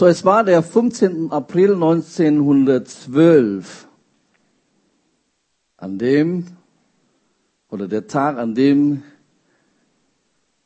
So, 0.00 0.06
es 0.06 0.24
war 0.24 0.44
der 0.44 0.62
15. 0.62 1.30
April 1.30 1.74
1912, 1.74 3.86
an 5.76 5.98
dem, 5.98 6.46
oder 7.68 7.86
der 7.86 8.06
Tag, 8.06 8.38
an 8.38 8.54
dem 8.54 9.02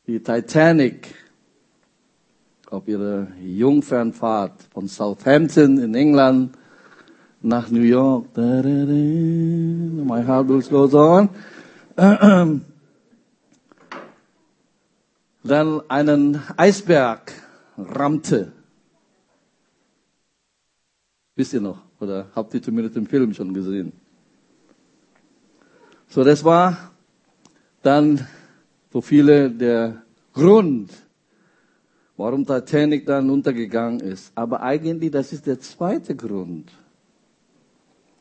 die 0.06 0.22
Titanic 0.22 1.12
auf 2.70 2.86
ihrer 2.86 3.26
Jungfernfahrt 3.42 4.68
von 4.72 4.86
Southampton 4.86 5.78
in 5.78 5.96
England 5.96 6.56
nach 7.42 7.68
New 7.72 7.82
York, 7.82 8.26
da, 8.34 8.62
da, 8.62 8.68
my 8.68 10.22
heart 10.24 10.46
goes 10.46 10.94
on, 10.94 11.28
dann 15.42 15.80
einen 15.88 16.40
Eisberg 16.56 17.32
rammte. 17.76 18.52
Wisst 21.36 21.52
ihr 21.52 21.60
noch? 21.60 21.82
Oder 22.00 22.28
habt 22.34 22.54
ihr 22.54 22.62
zumindest 22.62 22.96
den 22.96 23.06
Film 23.06 23.34
schon 23.34 23.52
gesehen? 23.52 23.92
So, 26.08 26.22
das 26.22 26.44
war 26.44 26.92
dann 27.82 28.26
für 28.90 29.02
viele 29.02 29.50
der 29.50 30.02
Grund, 30.32 30.92
warum 32.16 32.46
Titanic 32.46 33.04
dann 33.06 33.30
untergegangen 33.30 34.00
ist. 34.00 34.30
Aber 34.36 34.62
eigentlich, 34.62 35.10
das 35.10 35.32
ist 35.32 35.46
der 35.46 35.58
zweite 35.58 36.14
Grund, 36.14 36.70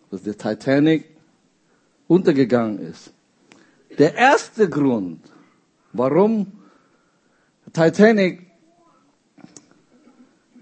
dass 0.10 0.24
der 0.24 0.38
Titanic 0.38 1.06
untergegangen 2.08 2.80
ist. 2.80 3.14
Der 4.00 4.16
erste 4.16 4.68
Grund, 4.68 5.20
warum 5.92 6.52
Titanic 7.72 8.42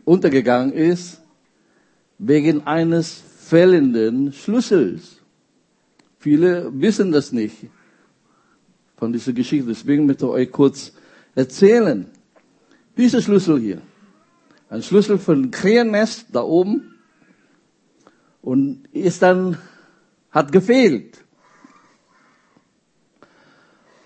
untergegangen 0.04 0.74
ist, 0.74 1.21
wegen 2.24 2.68
eines 2.68 3.24
fehlenden 3.40 4.32
Schlüssels. 4.32 5.18
Viele 6.20 6.72
wissen 6.72 7.12
das 7.12 7.32
nicht 7.32 7.56
von 8.96 9.12
dieser 9.12 9.34
Geschichte. 9.34 9.68
Deswegen 9.68 10.06
möchte 10.06 10.26
ich 10.26 10.32
euch 10.32 10.52
kurz 10.52 10.94
erzählen. 11.34 12.06
Dieser 12.96 13.22
Schlüssel 13.22 13.60
hier. 13.60 13.82
Ein 14.70 14.84
Schlüssel 14.84 15.20
ein 15.28 15.50
Krähennest 15.50 16.28
da 16.32 16.44
oben. 16.44 16.94
Und 18.44 18.88
ist 18.94 19.24
dann, 19.24 19.58
hat 20.30 20.52
gefehlt. 20.52 21.24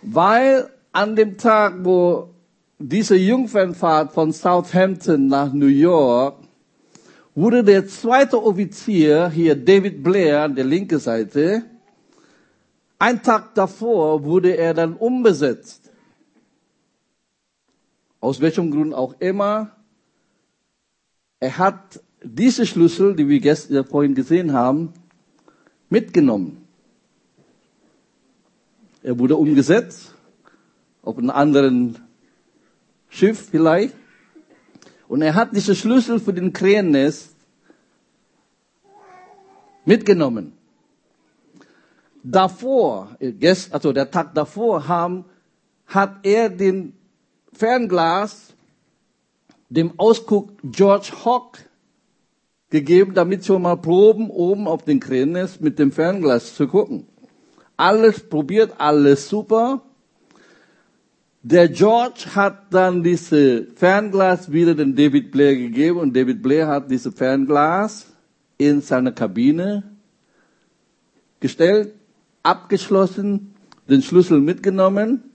Weil 0.02 0.69
an 0.94 1.17
dem 1.17 1.38
Tag, 1.38 1.83
wo 1.83 2.33
diese 2.79 3.17
Jungfernfahrt 3.17 4.13
von 4.13 4.31
Southampton 4.31 5.27
nach 5.27 5.52
New 5.52 5.67
York 5.67 6.44
wurde 7.36 7.64
der 7.64 7.88
zweite 7.88 8.41
Offizier, 8.41 9.30
hier 9.30 9.55
David 9.55 10.02
Blair 10.02 10.44
an 10.44 10.55
der 10.55 10.64
linken 10.64 11.00
Seite, 11.00 11.64
ein 12.97 13.22
Tag 13.22 13.53
davor 13.55 14.23
wurde 14.23 14.55
er 14.58 14.73
dann 14.73 14.95
umbesetzt. 14.95 15.91
Aus 18.22 18.39
welchem 18.39 18.72
Grund 18.72 18.94
auch 18.94 19.19
immer. 19.19 19.75
Er 21.41 21.58
hat 21.58 22.02
diese 22.23 22.66
Schlüssel, 22.66 23.16
die 23.16 23.28
wir 23.28 23.39
gestern 23.39 23.86
vorhin 23.86 24.16
gesehen 24.16 24.53
haben, 24.53 24.94
mitgenommen. 25.89 26.66
Er 29.03 29.19
wurde 29.19 29.36
umgesetzt 29.36 30.16
auf 31.03 31.17
einen 31.17 31.30
anderen 31.30 32.00
Schiff 33.09 33.50
vielleicht. 33.52 33.94
Und 35.08 35.22
er 35.22 35.36
hat 35.36 35.56
diese 35.56 35.75
Schlüssel 35.75 36.20
für 36.20 36.34
den 36.34 36.52
Krähennest 36.52 37.36
mitgenommen. 39.86 40.53
Davor, 42.24 43.16
also 43.72 43.94
der 43.94 44.09
Tag 44.09 44.34
davor, 44.34 44.88
haben, 44.88 45.25
hat 45.85 46.25
er 46.25 46.50
den 46.50 46.94
Fernglas 47.53 48.53
dem 49.69 49.94
Ausguck 49.97 50.53
George 50.63 51.12
Hawk 51.24 51.59
gegeben, 52.69 53.13
damit 53.13 53.46
schon 53.46 53.62
mal 53.62 53.78
proben, 53.78 54.29
oben 54.29 54.68
auf 54.68 54.84
den 54.84 55.00
Krähennest 55.00 55.62
mit 55.62 55.78
dem 55.79 55.91
Fernglas 55.91 56.56
zu 56.56 56.68
gucken. 56.68 57.08
Alles 57.78 58.28
probiert, 58.28 58.74
alles 58.79 59.29
super. 59.29 59.81
Der 61.47 61.69
George 61.69 62.25
hat 62.33 62.73
dann 62.73 63.03
diese 63.03 63.67
Fernglas 63.75 64.51
wieder 64.51 64.73
den 64.73 64.95
David 64.95 65.29
Blair 65.29 65.56
gegeben 65.56 66.00
und 66.00 66.16
David 66.16 66.41
Blair 66.41 66.66
hat 66.66 66.89
diese 66.89 67.11
Fernglas 67.11 68.07
in 68.57 68.81
seine 68.81 69.13
Kabine 69.13 69.84
gestellt, 71.39 71.94
abgeschlossen, 72.41 73.53
den 73.88 74.01
Schlüssel 74.01 74.41
mitgenommen, 74.41 75.29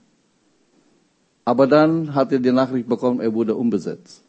aber 1.45 1.65
dann 1.65 2.13
hat 2.13 2.33
er 2.33 2.39
die 2.39 2.51
Nachricht 2.51 2.89
bekommen, 2.89 3.21
er 3.21 3.33
wurde 3.33 3.55
umbesetzt. 3.55 4.21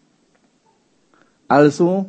Also, 1.49 2.07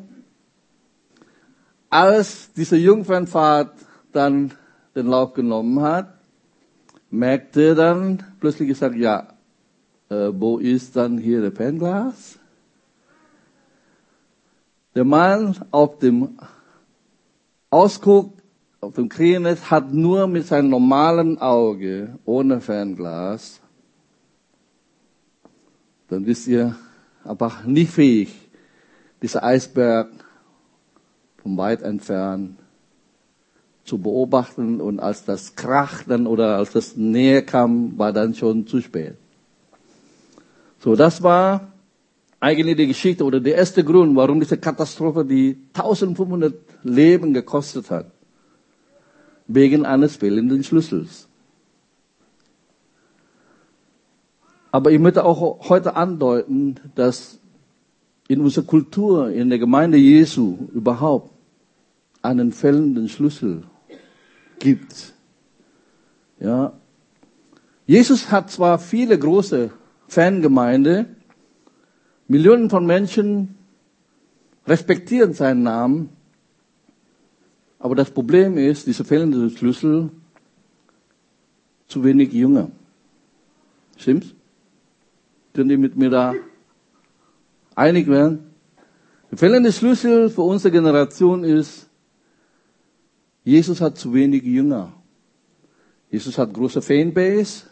als 1.90 2.54
diese 2.54 2.78
Jungfernfahrt 2.78 3.74
dann 4.12 4.52
den 4.96 5.08
Lauf 5.08 5.34
genommen 5.34 5.82
hat, 5.82 6.14
merkte 7.10 7.70
er 7.70 7.76
dann 7.76 8.24
plötzlich 8.40 8.68
gesagt, 8.68 8.96
ja, 8.98 9.33
wo 10.34 10.58
ist 10.58 10.96
dann 10.96 11.18
hier 11.18 11.42
der 11.42 11.52
Fernglas? 11.52 12.40
Der 14.96 15.04
Mann 15.04 15.56
auf 15.72 16.00
dem 16.00 16.38
Ausguck, 17.70 18.34
auf 18.82 18.94
dem 18.94 19.10
Krähennest 19.10 19.72
hat 19.72 19.92
nur 19.92 20.28
mit 20.28 20.46
seinem 20.46 20.70
normalen 20.70 21.40
Auge, 21.40 22.20
ohne 22.26 22.62
Fernglas, 22.62 23.60
dann 26.10 26.26
wisst 26.26 26.48
ihr, 26.48 26.76
aber 27.24 27.52
nicht 27.66 27.92
fähig, 27.92 28.36
dieser 29.22 29.44
Eisberg 29.44 30.10
von 31.42 31.58
weit 31.58 31.82
entfernt 31.82 32.60
zu 33.84 33.98
beobachten 33.98 34.80
und 34.80 35.00
als 35.00 35.26
das 35.26 35.56
Krach 35.56 36.04
dann 36.04 36.28
oder 36.28 36.58
als 36.58 36.72
das 36.72 36.96
näher 36.96 37.42
kam, 37.42 37.98
war 37.98 38.14
dann 38.14 38.34
schon 38.34 38.68
zu 38.68 38.82
spät. 38.82 39.18
So, 40.84 40.98
das 40.98 41.24
war 41.24 41.72
eigentlich 42.42 42.76
die 42.76 42.88
Geschichte 42.88 43.24
oder 43.24 43.40
der 43.40 43.56
erste 43.56 43.86
Grund, 43.86 44.18
warum 44.18 44.42
diese 44.42 44.58
Katastrophe 44.58 45.24
die 45.24 45.58
1500 45.74 46.54
Leben 46.84 47.34
gekostet 47.34 47.90
hat. 47.90 48.12
Wegen 49.48 49.86
eines 49.86 50.18
fehlenden 50.18 50.62
Schlüssels. 50.62 51.30
Aber 54.74 54.92
ich 54.92 55.00
möchte 55.00 55.24
auch 55.24 55.70
heute 55.70 55.96
andeuten, 55.96 56.76
dass 56.96 57.40
in 58.28 58.42
unserer 58.42 58.66
Kultur, 58.66 59.30
in 59.30 59.50
der 59.50 59.60
Gemeinde 59.60 59.98
Jesu 59.98 60.68
überhaupt 60.74 61.32
einen 62.22 62.52
fehlenden 62.52 63.08
Schlüssel 63.08 63.64
gibt. 64.60 65.14
Ja. 66.42 66.74
Jesus 67.86 68.32
hat 68.32 68.52
zwar 68.52 68.80
viele 68.80 69.18
große 69.18 69.72
Fangemeinde. 70.14 71.08
Millionen 72.28 72.70
von 72.70 72.86
Menschen 72.86 73.56
respektieren 74.66 75.34
seinen 75.34 75.64
Namen. 75.64 76.10
Aber 77.80 77.96
das 77.96 78.12
Problem 78.12 78.58
ist, 78.58 78.88
diese 78.88 79.04
fehlende 79.04 79.50
Schlüssel, 79.50 80.10
zu 81.88 82.04
wenig 82.04 82.32
Jünger. 82.32 82.72
Stimmt's? 83.98 84.34
Können 85.54 85.70
die 85.70 85.78
mit 85.78 85.96
mir 85.96 86.10
da 86.10 86.34
einig 87.76 88.08
werden? 88.08 88.52
Der 89.30 89.38
fehlende 89.38 89.72
Schlüssel 89.72 90.30
für 90.30 90.42
unsere 90.42 90.72
Generation 90.72 91.44
ist, 91.44 91.90
Jesus 93.44 93.82
hat 93.82 93.98
zu 93.98 94.14
wenig 94.14 94.44
Jünger. 94.44 94.94
Jesus 96.10 96.38
hat 96.38 96.54
große 96.54 96.82
Fanbase, 96.82 97.66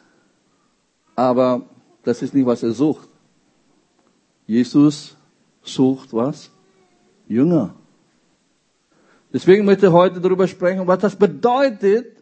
aber 1.16 1.66
das 2.04 2.22
ist 2.22 2.34
nicht, 2.34 2.46
was 2.46 2.64
er 2.64 2.72
sucht. 2.72 3.10
Jesus 4.46 5.16
sucht 5.64 6.14
was? 6.14 6.50
Jünger. 7.28 7.76
Deswegen 9.34 9.66
möchte 9.66 9.88
ich 9.88 9.92
heute 9.92 10.20
darüber 10.20 10.48
sprechen, 10.48 10.86
was 10.88 11.00
das 11.00 11.16
bedeutet, 11.16 12.22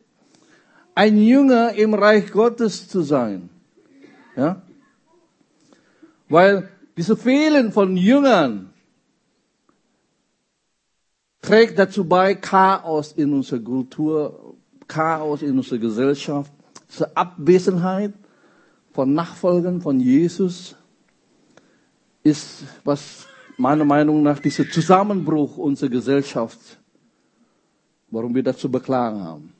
ein 0.93 1.17
Jünger 1.17 1.73
im 1.73 1.93
Reich 1.93 2.31
Gottes 2.31 2.87
zu 2.87 3.01
sein. 3.01 3.49
Ja? 4.35 4.61
Weil 6.27 6.69
diese 6.97 7.15
Fehlen 7.15 7.71
von 7.71 7.97
Jüngern 7.97 8.73
trägt 11.41 11.79
dazu 11.79 12.03
bei 12.03 12.35
Chaos 12.35 13.13
in 13.13 13.33
unserer 13.33 13.61
Kultur, 13.61 14.55
Chaos 14.87 15.41
in 15.41 15.57
unserer 15.57 15.79
Gesellschaft, 15.79 16.51
zur 16.89 17.09
Abwesenheit 17.15 18.13
von 18.91 19.13
Nachfolgern 19.13 19.81
von 19.81 19.99
Jesus 19.99 20.75
ist, 22.23 22.63
was 22.83 23.27
meiner 23.57 23.85
Meinung 23.85 24.23
nach 24.23 24.39
dieser 24.39 24.69
Zusammenbruch 24.69 25.57
unserer 25.57 25.89
Gesellschaft, 25.89 26.59
warum 28.09 28.33
wir 28.33 28.43
das 28.43 28.57
zu 28.57 28.69
beklagen 28.69 29.23
haben. 29.23 29.53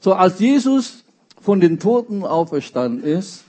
So, 0.00 0.14
als 0.14 0.38
Jesus 0.38 1.04
von 1.40 1.60
den 1.60 1.78
Toten 1.78 2.24
auferstanden 2.24 3.02
ist, 3.02 3.44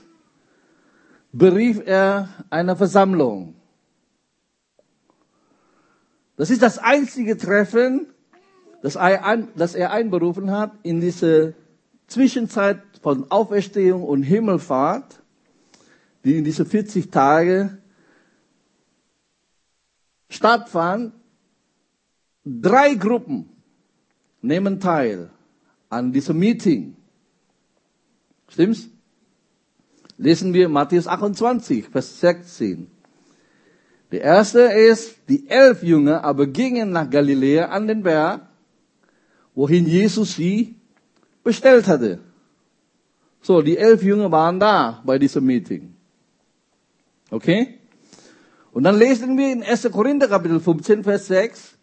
berief 1.32 1.80
er 1.84 2.28
eine 2.50 2.74
Versammlung. 2.74 3.54
Das 6.36 6.50
ist 6.50 6.62
das 6.62 6.78
einzige 6.78 7.36
Treffen, 7.36 8.06
das 8.82 8.96
er 8.96 9.92
einberufen 9.92 10.50
hat 10.50 10.72
in 10.82 11.00
diese 11.00 11.54
Zwischenzeit 12.10 12.82
von 13.02 13.30
Auferstehung 13.30 14.02
und 14.02 14.24
Himmelfahrt, 14.24 15.22
die 16.24 16.38
in 16.38 16.44
diese 16.44 16.64
40 16.64 17.08
Tage 17.10 17.78
stattfand. 20.28 21.14
Drei 22.44 22.94
Gruppen 22.94 23.48
nehmen 24.42 24.80
teil 24.80 25.30
an 25.88 26.12
diesem 26.12 26.38
Meeting. 26.38 26.96
Stimmt's? 28.48 28.88
Lesen 30.16 30.52
wir 30.52 30.68
Matthäus 30.68 31.06
28, 31.06 31.88
Vers 31.88 32.20
16. 32.20 32.90
Der 34.10 34.22
erste 34.22 34.60
ist, 34.62 35.16
die 35.28 35.48
elf 35.48 35.84
Jünger 35.84 36.24
aber 36.24 36.48
gingen 36.48 36.90
nach 36.90 37.08
Galiläa 37.08 37.66
an 37.66 37.86
den 37.86 38.02
Berg, 38.02 38.48
wohin 39.54 39.86
Jesus 39.86 40.34
sie 40.34 40.79
bestellt 41.42 41.86
hatte. 41.88 42.20
So, 43.42 43.62
die 43.62 43.78
elf 43.78 44.02
Jünger 44.02 44.30
waren 44.30 44.60
da 44.60 45.02
bei 45.04 45.18
diesem 45.18 45.46
Meeting. 45.46 45.94
Okay? 47.30 47.78
Und 48.72 48.84
dann 48.84 48.98
lesen 48.98 49.36
wir 49.38 49.52
in 49.52 49.62
1. 49.62 49.90
Korinther 49.90 50.28
Kapitel 50.28 50.60
15, 50.60 51.04
Vers 51.04 51.26
6, 51.26 51.76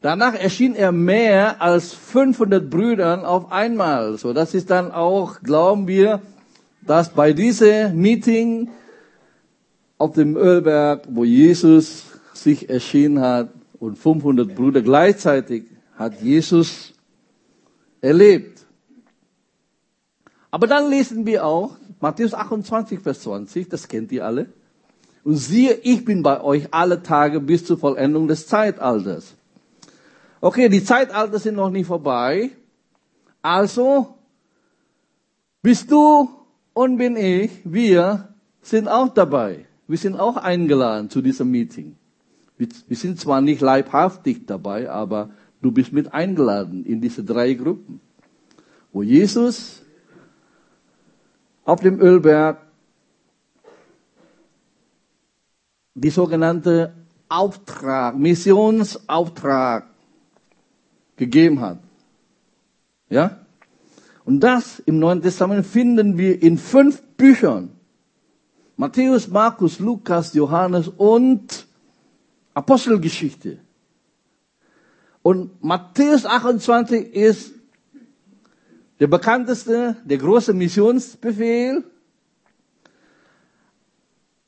danach 0.00 0.34
erschien 0.34 0.74
er 0.74 0.92
mehr 0.92 1.60
als 1.60 1.92
500 1.94 2.68
Brüdern 2.68 3.24
auf 3.24 3.50
einmal. 3.50 4.18
So, 4.18 4.32
das 4.32 4.54
ist 4.54 4.70
dann 4.70 4.92
auch, 4.92 5.40
glauben 5.42 5.88
wir, 5.88 6.20
dass 6.82 7.10
bei 7.10 7.32
diesem 7.32 7.96
Meeting 7.96 8.70
auf 9.96 10.12
dem 10.12 10.36
Ölberg, 10.36 11.08
wo 11.10 11.24
Jesus 11.24 12.04
sich 12.32 12.70
erschienen 12.70 13.20
hat 13.20 13.50
und 13.80 13.98
500 13.98 14.54
Brüder 14.54 14.82
gleichzeitig 14.82 15.64
hat 15.96 16.20
Jesus 16.20 16.92
erlebt. 18.00 18.57
Aber 20.50 20.66
dann 20.66 20.88
lesen 20.90 21.26
wir 21.26 21.44
auch 21.44 21.76
Matthäus 22.00 22.34
28, 22.34 23.00
Vers 23.00 23.20
20, 23.22 23.68
das 23.68 23.88
kennt 23.88 24.12
ihr 24.12 24.24
alle. 24.24 24.48
Und 25.24 25.36
siehe, 25.36 25.74
ich 25.82 26.04
bin 26.04 26.22
bei 26.22 26.40
euch 26.40 26.68
alle 26.72 27.02
Tage 27.02 27.40
bis 27.40 27.64
zur 27.64 27.78
Vollendung 27.78 28.28
des 28.28 28.46
Zeitalters. 28.46 29.34
Okay, 30.40 30.68
die 30.68 30.84
Zeitalter 30.84 31.38
sind 31.38 31.56
noch 31.56 31.70
nicht 31.70 31.86
vorbei. 31.86 32.50
Also 33.42 34.14
bist 35.62 35.90
du 35.90 36.30
und 36.72 36.96
bin 36.96 37.16
ich, 37.16 37.50
wir 37.64 38.28
sind 38.62 38.88
auch 38.88 39.08
dabei. 39.08 39.66
Wir 39.88 39.98
sind 39.98 40.14
auch 40.14 40.36
eingeladen 40.36 41.10
zu 41.10 41.20
diesem 41.20 41.50
Meeting. 41.50 41.96
Wir, 42.56 42.96
sind 42.96 43.20
zwar 43.20 43.40
nicht 43.40 43.60
leibhaftig 43.60 44.46
dabei, 44.46 44.90
aber 44.90 45.30
du 45.62 45.72
bist 45.72 45.92
mit 45.92 46.12
eingeladen 46.12 46.84
in 46.84 47.00
diese 47.00 47.22
drei 47.24 47.54
Gruppen, 47.54 48.00
wo 48.92 49.02
Jesus 49.02 49.82
auf 51.68 51.80
dem 51.80 52.00
Ölberg 52.00 52.62
die 55.92 56.08
sogenannte 56.08 56.94
Auftrag, 57.28 58.16
Missionsauftrag 58.16 59.84
gegeben 61.16 61.60
hat. 61.60 61.80
Ja? 63.10 63.40
Und 64.24 64.40
das 64.40 64.78
im 64.78 64.98
Neuen 64.98 65.20
Testament 65.20 65.66
finden 65.66 66.16
wir 66.16 66.42
in 66.42 66.56
fünf 66.56 67.02
Büchern. 67.18 67.72
Matthäus, 68.76 69.28
Markus, 69.28 69.78
Lukas, 69.78 70.32
Johannes 70.32 70.88
und 70.88 71.66
Apostelgeschichte. 72.54 73.58
Und 75.20 75.62
Matthäus 75.62 76.24
28 76.24 77.12
ist 77.12 77.57
der 79.00 79.06
bekannteste, 79.06 79.96
der 80.04 80.18
große 80.18 80.52
Missionsbefehl. 80.52 81.84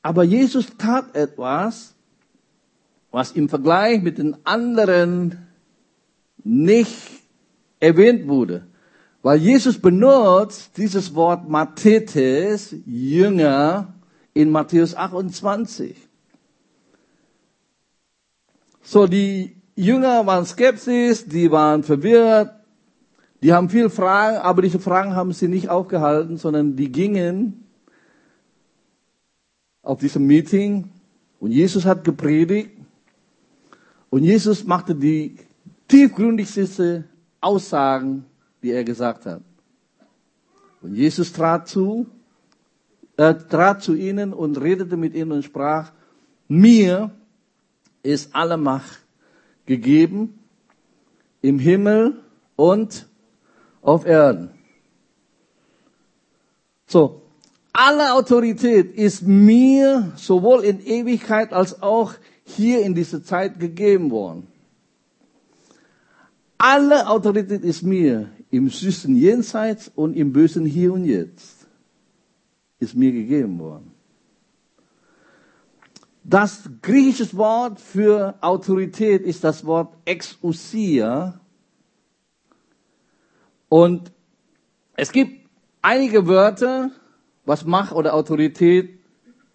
Aber 0.03 0.25
Jesus 0.25 0.67
tat 0.79 1.15
etwas, 1.15 1.95
was 3.11 3.33
im 3.33 3.49
Vergleich 3.49 4.03
mit 4.03 4.19
den 4.19 4.37
anderen 4.45 5.47
nicht 6.43 6.97
erwähnt 7.81 8.29
wurde. 8.29 8.67
Weil 9.23 9.39
Jesus 9.39 9.79
benutzt 9.79 10.77
dieses 10.77 11.15
Wort 11.15 11.49
Mathetes, 11.49 12.75
Jünger, 12.87 13.93
in 14.33 14.51
Matthäus 14.51 14.95
28. 14.95 15.97
So, 18.83 19.07
die 19.07 19.57
Jünger 19.77 20.25
waren 20.27 20.47
skeptisch, 20.47 21.25
die 21.27 21.51
waren 21.51 21.83
verwirrt, 21.83 22.60
die 23.43 23.53
haben 23.53 23.69
viele 23.69 23.91
Fragen, 23.91 24.37
aber 24.39 24.63
diese 24.63 24.79
Fragen 24.79 25.15
haben 25.15 25.33
sie 25.33 25.49
nicht 25.49 25.69
aufgehalten, 25.69 26.37
sondern 26.37 26.77
die 26.77 26.91
gingen 26.93 27.65
auf 29.83 29.99
diesem 30.01 30.27
Meeting 30.27 30.91
und 31.39 31.51
Jesus 31.53 31.85
hat 31.85 32.05
gepredigt 32.05 32.71
und 34.11 34.25
Jesus 34.25 34.65
machte 34.65 34.95
die 34.95 35.37
tiefgründigste 35.89 37.05
Aussagen 37.41 38.27
wie 38.61 38.71
er 38.71 38.85
gesagt 38.85 39.27
hat. 39.27 39.43
Und 40.83 40.95
Jesus 40.95 41.33
trat 41.33 41.69
zu, 41.69 42.07
er 43.17 43.37
trat 43.49 43.83
zu 43.83 43.95
ihnen 43.95 44.33
und 44.33 44.61
redete 44.61 44.97
mit 44.97 45.15
ihnen 45.15 45.33
und 45.33 45.45
sprach, 45.45 45.93
mir 46.49 47.11
ist 48.03 48.35
alle 48.35 48.57
Macht 48.57 49.05
gegeben 49.67 50.39
im 51.43 51.59
Himmel 51.59 52.21
und 52.57 53.09
auf 53.83 54.07
Erden. 54.07 54.51
So, 56.87 57.23
alle 57.73 58.15
Autorität 58.15 58.95
ist 58.95 59.23
mir 59.23 60.13
sowohl 60.17 60.65
in 60.65 60.85
Ewigkeit 60.85 61.53
als 61.53 61.83
auch 61.83 62.15
hier 62.45 62.83
in 62.83 62.95
dieser 62.95 63.23
Zeit 63.23 63.61
gegeben 63.61 64.11
worden. 64.11 64.49
Alle 66.59 67.09
Autorität 67.09 67.63
ist 67.63 67.83
mir 67.83 68.29
im 68.51 68.69
süßen 68.69 69.15
Jenseits 69.15 69.91
und 69.95 70.15
im 70.15 70.33
bösen 70.33 70.67
Hier 70.67 70.93
und 70.93 71.05
Jetzt 71.05 71.67
ist 72.81 72.95
mir 72.97 73.13
gegeben 73.13 73.59
worden. 73.59 73.93
Das 76.25 76.69
griechische 76.83 77.37
Wort 77.37 77.81
für 77.81 78.35
Autorität 78.41 79.23
ist 79.23 79.43
das 79.43 79.65
Wort 79.65 79.97
exousia. 80.05 81.40
Und 83.71 84.13
es 84.97 85.13
gibt 85.13 85.49
einige 85.81 86.27
Wörter, 86.27 86.91
was 87.47 87.65
Macht 87.65 87.93
oder 87.93 88.13
Autorität 88.13 88.91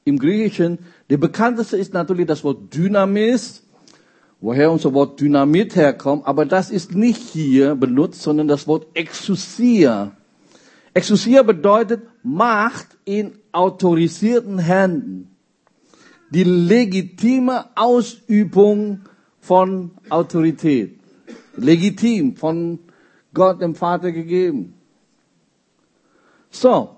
im 0.05 0.17
Griechischen. 0.17 0.79
Der 1.11 1.17
bekannteste 1.17 1.77
ist 1.77 1.93
natürlich 1.93 2.25
das 2.25 2.43
Wort 2.43 2.73
Dynamis 2.73 3.65
woher 4.45 4.71
unser 4.71 4.93
Wort 4.93 5.19
Dynamit 5.19 5.75
herkommt, 5.75 6.27
aber 6.27 6.45
das 6.45 6.69
ist 6.69 6.93
nicht 6.93 7.17
hier 7.17 7.73
benutzt, 7.73 8.21
sondern 8.21 8.47
das 8.47 8.67
Wort 8.67 8.85
Exousia. 8.93 10.15
Exousia 10.93 11.41
bedeutet 11.41 12.03
Macht 12.21 12.87
in 13.05 13.33
autorisierten 13.51 14.59
Händen. 14.59 15.31
Die 16.29 16.43
legitime 16.43 17.65
Ausübung 17.75 19.01
von 19.39 19.91
Autorität. 20.09 20.99
Legitim, 21.55 22.35
von 22.35 22.79
Gott 23.35 23.61
dem 23.61 23.75
Vater 23.75 24.11
gegeben. 24.11 24.73
So. 26.49 26.95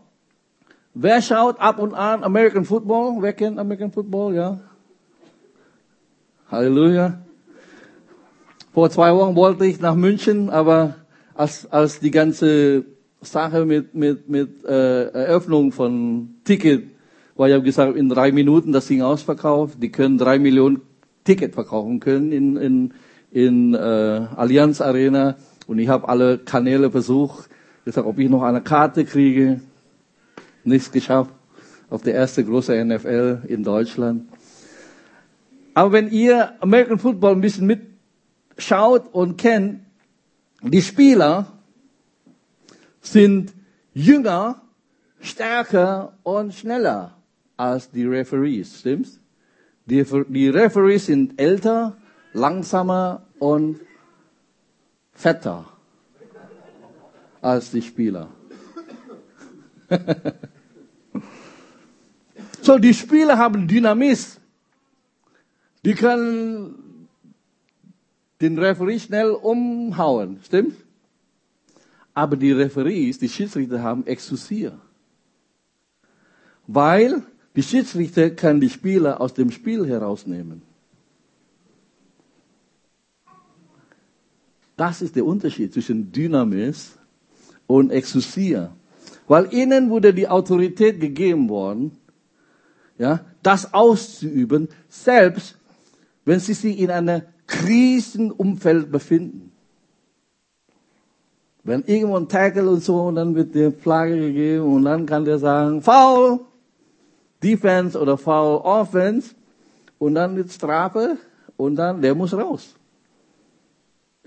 Wer 0.94 1.22
schaut 1.22 1.60
ab 1.60 1.80
und 1.80 1.94
an 1.94 2.24
American 2.24 2.64
Football? 2.64 3.18
Wer 3.22 3.34
kennt 3.34 3.60
American 3.60 3.92
Football? 3.92 4.34
Ja. 4.34 4.60
Halleluja. 6.50 7.20
Vor 8.74 8.90
zwei 8.90 9.14
Wochen 9.14 9.36
wollte 9.36 9.66
ich 9.66 9.80
nach 9.80 9.96
München, 9.96 10.50
aber 10.50 10.96
als, 11.34 11.72
als 11.72 12.00
die 12.00 12.12
ganze 12.12 12.86
Sache 13.22 13.66
mit, 13.66 13.96
mit, 13.96 14.30
mit 14.30 14.64
äh, 14.66 15.10
Eröffnung 15.10 15.72
von 15.72 16.36
Ticket, 16.44 16.86
weil 17.36 17.50
ich 17.50 17.56
habe 17.56 17.66
gesagt, 17.66 17.96
in 17.96 18.10
drei 18.10 18.32
Minuten 18.32 18.72
das 18.72 18.88
Ding 18.88 19.02
ausverkauft, 19.02 19.82
die 19.82 19.92
können 19.92 20.18
drei 20.18 20.40
Millionen 20.40 20.82
Ticket 21.24 21.54
verkaufen 21.54 22.00
können 22.00 22.32
in, 22.32 22.58
in, 22.58 22.94
in 23.32 23.74
äh, 23.74 23.78
Allianz 23.78 24.82
Arena 24.82 25.36
und 25.68 25.80
ich 25.80 25.90
habe 25.90 26.10
alle 26.10 26.38
Kanäle 26.40 26.90
versucht, 26.90 27.50
gesagt, 27.86 28.08
ob 28.08 28.18
ich 28.18 28.30
noch 28.30 28.44
eine 28.44 28.62
Karte 28.62 29.06
kriege, 29.06 29.62
nichts 30.64 30.92
geschafft. 30.92 31.34
auf 31.90 32.02
der 32.02 32.14
erste 32.14 32.44
große 32.44 32.84
NFL 32.84 33.44
in 33.48 33.64
Deutschland. 33.64 34.30
Aber 35.74 35.92
wenn 35.92 36.10
ihr 36.10 36.54
American 36.62 37.00
Football 37.00 37.34
ein 37.34 37.42
bisschen 37.42 37.68
mitschaut 37.68 39.14
und 39.14 39.38
kennt, 39.38 39.82
die 40.62 40.82
Spieler 40.82 41.54
sind 43.00 43.54
jünger, 43.94 44.62
stärker 45.22 46.18
und 46.24 46.54
schneller 46.54 47.16
als 47.56 47.90
die 47.92 48.06
Referees, 48.06 48.80
stimmt's? 48.80 49.20
Die, 49.86 50.04
die 50.30 50.50
Referees 50.50 51.06
sind 51.06 51.40
älter, 51.40 51.96
langsamer 52.34 53.26
und 53.40 53.80
fetter 55.18 55.66
als 57.42 57.72
die 57.72 57.82
Spieler. 57.82 58.30
so, 62.62 62.78
die 62.78 62.94
Spieler 62.94 63.38
haben 63.38 63.68
Dynamis. 63.68 64.40
Die 65.84 65.96
können 65.96 67.08
den 68.42 68.60
Referee 68.60 69.00
schnell 69.00 69.32
umhauen, 69.32 70.40
stimmt? 70.44 70.76
Aber 72.14 72.36
die 72.36 72.52
Referees, 72.52 73.18
die 73.20 73.30
Schiedsrichter 73.30 73.82
haben 73.82 74.06
Exousier. 74.06 74.80
Weil 76.68 77.24
die 77.56 77.64
Schiedsrichter 77.64 78.30
kann 78.32 78.60
die 78.60 78.70
Spieler 78.70 79.20
aus 79.22 79.34
dem 79.34 79.50
Spiel 79.52 79.88
herausnehmen. 79.88 80.62
Das 84.78 85.02
ist 85.02 85.16
der 85.16 85.26
Unterschied 85.26 85.74
zwischen 85.74 86.12
Dynamis 86.12 86.98
und 87.66 87.92
Exousia. 87.92 88.72
Weil 89.28 89.52
ihnen 89.52 89.90
wurde 89.90 90.14
die 90.14 90.28
Autorität 90.28 91.02
gegeben 91.02 91.50
worden, 91.50 91.98
ja, 92.98 93.26
das 93.44 93.74
auszuüben, 93.74 94.70
selbst 94.88 95.58
wenn 96.26 96.40
sie 96.40 96.54
sich 96.54 96.80
in 96.80 96.92
einem 96.92 97.24
Krisenumfeld 97.48 98.92
befinden. 98.92 99.52
Wenn 101.64 101.84
irgendwo 101.84 102.18
ein 102.18 102.30
Tackle 102.30 102.70
und 102.70 102.84
so, 102.84 103.02
und 103.02 103.16
dann 103.16 103.36
wird 103.36 103.54
der 103.56 103.72
Flagge 103.72 104.16
gegeben 104.16 104.76
und 104.76 104.84
dann 104.84 105.06
kann 105.06 105.26
der 105.26 105.40
sagen, 105.40 105.82
Foul, 105.82 106.40
Defense 107.44 108.00
oder 108.00 108.18
Foul 108.18 108.58
Offense 108.58 109.36
und 110.00 110.16
dann 110.16 110.36
wird 110.36 110.52
Strafe 110.52 111.18
und 111.58 111.76
dann, 111.76 112.02
der 112.02 112.16
muss 112.16 112.34
raus. 112.34 112.76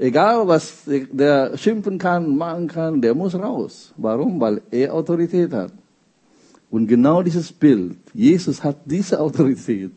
Egal 0.00 0.48
was 0.48 0.84
der 0.86 1.58
schimpfen 1.58 1.98
kann, 1.98 2.34
machen 2.34 2.68
kann, 2.68 3.02
der 3.02 3.14
muss 3.14 3.34
raus. 3.34 3.92
Warum? 3.98 4.40
Weil 4.40 4.62
er 4.70 4.94
Autorität 4.94 5.52
hat. 5.52 5.72
Und 6.70 6.86
genau 6.86 7.22
dieses 7.22 7.52
Bild, 7.52 7.98
Jesus 8.14 8.64
hat 8.64 8.78
diese 8.86 9.20
Autorität 9.20 9.92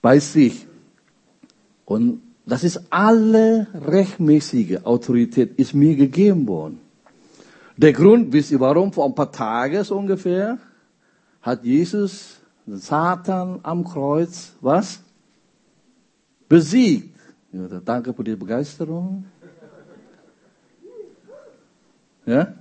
bei 0.00 0.20
sich. 0.20 0.64
Und 1.84 2.22
das 2.46 2.62
ist 2.62 2.80
alle 2.90 3.66
rechtmäßige 3.74 4.84
Autorität 4.84 5.58
ist 5.58 5.74
mir 5.74 5.96
gegeben 5.96 6.46
worden. 6.46 6.78
Der 7.76 7.92
Grund, 7.92 8.32
wisst 8.32 8.52
ihr 8.52 8.60
warum? 8.60 8.92
Vor 8.92 9.06
ein 9.06 9.16
paar 9.16 9.32
Tagen 9.32 9.84
ungefähr 9.88 10.58
hat 11.40 11.64
Jesus 11.64 12.40
Satan 12.68 13.58
am 13.64 13.82
Kreuz 13.82 14.52
was? 14.60 15.00
Besiegt. 16.48 17.12
Ja, 17.52 17.80
danke 17.84 18.14
für 18.14 18.24
die 18.24 18.34
Begeisterung. 18.34 19.24
Ja? 22.24 22.54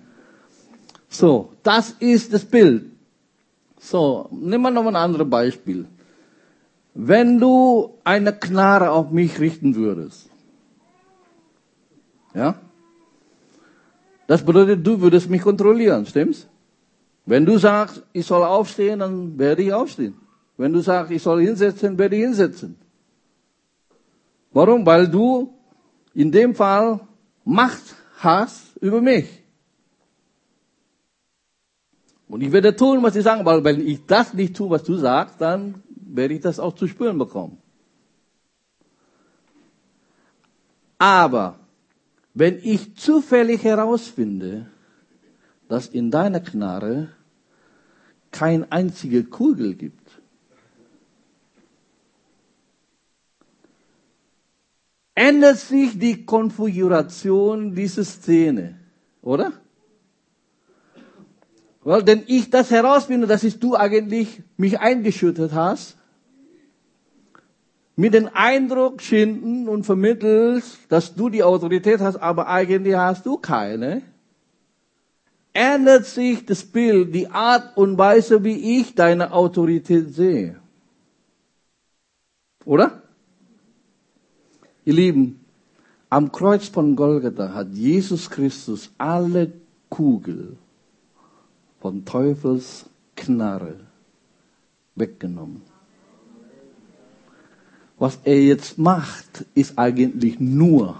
So, 1.07 1.53
das 1.63 1.91
ist 1.99 2.33
das 2.33 2.43
Bild. 2.43 2.91
So, 3.79 4.27
nehmen 4.31 4.63
wir 4.63 4.71
noch 4.71 4.85
ein 4.85 4.95
anderes 4.95 5.29
Beispiel. 5.29 5.85
Wenn 6.93 7.39
du 7.39 7.93
eine 8.03 8.33
Knarre 8.33 8.91
auf 8.91 9.11
mich 9.11 9.39
richten 9.39 9.75
würdest, 9.75 10.29
ja, 12.33 12.55
das 14.27 14.43
bedeutet, 14.45 14.85
du 14.85 15.01
würdest 15.01 15.29
mich 15.29 15.41
kontrollieren, 15.41 16.05
stimmt's? 16.05 16.47
Wenn 17.25 17.45
du 17.45 17.57
sagst, 17.57 18.03
ich 18.13 18.25
soll 18.25 18.43
aufstehen, 18.43 18.99
dann 18.99 19.37
werde 19.37 19.61
ich 19.61 19.73
aufstehen. 19.73 20.15
Wenn 20.57 20.73
du 20.73 20.81
sagst, 20.81 21.11
ich 21.11 21.21
soll 21.21 21.43
hinsetzen, 21.43 21.97
werde 21.97 22.15
ich 22.15 22.23
hinsetzen. 22.23 22.77
Warum? 24.51 24.85
Weil 24.85 25.07
du 25.07 25.53
in 26.13 26.31
dem 26.31 26.55
Fall 26.55 26.99
Macht 27.43 27.95
hast 28.19 28.77
über 28.77 29.01
mich. 29.01 29.27
Und 32.27 32.41
ich 32.41 32.51
werde 32.51 32.75
tun, 32.75 33.01
was 33.03 33.15
ich 33.15 33.23
sage, 33.23 33.43
weil 33.43 33.63
wenn 33.63 33.85
ich 33.85 34.05
das 34.05 34.33
nicht 34.33 34.55
tue, 34.55 34.69
was 34.69 34.83
du 34.83 34.95
sagst, 34.95 35.41
dann 35.41 35.83
werde 35.89 36.35
ich 36.35 36.41
das 36.41 36.59
auch 36.59 36.75
zu 36.75 36.87
spüren 36.87 37.17
bekommen. 37.17 37.57
Aber 40.97 41.59
wenn 42.33 42.59
ich 42.61 42.95
zufällig 42.95 43.63
herausfinde, 43.63 44.67
dass 45.67 45.87
in 45.87 46.11
deiner 46.11 46.39
Knarre 46.39 47.09
kein 48.31 48.71
einzige 48.71 49.23
Kugel 49.23 49.75
gibt, 49.75 50.00
ändert 55.15 55.57
sich 55.57 55.97
die 55.99 56.25
Konfiguration 56.25 57.75
dieser 57.75 58.03
Szene, 58.03 58.79
oder? 59.21 59.53
Weil, 61.83 62.03
denn 62.03 62.23
ich 62.27 62.49
das 62.49 62.69
herausfinde, 62.69 63.27
dass 63.27 63.43
ich 63.43 63.59
du 63.59 63.75
eigentlich 63.75 64.43
mich 64.57 64.79
eingeschüttet 64.79 65.53
hast, 65.53 65.97
mit 67.95 68.13
dem 68.13 68.29
Eindruck 68.33 69.01
schinden 69.01 69.67
und 69.67 69.83
vermittelst, 69.83 70.79
dass 70.89 71.13
du 71.13 71.29
die 71.29 71.43
Autorität 71.43 71.99
hast, 71.99 72.17
aber 72.17 72.47
eigentlich 72.47 72.95
hast 72.95 73.25
du 73.25 73.37
keine, 73.37 74.01
ändert 75.53 76.05
sich 76.05 76.45
das 76.45 76.63
Bild, 76.63 77.13
die 77.13 77.27
Art 77.27 77.75
und 77.75 77.97
Weise, 77.97 78.43
wie 78.43 78.79
ich 78.79 78.95
deine 78.95 79.33
Autorität 79.33 80.13
sehe. 80.13 80.59
Oder? 82.63 83.00
Ihr 84.83 84.93
Lieben, 84.93 85.39
am 86.09 86.31
Kreuz 86.31 86.67
von 86.67 86.95
Golgatha 86.95 87.53
hat 87.53 87.71
Jesus 87.71 88.29
Christus 88.29 88.89
alle 88.97 89.51
Kugel 89.89 90.57
von 91.79 92.03
Teufels 92.03 92.85
Knarre 93.15 93.75
weggenommen. 94.95 95.61
Was 97.99 98.19
er 98.23 98.41
jetzt 98.41 98.79
macht, 98.79 99.45
ist 99.53 99.77
eigentlich 99.77 100.39
nur 100.39 100.97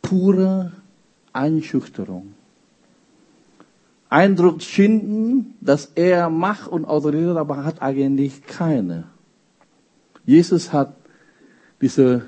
pure 0.00 0.72
Einschüchterung. 1.32 2.34
Eindruck 4.08 4.62
schinden, 4.62 5.54
dass 5.60 5.86
er 5.96 6.30
Macht 6.30 6.68
und 6.68 6.84
Autorität 6.84 7.36
aber 7.36 7.64
hat 7.64 7.82
eigentlich 7.82 8.44
keine. 8.44 9.04
Jesus 10.24 10.72
hat 10.72 10.99
diese 11.80 12.26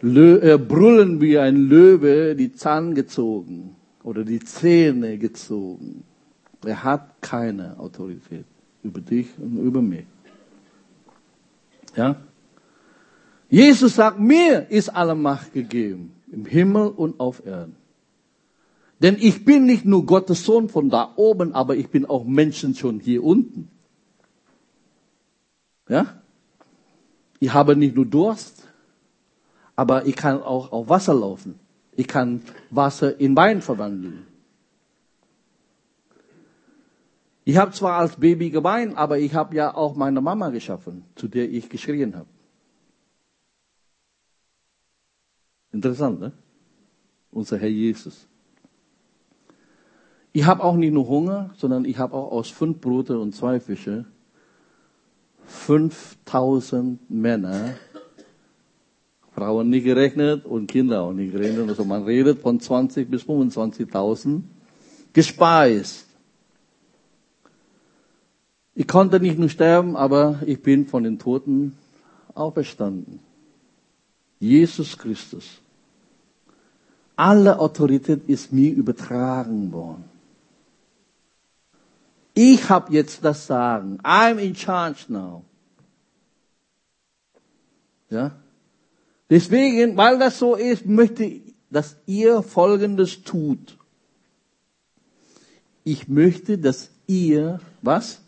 Lö 0.00 0.38
äh, 0.38 0.58
Brüllen 0.58 1.20
wie 1.20 1.38
ein 1.38 1.56
Löwe 1.68 2.36
die 2.36 2.52
Zahn 2.52 2.94
gezogen 2.94 3.76
oder 4.02 4.24
die 4.24 4.40
Zähne 4.40 5.18
gezogen. 5.18 6.04
Er 6.64 6.84
hat 6.84 7.20
keine 7.20 7.78
Autorität 7.78 8.44
über 8.82 9.00
dich 9.00 9.26
und 9.38 9.58
über 9.58 9.82
mich. 9.82 10.06
Ja? 11.96 12.16
Jesus 13.48 13.96
sagt, 13.96 14.20
mir 14.20 14.70
ist 14.70 14.90
alle 14.90 15.14
Macht 15.14 15.52
gegeben, 15.52 16.12
im 16.30 16.44
Himmel 16.44 16.88
und 16.88 17.18
auf 17.18 17.44
Erden. 17.44 17.76
Denn 19.00 19.16
ich 19.18 19.44
bin 19.44 19.64
nicht 19.64 19.84
nur 19.84 20.06
Gottes 20.06 20.44
Sohn 20.44 20.68
von 20.68 20.90
da 20.90 21.12
oben, 21.16 21.54
aber 21.54 21.76
ich 21.76 21.88
bin 21.88 22.04
auch 22.04 22.24
Menschen 22.24 22.74
schon 22.74 23.00
hier 23.00 23.22
unten. 23.24 23.68
Ja? 25.88 26.17
Ich 27.40 27.52
habe 27.52 27.76
nicht 27.76 27.94
nur 27.94 28.06
Durst, 28.06 28.66
aber 29.76 30.06
ich 30.06 30.16
kann 30.16 30.42
auch 30.42 30.72
auf 30.72 30.88
Wasser 30.88 31.14
laufen. 31.14 31.58
Ich 31.94 32.08
kann 32.08 32.42
Wasser 32.70 33.18
in 33.20 33.36
Wein 33.36 33.62
verwandeln. 33.62 34.26
Ich 37.44 37.56
habe 37.56 37.72
zwar 37.72 37.98
als 37.98 38.16
Baby 38.16 38.50
geweint, 38.50 38.96
aber 38.96 39.18
ich 39.18 39.34
habe 39.34 39.54
ja 39.54 39.74
auch 39.74 39.96
meine 39.96 40.20
Mama 40.20 40.50
geschaffen, 40.50 41.04
zu 41.14 41.28
der 41.28 41.48
ich 41.50 41.68
geschrien 41.68 42.14
habe. 42.14 42.28
Interessant, 45.72 46.20
ne? 46.20 46.32
Unser 47.30 47.58
Herr 47.58 47.68
Jesus. 47.68 48.26
Ich 50.32 50.44
habe 50.44 50.62
auch 50.62 50.76
nicht 50.76 50.92
nur 50.92 51.08
Hunger, 51.08 51.50
sondern 51.56 51.84
ich 51.84 51.98
habe 51.98 52.14
auch 52.14 52.32
aus 52.32 52.50
fünf 52.50 52.80
Brote 52.80 53.18
und 53.18 53.34
zwei 53.34 53.60
Fische 53.60 54.04
5000 55.48 57.10
Männer, 57.10 57.74
Frauen 59.34 59.70
nicht 59.70 59.84
gerechnet 59.84 60.44
und 60.44 60.66
Kinder 60.66 61.02
auch 61.02 61.12
nicht 61.12 61.32
gerechnet. 61.32 61.68
Also 61.68 61.84
man 61.84 62.04
redet 62.04 62.40
von 62.40 62.60
20 62.60 63.10
bis 63.10 63.22
25.000 63.22 64.42
gespeist. 65.12 66.06
Ich 68.74 68.86
konnte 68.86 69.18
nicht 69.20 69.38
nur 69.38 69.48
sterben, 69.48 69.96
aber 69.96 70.40
ich 70.46 70.62
bin 70.62 70.86
von 70.86 71.02
den 71.02 71.18
Toten 71.18 71.76
auferstanden. 72.34 73.20
Jesus 74.38 74.96
Christus. 74.96 75.60
Alle 77.16 77.58
Autorität 77.58 78.28
ist 78.28 78.52
mir 78.52 78.72
übertragen 78.72 79.72
worden. 79.72 80.04
Ich 82.40 82.70
habe 82.70 82.92
jetzt 82.92 83.24
das 83.24 83.48
Sagen. 83.48 83.98
I'm 84.04 84.38
in 84.38 84.54
charge 84.54 85.06
now. 85.08 85.44
Ja? 88.10 88.30
Deswegen, 89.28 89.96
weil 89.96 90.20
das 90.20 90.38
so 90.38 90.54
ist, 90.54 90.86
möchte 90.86 91.24
ich, 91.24 91.42
dass 91.68 91.96
ihr 92.06 92.44
Folgendes 92.44 93.24
tut. 93.24 93.76
Ich 95.82 96.06
möchte, 96.06 96.58
dass 96.58 96.92
ihr, 97.08 97.58
was? 97.82 98.20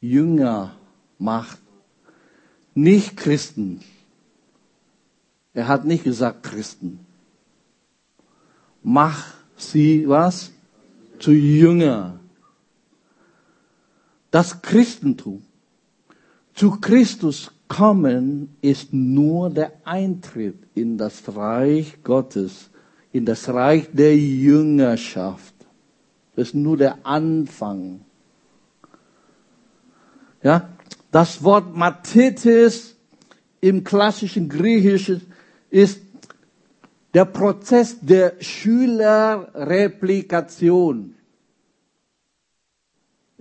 Jünger 0.00 0.74
macht. 1.20 1.60
Nicht 2.74 3.16
Christen. 3.16 3.84
Er 5.54 5.68
hat 5.68 5.84
nicht 5.84 6.02
gesagt 6.02 6.42
Christen. 6.42 7.06
Mach 8.82 9.32
sie 9.56 10.08
was? 10.08 10.50
Zu 11.20 11.30
Jünger. 11.30 12.18
Das 14.32 14.60
Christentum. 14.62 15.44
Zu 16.54 16.80
Christus 16.80 17.52
kommen 17.68 18.56
ist 18.60 18.92
nur 18.92 19.50
der 19.50 19.70
Eintritt 19.84 20.56
in 20.74 20.98
das 20.98 21.36
Reich 21.36 22.02
Gottes, 22.02 22.70
in 23.12 23.24
das 23.24 23.48
Reich 23.48 23.88
der 23.92 24.16
Jüngerschaft. 24.16 25.54
Das 26.34 26.48
ist 26.48 26.54
nur 26.54 26.76
der 26.76 27.06
Anfang. 27.06 28.00
Ja, 30.42 30.70
das 31.10 31.44
Wort 31.44 31.76
Mathetes 31.76 32.96
im 33.60 33.84
klassischen 33.84 34.48
Griechischen 34.48 35.20
ist 35.70 36.00
der 37.12 37.26
Prozess 37.26 37.98
der 38.00 38.32
Schülerreplikation. 38.40 41.16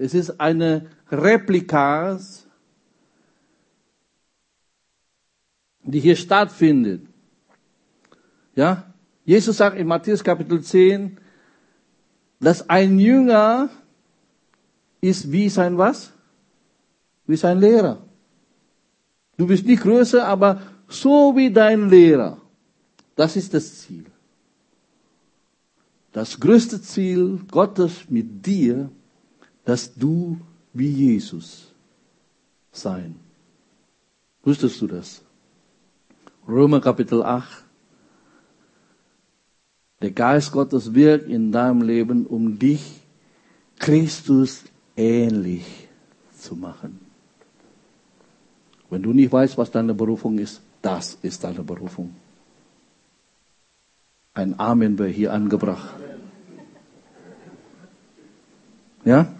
Es 0.01 0.15
ist 0.15 0.39
eine 0.39 0.87
Replikas, 1.11 2.47
die 5.83 5.99
hier 5.99 6.15
stattfindet. 6.15 7.05
Ja? 8.55 8.91
Jesus 9.25 9.57
sagt 9.57 9.77
in 9.77 9.85
Matthäus 9.85 10.23
Kapitel 10.23 10.63
10, 10.63 11.19
dass 12.39 12.67
ein 12.67 12.97
Jünger 12.97 13.69
ist 15.01 15.31
wie 15.31 15.49
sein 15.49 15.77
was? 15.77 16.11
Wie 17.27 17.35
sein 17.35 17.59
Lehrer. 17.59 18.01
Du 19.37 19.45
bist 19.45 19.67
nicht 19.67 19.83
größer, 19.83 20.25
aber 20.25 20.63
so 20.87 21.35
wie 21.35 21.51
dein 21.51 21.89
Lehrer. 21.89 22.41
Das 23.15 23.35
ist 23.35 23.53
das 23.53 23.81
Ziel. 23.81 24.05
Das 26.11 26.39
größte 26.39 26.81
Ziel 26.81 27.39
Gottes 27.51 28.09
mit 28.09 28.43
dir, 28.43 28.89
dass 29.65 29.93
du 29.93 30.39
wie 30.73 30.89
Jesus 30.89 31.71
sein. 32.71 33.15
Wusstest 34.43 34.81
du 34.81 34.87
das? 34.87 35.21
Römer 36.47 36.81
Kapitel 36.81 37.23
8. 37.23 37.65
Der 40.01 40.11
Geist 40.11 40.51
Gottes 40.51 40.93
wirkt 40.95 41.29
in 41.29 41.51
deinem 41.51 41.83
Leben, 41.83 42.25
um 42.25 42.57
dich 42.57 43.01
Christus 43.77 44.63
ähnlich 44.95 45.87
zu 46.35 46.55
machen. 46.55 46.99
Wenn 48.89 49.03
du 49.03 49.13
nicht 49.13 49.31
weißt, 49.31 49.57
was 49.57 49.69
deine 49.69 49.93
Berufung 49.93 50.39
ist, 50.39 50.61
das 50.81 51.17
ist 51.21 51.43
deine 51.43 51.63
Berufung. 51.63 52.15
Ein 54.33 54.59
Amen 54.59 54.97
wäre 54.97 55.09
hier 55.09 55.33
angebracht. 55.33 55.93
Ja? 59.05 59.33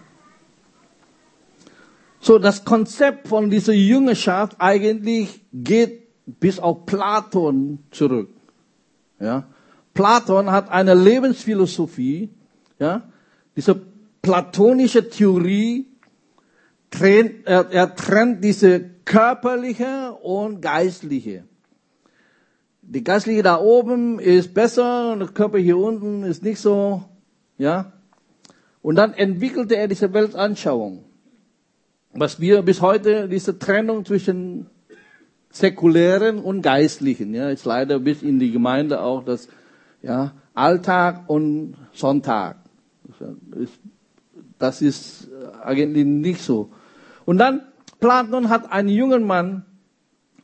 So, 2.24 2.38
das 2.38 2.64
Konzept 2.64 3.28
von 3.28 3.50
dieser 3.50 3.74
Jüngerschaft 3.74 4.56
eigentlich 4.60 5.42
geht 5.52 6.08
bis 6.40 6.60
auf 6.60 6.86
Platon 6.86 7.80
zurück. 7.90 8.30
Ja? 9.20 9.48
Platon 9.96 10.52
hat 10.52 10.70
eine 10.70 10.94
Lebensphilosophie, 10.94 12.30
ja? 12.78 13.02
Diese 13.56 13.82
platonische 14.22 15.10
Theorie 15.10 15.88
trennt, 16.92 17.48
er, 17.48 17.72
er 17.72 17.96
trennt 17.96 18.44
diese 18.44 18.80
körperliche 19.04 20.14
und 20.22 20.62
geistliche. 20.62 21.46
Die 22.84 23.04
geistliche 23.04 23.42
da 23.42 23.60
oben 23.60 24.20
ist 24.20 24.54
besser 24.54 25.14
und 25.14 25.20
der 25.20 25.28
Körper 25.30 25.58
hier 25.58 25.78
unten 25.78 26.24
ist 26.24 26.44
nicht 26.44 26.60
so, 26.60 27.04
ja. 27.58 27.94
Und 28.84 28.96
dann 28.96 29.14
entwickelte 29.14 29.76
er 29.76 29.88
diese 29.88 30.14
Weltanschauung. 30.14 31.04
Was 32.14 32.40
wir 32.40 32.62
bis 32.62 32.82
heute, 32.82 33.30
diese 33.30 33.58
Trennung 33.58 34.06
zwischen 34.06 34.68
säkulären 35.50 36.40
und 36.40 36.62
geistlichen, 36.62 37.34
ja, 37.34 37.50
ist 37.50 37.66
leider 37.66 38.00
bis 38.00 38.22
in 38.22 38.40
die 38.40 38.52
Gemeinde 38.52 39.02
auch 39.02 39.24
das, 39.24 39.48
ja, 40.02 40.34
Alltag 40.54 41.30
und 41.30 41.76
Sonntag. 41.94 42.58
Das 44.60 44.82
ist 44.82 45.30
eigentlich 45.64 46.06
nicht 46.06 46.42
so. 46.42 46.70
Und 47.26 47.38
dann, 47.38 47.62
Platon 48.00 48.50
hat 48.50 48.72
einen 48.72 48.90
jungen 48.90 49.26
Mann 49.26 49.66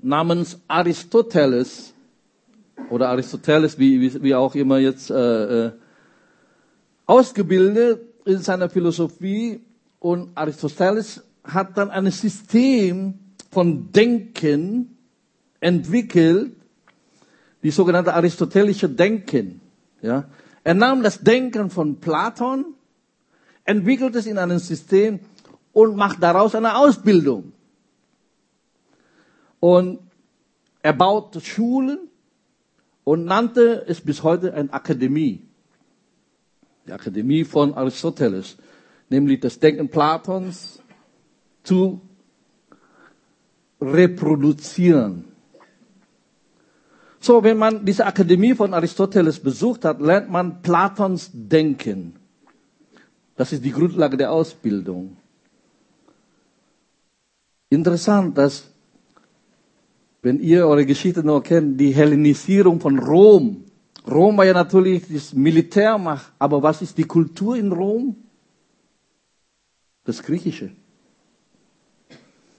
namens 0.01 0.59
Aristoteles, 0.67 1.93
oder 2.89 3.09
Aristoteles, 3.09 3.79
wie, 3.79 3.99
wie, 3.99 4.23
wie 4.23 4.35
auch 4.35 4.55
immer 4.55 4.77
jetzt, 4.77 5.09
äh, 5.09 5.65
äh, 5.65 5.71
ausgebildet 7.05 8.01
in 8.25 8.39
seiner 8.39 8.69
Philosophie. 8.69 9.61
Und 9.99 10.29
Aristoteles 10.35 11.23
hat 11.47 11.77
dann 11.77 11.89
ein 11.89 12.09
System 12.11 13.19
von 13.51 13.91
Denken 13.91 14.97
entwickelt, 15.59 16.53
die 17.63 17.71
sogenannte 17.71 18.13
aristotelische 18.13 18.89
Denken. 18.89 19.61
Ja. 20.01 20.25
Er 20.63 20.73
nahm 20.73 21.01
das 21.01 21.21
Denken 21.21 21.69
von 21.69 21.99
Platon, 21.99 22.75
entwickelte 23.65 24.19
es 24.19 24.25
in 24.25 24.37
einem 24.37 24.59
System 24.59 25.19
und 25.73 25.95
macht 25.95 26.21
daraus 26.21 26.55
eine 26.55 26.77
Ausbildung. 26.77 27.53
Und 29.59 29.99
er 30.81 30.93
baut 30.93 31.41
Schulen 31.43 31.99
und 33.03 33.25
nannte 33.25 33.85
es 33.87 34.01
bis 34.01 34.23
heute 34.23 34.53
eine 34.53 34.71
Akademie. 34.71 35.41
Die 36.85 36.93
Akademie 36.93 37.43
von 37.43 37.73
Aristoteles, 37.73 38.57
nämlich 39.09 39.39
das 39.39 39.59
Denken 39.59 39.89
Platons 39.89 40.79
zu 41.67 42.01
reproduzieren. 43.81 45.25
So, 47.19 47.43
wenn 47.43 47.57
man 47.57 47.85
diese 47.85 48.05
Akademie 48.05 48.55
von 48.55 48.73
Aristoteles 48.73 49.39
besucht 49.39 49.83
hat, 49.83 49.99
lernt 49.99 50.29
man 50.29 50.61
Platons 50.61 51.29
Denken. 51.33 52.15
Das 53.35 53.51
ist 53.51 53.63
die 53.65 53.71
Grundlage 53.71 54.17
der 54.17 54.31
Ausbildung. 54.31 55.17
Interessant, 57.69 58.37
dass, 58.37 58.71
wenn 60.21 60.39
ihr 60.39 60.65
eure 60.65 60.85
Geschichte 60.85 61.21
noch 61.21 61.41
kennt, 61.41 61.79
die 61.79 61.93
Hellenisierung 61.93 62.79
von 62.79 62.97
Rom. 62.97 63.65
Rom 64.07 64.37
war 64.37 64.45
ja 64.45 64.53
natürlich 64.53 65.03
das 65.11 65.33
Militärmacht, 65.33 66.31
aber 66.39 66.63
was 66.63 66.81
ist 66.81 66.97
die 66.97 67.03
Kultur 67.03 67.57
in 67.57 67.73
Rom? 67.73 68.15
Das 70.05 70.23
Griechische. 70.23 70.71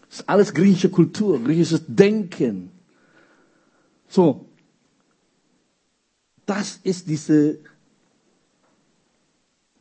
Das 0.08 0.20
ist 0.20 0.28
alles 0.28 0.54
griechische 0.54 0.88
Kultur, 0.88 1.42
griechisches 1.42 1.82
Denken. 1.86 2.70
So. 4.08 4.46
Das 6.46 6.80
ist 6.82 7.06
diese, 7.06 7.58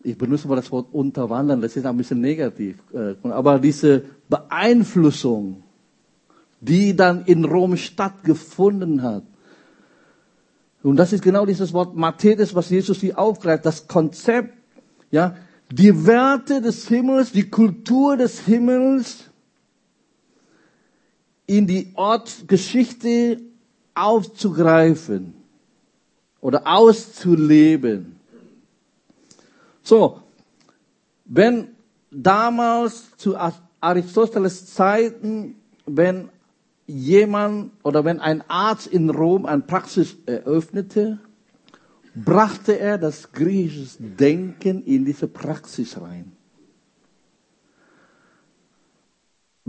ich 0.03 0.17
benutze 0.17 0.49
mal 0.49 0.57
das 0.57 0.69
Wort 0.69 0.93
unterwandern, 0.93 1.61
das 1.61 1.77
ist 1.77 1.85
ein 1.85 1.95
bisschen 1.95 2.19
negativ, 2.19 2.77
äh, 2.93 3.15
aber 3.29 3.57
diese 3.57 4.03
Beeinflussung, 4.27 5.63
die 6.59 6.93
dann 6.93 7.23
in 7.23 7.45
Rom 7.45 7.77
stattgefunden 7.77 9.01
hat. 9.01 9.23
Und 10.83 10.97
das 10.97 11.13
ist 11.13 11.23
genau 11.23 11.45
dieses 11.45 11.71
Wort 11.71 11.95
Matthäus, 11.95 12.53
was 12.53 12.69
Jesus 12.69 12.99
hier 12.99 13.17
aufgreift, 13.17 13.65
das 13.65 13.87
Konzept, 13.87 14.53
ja, 15.09 15.35
die 15.71 16.05
Werte 16.05 16.61
des 16.61 16.87
Himmels, 16.87 17.31
die 17.31 17.49
Kultur 17.49 18.17
des 18.17 18.41
Himmels 18.41 19.25
in 21.47 21.65
die 21.65 21.91
Ortsgeschichte 21.95 23.41
aufzugreifen 23.95 25.33
oder 26.41 26.67
auszuleben. 26.67 28.17
So, 29.81 30.21
wenn 31.25 31.69
damals 32.11 33.15
zu 33.17 33.35
Aristoteles 33.79 34.73
Zeiten, 34.73 35.55
wenn 35.85 36.29
jemand 36.85 37.71
oder 37.83 38.05
wenn 38.05 38.19
ein 38.19 38.43
Arzt 38.49 38.87
in 38.87 39.09
Rom 39.09 39.45
eine 39.45 39.61
Praxis 39.61 40.15
eröffnete, 40.25 41.19
brachte 42.15 42.79
er 42.79 42.97
das 42.97 43.31
griechische 43.31 43.97
Denken 43.99 44.83
in 44.83 45.05
diese 45.05 45.27
Praxis 45.27 45.99
rein. 45.99 46.36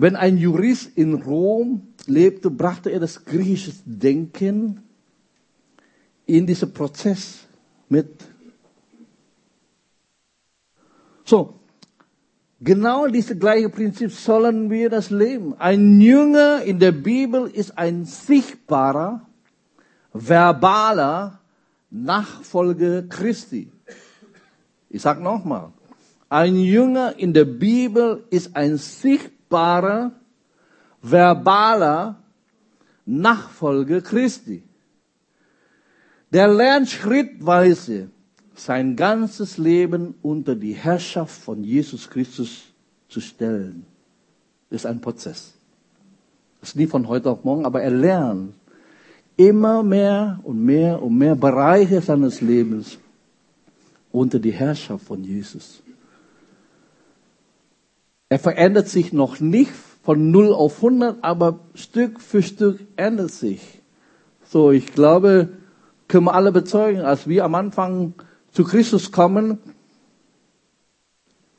Wenn 0.00 0.14
ein 0.14 0.38
Jurist 0.38 0.96
in 0.96 1.14
Rom 1.14 1.88
lebte, 2.06 2.52
brachte 2.52 2.90
er 2.90 3.00
das 3.00 3.24
griechische 3.24 3.72
Denken 3.84 4.84
in 6.24 6.46
diesen 6.46 6.72
Prozess 6.72 7.48
mit. 7.88 8.08
So, 11.24 11.58
Genau 12.60 13.06
dieses 13.06 13.38
gleiche 13.38 13.68
Prinzip 13.68 14.10
sollen 14.10 14.68
wir 14.68 14.90
das 14.90 15.10
leben. 15.10 15.54
Ein 15.60 16.00
Jünger 16.00 16.62
in 16.62 16.80
der 16.80 16.90
Bibel 16.90 17.48
ist 17.48 17.78
ein 17.78 18.04
sichtbarer, 18.04 19.26
verbaler 20.12 21.40
Nachfolger 21.90 23.02
Christi. 23.02 23.70
Ich 24.90 25.02
sag 25.02 25.20
nochmal. 25.20 25.72
Ein 26.28 26.56
Jünger 26.56 27.16
in 27.16 27.32
der 27.32 27.44
Bibel 27.44 28.24
ist 28.30 28.56
ein 28.56 28.76
sichtbarer, 28.76 29.37
verbaler 31.02 32.16
Nachfolger 33.06 34.00
Christi. 34.02 34.62
Der 36.30 36.48
lernt 36.48 36.88
schrittweise 36.90 38.10
sein 38.54 38.96
ganzes 38.96 39.56
Leben 39.56 40.14
unter 40.20 40.54
die 40.54 40.74
Herrschaft 40.74 41.40
von 41.40 41.64
Jesus 41.64 42.10
Christus 42.10 42.64
zu 43.08 43.20
stellen. 43.20 43.86
Das 44.68 44.82
ist 44.82 44.86
ein 44.86 45.00
Prozess. 45.00 45.54
Das 46.60 46.70
ist 46.70 46.76
nie 46.76 46.86
von 46.86 47.08
heute 47.08 47.30
auf 47.30 47.44
morgen, 47.44 47.64
aber 47.64 47.80
er 47.82 47.90
lernt 47.90 48.54
immer 49.36 49.82
mehr 49.82 50.40
und 50.42 50.62
mehr 50.62 51.00
und 51.00 51.16
mehr 51.16 51.36
Bereiche 51.36 52.02
seines 52.02 52.40
Lebens 52.40 52.98
unter 54.10 54.38
die 54.38 54.50
Herrschaft 54.50 55.06
von 55.06 55.22
Jesus. 55.22 55.80
Er 58.28 58.38
verändert 58.38 58.88
sich 58.88 59.12
noch 59.12 59.40
nicht 59.40 59.72
von 60.02 60.30
0 60.30 60.52
auf 60.52 60.76
100, 60.76 61.18
aber 61.22 61.60
Stück 61.74 62.20
für 62.20 62.42
Stück 62.42 62.80
ändert 62.96 63.30
sich. 63.30 63.80
So, 64.44 64.70
ich 64.70 64.86
glaube, 64.92 65.48
können 66.08 66.24
wir 66.24 66.34
alle 66.34 66.52
bezeugen, 66.52 67.00
als 67.00 67.28
wir 67.28 67.44
am 67.44 67.54
Anfang 67.54 68.14
zu 68.52 68.64
Christus 68.64 69.12
kommen, 69.12 69.58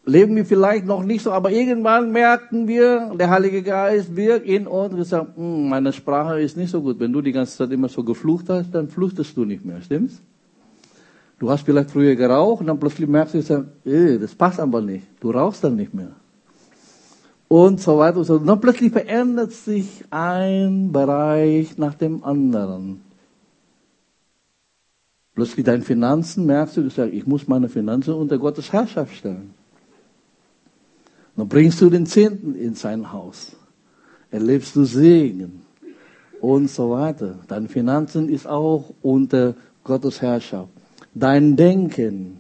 leben 0.06 0.36
wir 0.36 0.46
vielleicht 0.46 0.86
noch 0.86 1.04
nicht 1.04 1.24
so, 1.24 1.32
aber 1.32 1.52
irgendwann 1.52 2.12
merken 2.12 2.68
wir, 2.68 3.14
der 3.20 3.30
Heilige 3.30 3.62
Geist 3.62 4.16
wirkt 4.16 4.48
in 4.48 4.68
uns 4.68 4.94
und 4.94 5.04
sagt, 5.04 5.38
hm, 5.38 5.70
meine 5.70 5.94
Sprache 5.94 6.42
ist 6.42 6.58
nicht 6.58 6.72
so 6.72 6.82
gut. 6.82 7.00
Wenn 7.00 7.14
du 7.14 7.22
die 7.22 7.32
ganze 7.32 7.58
Zeit 7.58 7.72
immer 7.72 7.90
so 7.90 8.04
geflucht 8.04 8.50
hast, 8.50 8.72
dann 8.72 8.88
fluchtest 8.90 9.38
du 9.38 9.46
nicht 9.46 9.64
mehr, 9.64 9.82
stimmt's? 9.82 10.22
Du 11.38 11.50
hast 11.50 11.64
vielleicht 11.64 11.92
früher 11.92 12.16
geraucht 12.16 12.62
und 12.62 12.68
dann 12.68 12.80
plötzlich 12.80 13.08
merkst 13.08 13.36
du, 13.36 13.66
äh, 13.86 14.18
das 14.18 14.36
passt 14.36 14.60
aber 14.60 14.82
nicht. 14.82 15.06
Du 15.22 15.32
rauchst 15.32 15.64
dann 15.64 15.76
nicht 15.76 15.94
mehr. 15.94 16.12
Und 17.50 17.82
so 17.82 17.98
weiter 17.98 18.20
und 18.20 18.26
so. 18.26 18.36
Und 18.36 18.46
dann 18.46 18.62
plötzlich 18.62 18.94
verändert 18.94 19.52
sich 19.52 20.06
ein 20.12 20.92
Bereich 20.92 21.78
nach 21.78 21.96
dem 21.96 22.24
anderen. 22.24 23.02
Plötzlich 25.34 25.66
deine 25.66 25.84
Finanzen 25.84 26.46
merkst 26.46 26.78
du, 26.78 26.84
du 26.84 26.90
sagst, 26.90 27.14
ich 27.14 27.26
muss 27.26 27.48
meine 27.48 27.68
Finanzen 27.68 28.14
unter 28.14 28.38
Gottes 28.38 28.72
Herrschaft 28.72 29.16
stellen. 29.16 29.54
Dann 31.36 31.48
bringst 31.48 31.82
du 31.82 31.90
den 31.90 32.06
Zehnten 32.06 32.54
in 32.54 32.76
sein 32.76 33.12
Haus. 33.12 33.56
Erlebst 34.30 34.76
du 34.76 34.84
Segen 34.84 35.62
und 36.42 36.70
so 36.70 36.92
weiter. 36.92 37.40
Deine 37.48 37.68
Finanzen 37.68 38.30
ist 38.30 38.46
auch 38.46 38.94
unter 39.02 39.56
Gottes 39.84 40.22
Herrschaft. 40.22 40.70
Dein 41.16 41.56
Denken 41.56 42.38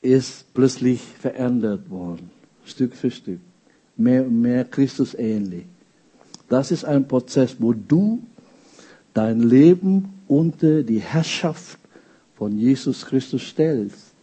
ist 0.00 0.52
plötzlich 0.54 1.00
verändert 1.00 1.88
worden. 1.88 2.37
Stück 2.68 2.94
für 2.94 3.10
Stück. 3.10 3.40
Mehr 3.96 4.24
und 4.24 4.40
mehr 4.40 4.64
Christus 4.64 5.14
ähnlich. 5.14 5.64
Das 6.48 6.70
ist 6.70 6.84
ein 6.84 7.06
Prozess, 7.06 7.56
wo 7.58 7.72
du 7.72 8.22
dein 9.12 9.40
Leben 9.40 10.20
unter 10.28 10.82
die 10.82 11.00
Herrschaft 11.00 11.78
von 12.36 12.56
Jesus 12.56 13.04
Christus 13.04 13.42
stellst. 13.42 14.14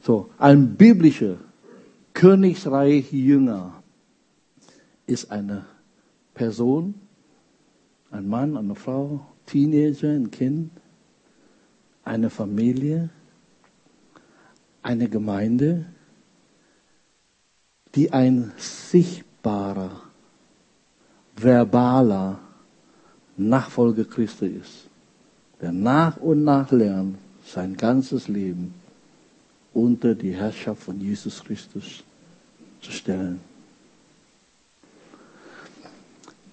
So, 0.00 0.30
ein 0.38 0.74
biblischer 0.74 1.36
Königsreich 2.14 3.12
Jünger 3.12 3.82
ist 5.06 5.30
eine 5.30 5.66
Person, 6.34 6.94
ein 8.10 8.28
Mann, 8.28 8.56
eine 8.56 8.74
Frau, 8.74 9.20
Teenager, 9.46 10.10
ein 10.10 10.30
Kind, 10.30 10.70
eine 12.04 12.30
Familie, 12.30 13.10
eine 14.82 15.08
Gemeinde, 15.08 15.84
die 17.98 18.12
ein 18.12 18.52
sichtbarer, 18.56 19.90
verbaler 21.34 22.38
Nachfolger 23.36 24.04
Christi 24.04 24.46
ist, 24.46 24.86
der 25.60 25.72
nach 25.72 26.16
und 26.18 26.44
nach 26.44 26.70
lernt, 26.70 27.18
sein 27.44 27.76
ganzes 27.76 28.28
Leben 28.28 28.72
unter 29.74 30.14
die 30.14 30.30
Herrschaft 30.30 30.80
von 30.80 31.00
Jesus 31.00 31.42
Christus 31.42 32.04
zu 32.80 32.92
stellen. 32.92 33.40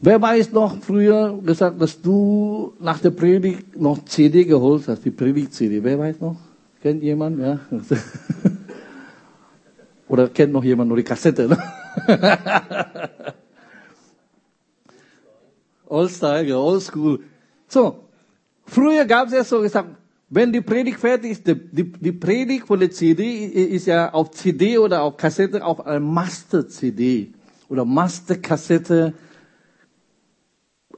Wer 0.02 0.20
weiß 0.20 0.52
noch 0.52 0.82
früher 0.82 1.40
gesagt, 1.46 1.80
dass 1.80 2.02
du 2.02 2.74
nach 2.80 3.00
der 3.00 3.12
Predigt 3.12 3.80
noch 3.80 4.04
CD 4.06 4.46
geholt 4.46 4.88
hast, 4.88 5.06
die 5.06 5.12
Predigt-CD? 5.12 5.84
Wer 5.84 6.00
weiß 6.00 6.20
noch? 6.22 6.38
Kennt 6.82 7.04
jemand? 7.04 7.40
Ja. 7.40 7.60
Oder 10.16 10.30
kennt 10.30 10.54
noch 10.54 10.64
jemand 10.64 10.88
nur 10.88 10.96
die 10.96 11.04
Kassette? 11.04 11.50
Ne? 11.50 11.58
Old 15.88 16.10
Style, 16.10 16.58
Old 16.58 16.82
School. 16.82 17.20
So, 17.68 18.00
früher 18.66 19.04
gab 19.04 19.28
es 19.28 19.34
ja 19.34 19.44
so 19.44 19.60
gesagt, 19.60 19.90
wenn 20.30 20.54
die 20.54 20.62
Predigt 20.62 21.02
fertig 21.02 21.32
ist, 21.32 21.46
die, 21.46 21.56
die, 21.56 21.92
die 21.92 22.14
Predigt 22.14 22.66
von 22.66 22.80
der 22.80 22.92
CD 22.92 23.46
ist 23.46 23.88
ja 23.88 24.14
auf 24.14 24.32
CD 24.32 24.78
oder 24.78 25.02
auf 25.02 25.18
Kassette 25.18 25.66
auf 25.66 25.86
einer 25.86 26.00
Master-CD 26.00 27.34
oder 27.68 27.84
Master-Kassette 27.84 29.14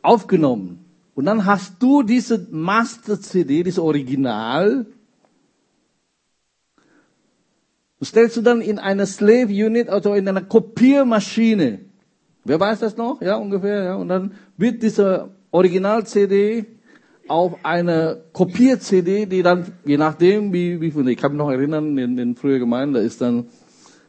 aufgenommen. 0.03 0.85
Und 1.15 1.25
dann 1.25 1.43
hast 1.43 1.81
du 1.81 2.03
diese 2.03 2.47
Master-CD, 2.51 3.63
dieses 3.63 3.79
Original, 3.79 4.85
stellst 8.03 8.37
du 8.37 8.41
dann 8.41 8.61
in 8.61 8.79
eine 8.79 9.05
Slave 9.05 9.47
Unit, 9.47 9.89
also 9.89 10.13
in 10.13 10.27
einer 10.27 10.41
Kopiermaschine. 10.41 11.79
Wer 12.43 12.59
weiß 12.59 12.79
das 12.79 12.95
noch? 12.97 13.21
Ja, 13.21 13.35
ungefähr. 13.35 13.83
Ja. 13.83 13.95
Und 13.95 14.07
dann 14.09 14.33
wird 14.55 14.81
diese 14.83 15.29
Original-CD 15.51 16.65
auf 17.27 17.57
eine 17.63 18.23
Kopier-CD, 18.31 19.25
die 19.25 19.43
dann, 19.43 19.65
je 19.83 19.97
nachdem, 19.97 20.53
wie, 20.53 20.79
wie 20.79 20.91
viel, 20.91 21.07
ich 21.09 21.17
kann 21.17 21.33
mich 21.33 21.39
noch 21.39 21.51
erinnern, 21.51 21.97
in 21.97 22.15
den 22.15 22.35
früheren 22.35 22.61
Gemeinden, 22.61 22.93
da 22.93 23.01
ist 23.01 23.19
dann 23.19 23.49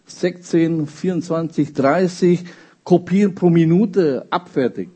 16, 0.07 0.87
24, 0.87 1.72
30 1.72 2.44
Kopien 2.85 3.35
pro 3.35 3.51
Minute 3.51 4.27
abfertigt. 4.31 4.92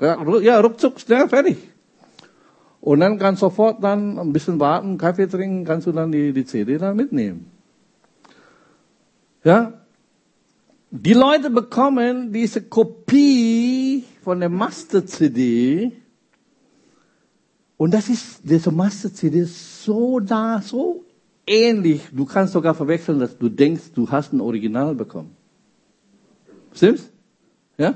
Ja, 0.00 0.60
ruckzuck, 0.60 1.00
schnell, 1.00 1.28
fertig. 1.28 1.56
Und 2.80 3.00
dann 3.00 3.18
kannst 3.18 3.42
du 3.42 3.46
sofort 3.46 3.82
dann 3.82 4.18
ein 4.18 4.32
bisschen 4.32 4.60
warten, 4.60 4.98
Kaffee 4.98 5.26
trinken, 5.26 5.64
kannst 5.64 5.86
du 5.86 5.92
dann 5.92 6.12
die, 6.12 6.32
die 6.32 6.44
CD 6.44 6.78
dann 6.78 6.96
mitnehmen. 6.96 7.50
Ja, 9.44 9.72
die 10.90 11.12
Leute 11.12 11.50
bekommen 11.50 12.32
diese 12.32 12.62
Kopie 12.62 14.04
von 14.22 14.40
der 14.40 14.48
Master-CD 14.48 15.92
und 17.78 17.94
das 17.94 18.08
ist, 18.08 18.40
diese 18.42 18.72
Master-CD 18.72 19.40
ist 19.40 19.84
so 19.84 20.18
da, 20.18 20.60
so 20.60 21.04
ähnlich. 21.46 22.08
Du 22.12 22.24
kannst 22.24 22.52
sogar 22.52 22.74
verwechseln, 22.74 23.20
dass 23.20 23.38
du 23.38 23.48
denkst, 23.48 23.92
du 23.94 24.10
hast 24.10 24.32
ein 24.32 24.40
Original 24.40 24.94
bekommen. 24.94 25.36
Stimmt's? 26.72 27.10
Ja? 27.78 27.94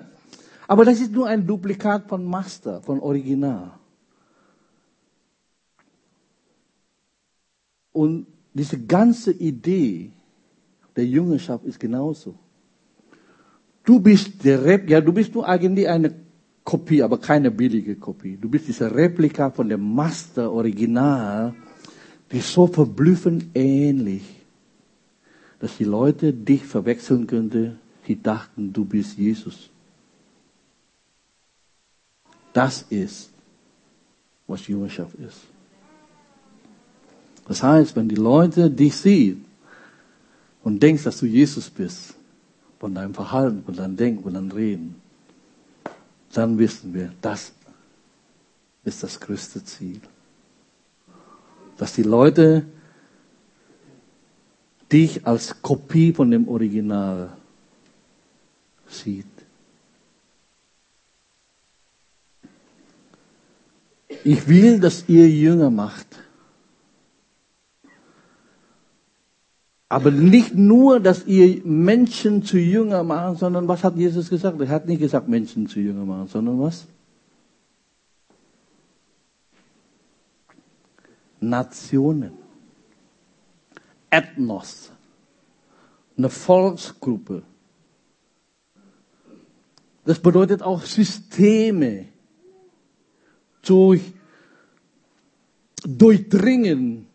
Aber 0.69 0.85
das 0.85 1.01
ist 1.01 1.13
nur 1.13 1.27
ein 1.27 1.47
Duplikat 1.47 2.09
von 2.09 2.25
Master, 2.25 2.81
von 2.81 3.01
Original. 3.01 3.73
Und 7.93 8.27
diese 8.55 8.79
ganze 8.79 9.33
Idee 9.33 10.11
der 10.97 11.07
Jüngerschaft 11.07 11.65
ist 11.65 11.79
genauso. 11.79 12.35
Du 13.85 13.99
bist 13.99 14.45
der 14.45 14.65
Rep, 14.65 14.89
ja, 14.89 15.01
du 15.01 15.13
bist 15.13 15.35
nur 15.35 15.47
eigentlich 15.47 15.89
eine 15.89 16.15
Kopie, 16.65 17.03
aber 17.03 17.19
keine 17.19 17.51
billige 17.51 17.97
Kopie. 17.97 18.39
Du 18.41 18.49
bist 18.49 18.69
diese 18.69 18.95
Replika 18.95 19.51
von 19.51 19.69
dem 19.69 19.95
Master 19.95 20.53
Original, 20.53 21.55
die 22.31 22.41
so 22.41 22.67
verblüffend 22.67 23.47
ähnlich, 23.55 24.23
dass 25.59 25.77
die 25.77 25.85
Leute 25.85 26.33
dich 26.33 26.65
verwechseln 26.65 27.27
könnten. 27.27 27.79
Die 28.07 28.21
dachten, 28.21 28.73
du 28.73 28.85
bist 28.85 29.17
Jesus. 29.19 29.71
Das 32.53 32.83
ist, 32.91 33.31
was 34.47 34.67
Jüngerschaft 34.67 35.15
ist. 35.15 35.52
Das 37.53 37.63
heißt, 37.63 37.97
wenn 37.97 38.09
die 38.09 38.15
Leute 38.15 38.71
dich 38.71 38.97
sehen 38.97 39.45
und 40.65 40.83
denkst, 40.83 41.03
dass 41.03 41.19
du 41.19 41.27
Jesus 41.27 41.69
bist, 41.69 42.15
von 42.81 42.95
deinem 42.95 43.13
Verhalten, 43.13 43.63
von 43.63 43.77
deinem 43.77 43.95
Denken, 43.95 44.23
von 44.23 44.33
deinem 44.33 44.51
Reden, 44.53 44.95
dann 46.33 46.57
wissen 46.59 46.95
wir, 46.95 47.13
das 47.21 47.53
ist 48.85 49.03
das 49.03 49.21
größte 49.21 49.63
Ziel. 49.67 50.01
Dass 51.77 51.93
die 51.93 52.05
Leute 52.05 52.65
dich 54.91 55.27
als 55.27 55.61
Kopie 55.61 56.15
von 56.15 56.31
dem 56.31 56.49
Original 56.49 57.37
sieht. 58.89 59.27
Ich 64.25 64.49
will, 64.49 64.81
dass 64.81 65.07
ihr 65.07 65.29
Jünger 65.29 65.69
macht. 65.69 66.23
Aber 69.93 70.11
nicht 70.11 70.55
nur, 70.55 71.01
dass 71.01 71.27
ihr 71.27 71.61
Menschen 71.67 72.43
zu 72.43 72.57
Jünger 72.57 73.03
macht, 73.03 73.41
sondern 73.41 73.69
was 73.69 73.85
hat 73.85 73.95
Jesus 73.95 74.31
gesagt? 74.31 74.59
Er 74.59 74.71
hat 74.71 74.87
nicht 74.87 75.01
gesagt, 75.01 75.29
Menschen 75.29 75.67
zu 75.67 75.81
Jünger 75.81 76.07
machen, 76.07 76.29
sondern 76.29 76.59
was? 76.59 76.87
Nationen. 81.41 82.33
Ethnos. 84.09 84.93
Eine 86.17 86.31
Volksgruppe. 86.31 87.43
Das 90.07 90.19
bedeutet 90.19 90.63
auch 90.63 90.81
Systeme 90.81 92.07
durch, 93.61 94.11
durchdringen 95.85 97.12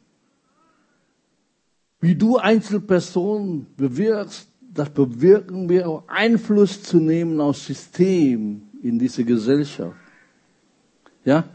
wie 2.00 2.16
du 2.16 2.38
Einzelperson 2.38 3.68
bewirkst, 3.76 4.50
das 4.62 4.90
bewirken 4.90 5.70
wir 5.70 5.90
auch 5.90 6.04
Einfluss 6.08 6.84
zu 6.84 7.00
nehmen 7.00 7.42
aufs 7.42 7.66
System 7.66 8.62
in 8.84 9.00
diese 9.00 9.24
Gesellschaft. 9.24 9.98
Ja? 11.26 11.46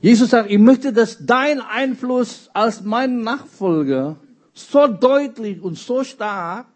Jesus 0.00 0.30
sagt, 0.30 0.50
ich 0.50 0.58
möchte, 0.58 0.92
dass 0.92 1.24
dein 1.24 1.60
Einfluss 1.60 2.50
als 2.52 2.82
mein 2.82 3.20
Nachfolger 3.20 4.16
so 4.52 4.86
deutlich 4.86 5.60
und 5.60 5.78
so 5.78 6.04
stark, 6.04 6.66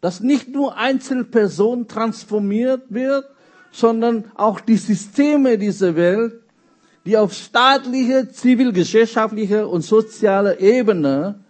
dass 0.00 0.20
nicht 0.20 0.48
nur 0.48 0.76
Einzelperson 0.76 1.88
transformiert 1.88 2.82
wird, 2.88 3.24
sondern 3.70 4.30
auch 4.34 4.60
die 4.60 4.76
Systeme 4.76 5.58
dieser 5.58 5.96
Welt, 5.96 6.34
die 7.06 7.16
auf 7.16 7.32
staatlicher, 7.32 8.30
zivilgesellschaftlicher 8.30 9.68
und 9.68 9.82
sozialer 9.82 10.60
Ebene 10.60 11.41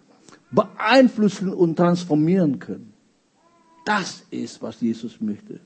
beeinflussen 0.53 1.53
und 1.53 1.77
transformieren 1.77 2.59
können. 2.59 2.93
Das 3.85 4.25
ist, 4.31 4.62
was 4.62 4.81
Jesus 4.81 5.21
möchte. 5.21 5.61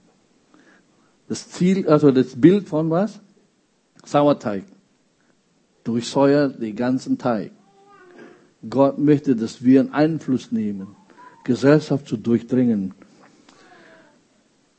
Das 1.29 1.51
Ziel, 1.51 1.89
also 1.89 2.11
das 2.13 2.41
Bild 2.41 2.69
von 2.69 2.89
was? 2.89 3.21
Sauerteig. 4.05 4.65
Durchsäuert 5.85 6.63
den 6.63 6.77
ganzen 6.77 7.19
Teig. 7.19 7.51
Gott 8.69 8.99
möchte, 8.99 9.37
dass 9.37 9.63
wir 9.63 9.81
einen 9.81 9.93
Einfluss 9.93 10.51
nehmen, 10.51 10.97
Gesellschaft 11.45 12.07
zu 12.07 12.17
durchdringen. 12.17 12.95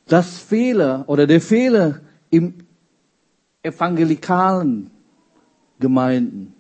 Das 0.08 0.40
Fehler 0.40 1.04
oder 1.08 1.28
der 1.28 1.42
Fehler 1.42 2.02
im 2.30 2.56
evangelikalen 3.62 4.90
Gemeinden, 5.80 6.54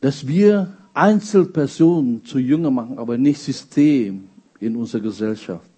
dass 0.00 0.26
wir 0.26 0.76
Einzelpersonen 0.94 2.24
zu 2.24 2.38
Jünger 2.38 2.70
machen, 2.70 2.98
aber 2.98 3.16
nicht 3.16 3.40
System 3.40 4.28
in 4.58 4.76
unserer 4.76 5.02
Gesellschaft. 5.02 5.68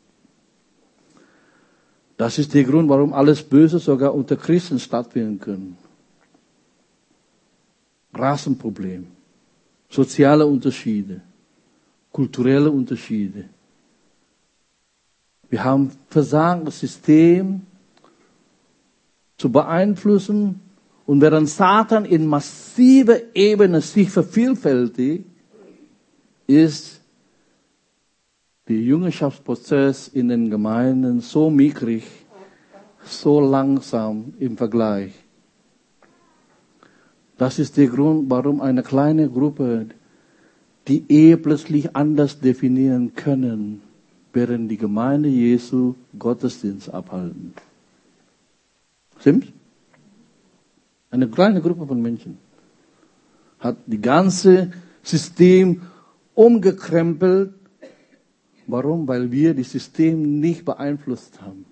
Das 2.17 2.39
ist 2.39 2.55
der 2.55 2.65
Grund, 2.65 2.89
warum 2.89 3.13
alles 3.13 3.43
Böse 3.43 3.79
sogar 3.79 4.15
unter 4.15 4.37
Christen 4.37 4.79
stattfinden 4.79 5.39
können. 5.39 5.77
Rassenproblem, 8.15 9.07
soziale 9.89 10.47
Unterschiede, 10.47 11.21
kulturelle 12.13 12.71
Unterschiede. 12.71 13.49
Wir 15.51 15.65
haben 15.65 15.91
versagt, 16.09 16.67
das 16.67 16.81
System 16.81 17.63
zu 19.37 19.51
beeinflussen 19.51 20.62
und 21.13 21.21
während 21.21 21.47
Satan 21.47 22.07
in 22.07 22.27
massiver 22.27 23.19
Ebene 23.35 23.83
sich 23.83 24.09
vervielfältigt, 24.09 25.27
ist 26.47 27.03
der 28.67 28.79
Jüngerschaftsprozess 28.79 30.09
in 30.09 30.29
den 30.29 30.49
Gemeinden 30.49 31.21
so 31.21 31.51
mickrig, 31.51 32.05
so 33.05 33.41
langsam 33.41 34.33
im 34.39 34.57
Vergleich. 34.57 35.13
Das 37.37 37.59
ist 37.59 37.77
der 37.77 37.89
Grund, 37.89 38.31
warum 38.31 38.63
eine 38.63 38.83
kleine 38.83 39.29
Gruppe 39.29 39.89
die 40.89 41.05
Ehe 41.11 41.37
plötzlich 41.37 41.95
anders 41.95 42.41
definieren 42.41 43.15
können, 43.15 43.83
während 44.33 44.71
die 44.71 44.79
Gemeinde 44.79 45.29
Jesu 45.29 45.95
Gottesdienst 46.19 46.89
abhalten. 46.89 47.53
Stimmt's? 49.21 49.49
Eine 51.13 51.29
kleine 51.29 51.61
Gruppe 51.61 51.87
von 51.87 52.01
Menschen 52.01 52.39
hat 53.61 53.77
die 53.87 54.01
ganze 54.01 54.73
System 55.03 55.83
umgekrempelt. 56.35 57.53
Warum? 58.67 59.07
Weil 59.07 59.31
wir 59.31 59.55
das 59.55 59.71
System 59.71 60.41
nicht 60.41 60.65
beeinflusst 60.65 61.43
haben. 61.43 61.67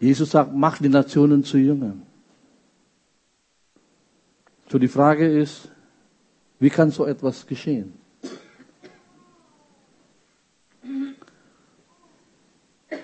Jesus 0.00 0.30
sagt, 0.30 0.54
mach 0.54 0.78
die 0.78 0.88
Nationen 0.88 1.44
zu 1.44 1.58
Jüngern. 1.58 2.02
So 4.70 4.78
die 4.78 4.88
Frage 4.88 5.28
ist, 5.28 5.68
wie 6.58 6.70
kann 6.70 6.90
so 6.90 7.04
etwas 7.04 7.46
geschehen? 7.46 7.92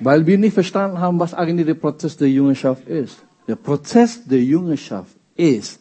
Weil 0.00 0.26
wir 0.26 0.38
nicht 0.38 0.54
verstanden 0.54 0.98
haben, 0.98 1.20
was 1.20 1.34
eigentlich 1.34 1.66
der 1.66 1.74
Prozess 1.74 2.16
der 2.16 2.30
Jüngerschaft 2.30 2.88
ist. 2.88 3.22
Der 3.46 3.56
Prozess 3.56 4.24
der 4.24 4.42
Jüngerschaft 4.42 5.16
ist 5.34 5.80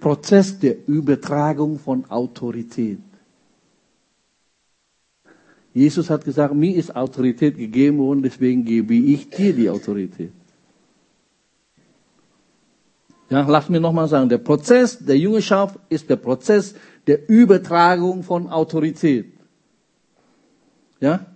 Prozess 0.00 0.58
der 0.58 0.86
Übertragung 0.86 1.78
von 1.78 2.04
Autorität. 2.10 2.98
Jesus 5.74 6.08
hat 6.08 6.24
gesagt, 6.24 6.54
mir 6.54 6.74
ist 6.74 6.94
Autorität 6.94 7.56
gegeben 7.58 7.98
worden, 7.98 8.22
deswegen 8.22 8.64
gebe 8.64 8.94
ich 8.94 9.28
dir 9.28 9.52
die 9.52 9.68
Autorität. 9.68 10.32
Ja, 13.28 13.44
lass 13.46 13.68
mir 13.68 13.80
nochmal 13.80 14.08
sagen, 14.08 14.28
der 14.28 14.38
Prozess 14.38 14.98
der 14.98 15.18
Jüngerschaft 15.18 15.78
ist 15.88 16.08
der 16.08 16.16
Prozess 16.16 16.74
der 17.06 17.28
Übertragung 17.28 18.22
von 18.22 18.48
Autorität. 18.48 19.32
Ja? 21.00 21.26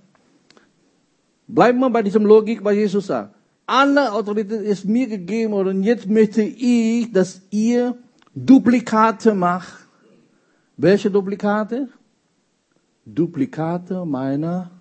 Bleiben 1.48 1.80
wir 1.80 1.90
bei 1.90 2.02
diesem 2.02 2.24
Logik, 2.24 2.64
was 2.64 2.74
Jesus 2.74 3.06
sagt 3.06 3.39
alle 3.70 4.12
Autorität 4.12 4.62
ist 4.62 4.84
mir 4.84 5.06
gegeben 5.06 5.54
und 5.54 5.84
jetzt 5.84 6.08
möchte 6.08 6.42
ich, 6.42 7.12
dass 7.12 7.40
ihr 7.50 7.96
Duplikate 8.34 9.32
macht. 9.32 9.86
Welche 10.76 11.08
Duplikate? 11.08 11.88
Duplikate 13.06 14.04
meiner 14.04 14.72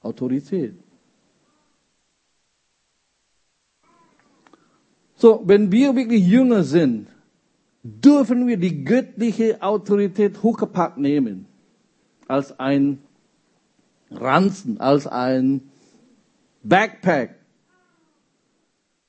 Autorität. 0.00 0.74
So, 5.16 5.42
wenn 5.44 5.70
wir 5.70 5.94
wirklich 5.94 6.26
Jünger 6.26 6.64
sind, 6.64 7.08
dürfen 7.82 8.46
wir 8.46 8.56
die 8.56 8.82
göttliche 8.82 9.60
Autorität 9.60 10.42
hochgepackt 10.42 10.96
nehmen. 10.96 11.44
Als 12.28 12.58
ein 12.58 13.00
Ranzen, 14.10 14.80
als 14.80 15.06
ein 15.06 15.70
Backpack. 16.62 17.43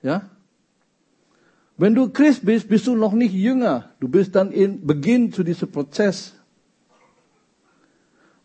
Ja? 0.06 0.30
Wenn 1.78 1.96
du 1.96 2.10
Christ 2.10 2.46
bist, 2.46 2.70
bist 2.70 2.88
du 2.88 2.96
noch 2.96 3.12
nicht 3.12 3.34
jünger. 3.34 3.90
Du 4.00 4.08
bist 4.08 4.36
dann 4.36 4.52
in 4.52 4.86
Beginn 4.86 5.34
zu 5.34 5.44
diesem 5.44 5.72
Prozess. 5.72 6.34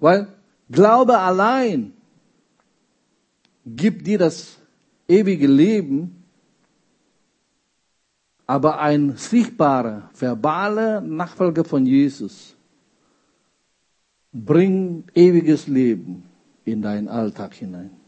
Weil 0.01 0.27
Glaube 0.71 1.19
allein 1.19 1.93
gibt 3.67 4.07
dir 4.07 4.19
das 4.19 4.57
ewige 5.09 5.47
Leben, 5.47 6.21
Aber 8.51 8.81
ein 8.81 9.17
sichtbarer, 9.17 10.11
verbaler 10.13 11.01
Nachfolger 11.01 11.65
von 11.65 11.87
Jesus 11.87 12.57
bringt 14.33 15.17
ewiges 15.17 15.69
Leben 15.69 16.25
in 16.65 16.83
deinen 16.83 17.07
Alltag 17.07 17.55
hinein. 17.55 18.00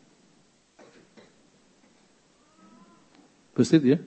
Versteht 3.54 3.84
ihr? 3.84 4.00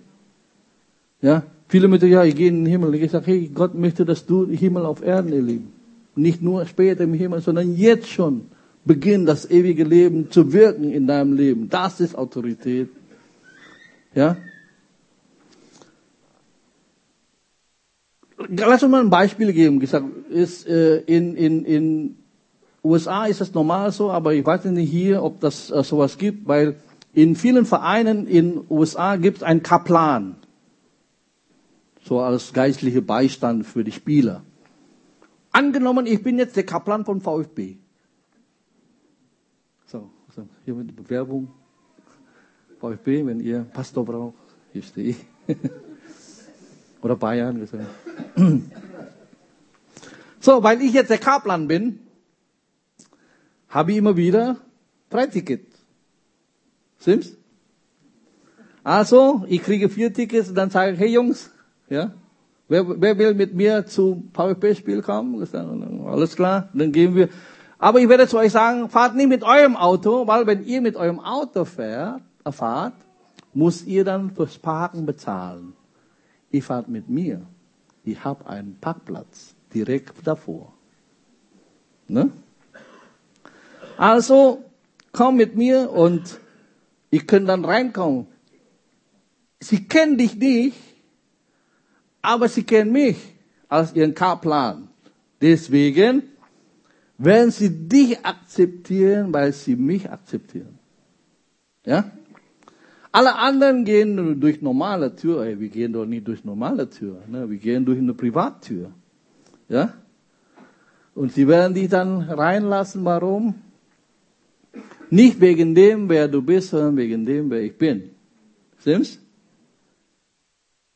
Ja? 1.22 1.44
Viele 1.68 1.88
Mütter, 1.88 2.08
ja, 2.08 2.24
ich 2.24 2.36
gehe 2.36 2.50
in 2.50 2.64
den 2.64 2.66
Himmel. 2.68 2.94
Ich 2.96 3.12
sage, 3.12 3.26
hey, 3.28 3.52
Gott 3.54 3.74
möchte, 3.74 4.06
dass 4.06 4.26
du 4.26 4.48
Himmel 4.48 4.86
auf 4.86 5.02
Erden 5.02 5.34
erlebst. 5.34 5.68
Nicht 6.16 6.42
nur 6.42 6.66
später 6.66 7.04
im 7.04 7.14
Himmel, 7.14 7.42
sondern 7.42 7.76
jetzt 7.76 8.08
schon 8.08 8.46
beginnt 8.86 9.28
das 9.28 9.50
ewige 9.50 9.84
Leben 9.84 10.30
zu 10.30 10.54
wirken 10.54 10.92
in 10.92 11.08
deinem 11.08 11.34
Leben. 11.34 11.70
Das 11.70 12.00
ist 12.00 12.16
Autorität. 12.16 12.90
Ja? 14.14 14.38
Lass 18.48 18.84
uns 18.84 18.92
mal 18.92 19.02
ein 19.02 19.10
Beispiel 19.10 19.52
geben. 19.54 19.80
Gesagt, 19.80 20.06
ist, 20.30 20.68
äh, 20.68 20.98
in, 21.00 21.36
in, 21.36 21.66
in 21.66 22.16
USA 22.84 23.26
ist 23.26 23.42
das 23.42 23.54
normal 23.54 23.92
so, 23.92 24.12
aber 24.12 24.34
ich 24.34 24.46
weiß 24.46 24.66
nicht 24.66 24.92
hier, 24.92 25.24
ob 25.24 25.40
das 25.40 25.72
äh, 25.72 25.84
sowas 25.84 26.18
gibt, 26.18 26.48
weil 26.48 26.76
in 27.16 27.36
vielen 27.38 27.66
Vereinen 27.66 28.28
in 28.28 28.66
USA 28.70 29.16
gibt 29.16 29.38
es 29.38 29.44
einen 29.44 29.64
Kaplan. 29.64 30.36
So 32.04 32.20
als 32.20 32.52
geistliche 32.52 33.02
Beistand 33.02 33.66
für 33.66 33.86
die 33.86 33.94
Spieler. 33.94 34.44
Angenommen, 35.52 36.06
ich 36.06 36.22
bin 36.22 36.38
jetzt 36.38 36.58
der 36.58 36.66
Kaplan 36.66 37.06
von 37.06 37.22
VfB. 37.22 37.78
So, 39.86 40.10
so 40.36 40.46
hier 40.66 40.76
mit 40.76 40.90
der 40.90 41.02
Bewerbung. 41.02 41.48
VfB, 42.80 43.26
wenn 43.26 43.40
ihr 43.40 43.62
Pastor 43.62 44.04
braucht, 44.04 44.36
hier 44.74 44.84
stehe 44.84 45.10
ich. 45.12 45.26
Oder 47.02 47.16
Bayern. 47.16 47.68
So, 50.42 50.62
weil 50.62 50.80
ich 50.84 50.94
jetzt 50.94 51.10
der 51.10 51.18
Kaplan 51.18 51.68
bin, 51.68 52.02
habe 53.68 53.94
ich 53.94 53.98
immer 53.98 54.16
wieder 54.16 54.58
Freiticket. 55.10 55.75
Stimmt's? 57.06 57.38
Also, 58.84 59.46
ich 59.48 59.62
kriege 59.62 59.90
vier 59.90 60.12
Tickets 60.12 60.50
und 60.50 60.56
dann 60.56 60.72
sage 60.72 60.94
ich, 60.94 61.00
hey 61.00 61.10
Jungs, 61.10 61.52
ja, 61.88 62.14
wer, 62.68 63.00
wer 63.00 63.16
will 63.20 63.36
mit 63.36 63.54
mir 63.54 63.86
zum 63.86 64.32
VfB-Spiel 64.34 65.04
kommen? 65.04 65.40
Alles 66.08 66.36
klar, 66.36 66.70
dann 66.74 66.92
gehen 66.92 67.14
wir. 67.14 67.30
Aber 67.78 68.00
ich 68.00 68.10
werde 68.10 68.28
zu 68.28 68.40
euch 68.40 68.52
sagen, 68.52 68.90
fahrt 68.90 69.16
nicht 69.16 69.30
mit 69.30 69.44
eurem 69.44 69.76
Auto, 69.76 70.26
weil 70.26 70.48
wenn 70.48 70.66
ihr 70.66 70.82
mit 70.82 70.96
eurem 70.96 71.20
Auto 71.20 71.64
fährt, 71.64 72.22
fahrt, 72.50 72.96
muss 73.54 73.84
ihr 73.84 74.04
dann 74.04 74.32
fürs 74.32 74.58
Parken 74.58 75.06
bezahlen. 75.06 75.74
Ihr 76.50 76.64
fahrt 76.64 76.88
mit 76.88 77.08
mir. 77.08 77.42
Ich 78.04 78.24
habe 78.24 78.48
einen 78.48 78.80
Parkplatz 78.82 79.54
direkt 79.72 80.26
davor. 80.26 80.74
Ne? 82.08 82.32
Also, 83.96 84.64
komm 85.12 85.36
mit 85.36 85.56
mir 85.56 85.92
und 85.92 86.40
ich 87.16 87.26
kann 87.26 87.46
dann 87.46 87.64
reinkommen. 87.64 88.28
Sie 89.62 89.88
kennen 89.88 90.18
dich 90.18 90.36
nicht, 90.36 90.76
aber 92.22 92.50
sie 92.50 92.64
kennen 92.64 92.92
mich 92.92 93.16
als 93.70 93.96
ihren 93.96 94.14
Kaplan. 94.14 94.90
Deswegen 95.42 96.24
werden 97.18 97.52
sie 97.52 97.70
dich 97.70 98.26
akzeptieren, 98.26 99.32
weil 99.32 99.54
sie 99.54 99.78
mich 99.78 100.12
akzeptieren. 100.12 100.78
Ja? 101.86 102.12
Alle 103.14 103.36
anderen 103.36 103.86
gehen 103.86 104.42
durch 104.42 104.62
normale 104.62 105.16
Tür. 105.16 105.46
Ey, 105.46 105.58
wir 105.58 105.70
gehen 105.70 105.94
doch 105.94 106.06
nicht 106.06 106.28
durch 106.28 106.44
normale 106.44 106.90
Tür. 106.90 107.22
Ne? 107.30 107.50
Wir 107.50 107.58
gehen 107.58 107.86
durch 107.86 108.00
eine 108.00 108.14
Privattür. 108.14 108.92
Ja? 109.70 109.94
Und 111.14 111.32
sie 111.32 111.48
werden 111.48 111.74
dich 111.76 111.88
dann 111.88 112.24
reinlassen. 112.24 113.06
Warum? 113.06 113.56
Nicht 115.10 115.40
wegen 115.40 115.76
dem, 115.76 116.10
wer 116.10 116.28
du 116.28 116.42
bist, 116.42 116.70
sondern 116.70 116.98
wegen 116.98 117.26
dem, 117.26 117.50
wer 117.50 117.62
ich 117.62 117.78
bin. 117.78 118.12
Stimmt's? 118.80 119.20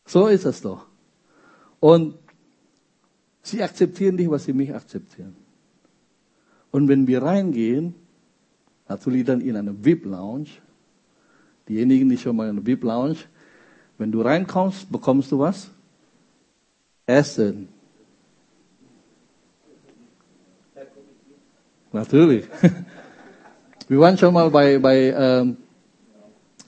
So 0.05 0.27
ist 0.27 0.45
es 0.45 0.61
doch. 0.61 0.87
Und 1.79 2.15
sie 3.43 3.61
akzeptieren 3.61 4.17
dich, 4.17 4.29
was 4.29 4.45
sie 4.45 4.53
mich 4.53 4.73
akzeptieren. 4.73 5.35
Und 6.71 6.87
wenn 6.87 7.07
wir 7.07 7.21
reingehen, 7.21 7.95
natürlich 8.87 9.25
dann 9.25 9.41
in 9.41 9.55
eine 9.55 9.85
VIP-Lounge, 9.85 10.49
diejenigen, 11.67 12.09
die 12.09 12.17
schon 12.17 12.35
mal 12.35 12.49
in 12.49 12.57
eine 12.57 12.65
VIP-Lounge, 12.65 13.17
wenn 13.97 14.11
du 14.11 14.21
reinkommst, 14.21 14.91
bekommst 14.91 15.31
du 15.31 15.39
was? 15.39 15.69
Essen. 17.05 17.69
Natürlich. 21.91 22.45
Wir 23.89 23.99
waren 23.99 24.15
schon 24.19 24.35
mal 24.35 24.51
bei, 24.51 24.77
bei 24.77 25.13
ähm, 25.17 25.57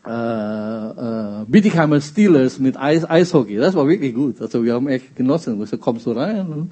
äh, 0.04 0.10
äh, 0.10 1.46
Bietigheimer 1.48 2.02
Steelers 2.02 2.58
mit 2.58 2.76
Eis, 2.76 3.08
Eishockey. 3.08 3.58
Das 3.58 3.76
war 3.76 3.88
wirklich 3.88 4.16
gut. 4.16 4.42
Also 4.42 4.64
wir 4.64 4.74
haben 4.74 4.88
echt 4.88 5.16
genossen. 5.16 5.62
Also 5.62 5.78
kommst 5.78 6.08
du 6.08 6.14
rein 6.14 6.48
und 6.48 6.72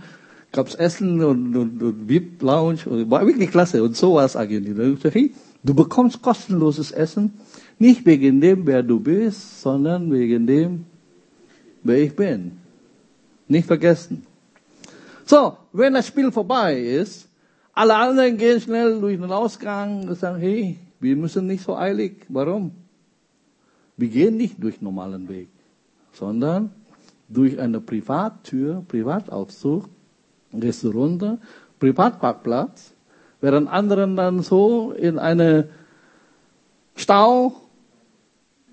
gab's 0.51 0.73
Essen 0.73 1.23
und, 1.23 1.55
und, 1.55 1.83
und 1.83 2.09
VIP-Lounge. 2.09 3.09
War 3.11 3.27
wirklich 3.27 3.51
klasse. 3.51 3.83
Und 3.83 3.95
so 3.95 4.15
war 4.15 4.25
es 4.25 4.35
eigentlich. 4.35 4.75
Hey, 5.13 5.33
du 5.63 5.75
bekommst 5.75 6.23
kostenloses 6.23 6.91
Essen 6.91 7.33
nicht 7.77 8.03
wegen 8.07 8.41
dem, 8.41 8.65
wer 8.65 8.81
du 8.81 8.99
bist, 8.99 9.61
sondern 9.61 10.11
wegen 10.11 10.47
dem, 10.47 10.85
wer 11.83 12.01
ich 12.01 12.15
bin. 12.15 12.53
Nicht 13.47 13.67
vergessen. 13.67 14.25
So, 15.25 15.57
wenn 15.73 15.93
das 15.93 16.07
Spiel 16.07 16.31
vorbei 16.31 16.79
ist, 16.79 17.28
alle 17.79 17.95
anderen 17.95 18.37
gehen 18.37 18.59
schnell 18.59 18.99
durch 18.99 19.19
den 19.19 19.31
Ausgang 19.31 20.07
und 20.07 20.15
sagen, 20.15 20.39
hey, 20.39 20.77
wir 20.99 21.15
müssen 21.15 21.47
nicht 21.47 21.63
so 21.63 21.75
eilig. 21.75 22.25
Warum? 22.27 22.71
Wir 23.97 24.09
gehen 24.09 24.37
nicht 24.37 24.61
durch 24.61 24.81
normalen 24.81 25.27
Weg, 25.29 25.49
sondern 26.11 26.71
durch 27.27 27.59
eine 27.59 27.79
Privattür, 27.79 28.83
Privataufzug, 28.87 29.87
gehst 30.51 30.83
du 30.83 30.91
runter, 30.91 31.37
Privatparkplatz, 31.79 32.93
während 33.41 33.69
anderen 33.69 34.15
dann 34.15 34.41
so 34.41 34.91
in 34.91 35.19
eine 35.19 35.69
Stau 36.95 37.55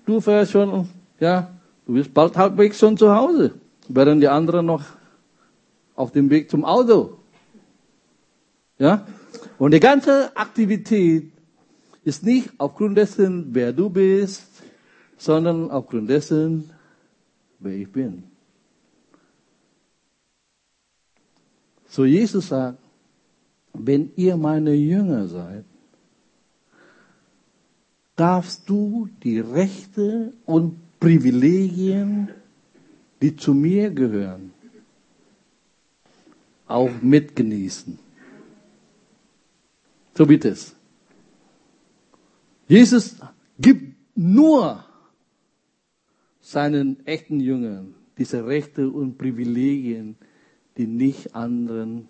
Du 0.07 0.21
fährst 0.21 0.53
schon, 0.53 0.87
ja, 1.19 1.49
du 1.85 1.93
bist 1.93 2.13
bald 2.13 2.37
halbwegs 2.37 2.79
schon 2.79 2.95
zu 2.95 3.13
Hause, 3.13 3.51
während 3.89 4.23
die 4.23 4.29
anderen 4.29 4.65
noch 4.65 4.83
auf 5.95 6.11
dem 6.11 6.29
Weg 6.29 6.49
zum 6.49 6.63
Auto. 6.63 7.16
Ja? 8.79 9.05
Und 9.57 9.73
die 9.73 9.79
ganze 9.79 10.35
Aktivität 10.35 11.31
ist 12.03 12.23
nicht 12.23 12.51
aufgrund 12.57 12.97
dessen, 12.97 13.47
wer 13.53 13.73
du 13.73 13.89
bist, 13.89 14.47
sondern 15.17 15.69
aufgrund 15.71 16.09
dessen, 16.09 16.69
wer 17.59 17.73
ich 17.73 17.91
bin. 17.91 18.23
So 21.89 22.05
Jesus 22.05 22.49
sagt, 22.49 22.77
wenn 23.73 24.11
ihr 24.15 24.37
meine 24.37 24.73
Jünger 24.73 25.27
seid, 25.27 25.65
darfst 28.15 28.69
du 28.69 29.09
die 29.23 29.39
Rechte 29.39 30.33
und 30.45 30.77
Privilegien, 30.99 32.29
die 33.21 33.35
zu 33.35 33.53
mir 33.53 33.89
gehören, 33.91 34.51
auch 36.67 36.91
mitgenießen. 37.01 38.06
So 40.17 40.25
bitte 40.25 40.49
es. 40.49 40.75
Jesus 42.67 43.17
gibt 43.59 43.95
nur 44.15 44.83
seinen 46.41 47.05
echten 47.05 47.39
Jüngern 47.39 47.93
diese 48.17 48.47
Rechte 48.47 48.89
und 48.89 49.19
Privilegien, 49.19 50.17
die 50.75 50.87
nicht 50.87 51.35
anderen 51.35 52.07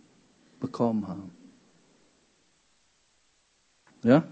bekommen 0.62 1.06
haben. 1.06 1.32
Ja? 4.04 4.24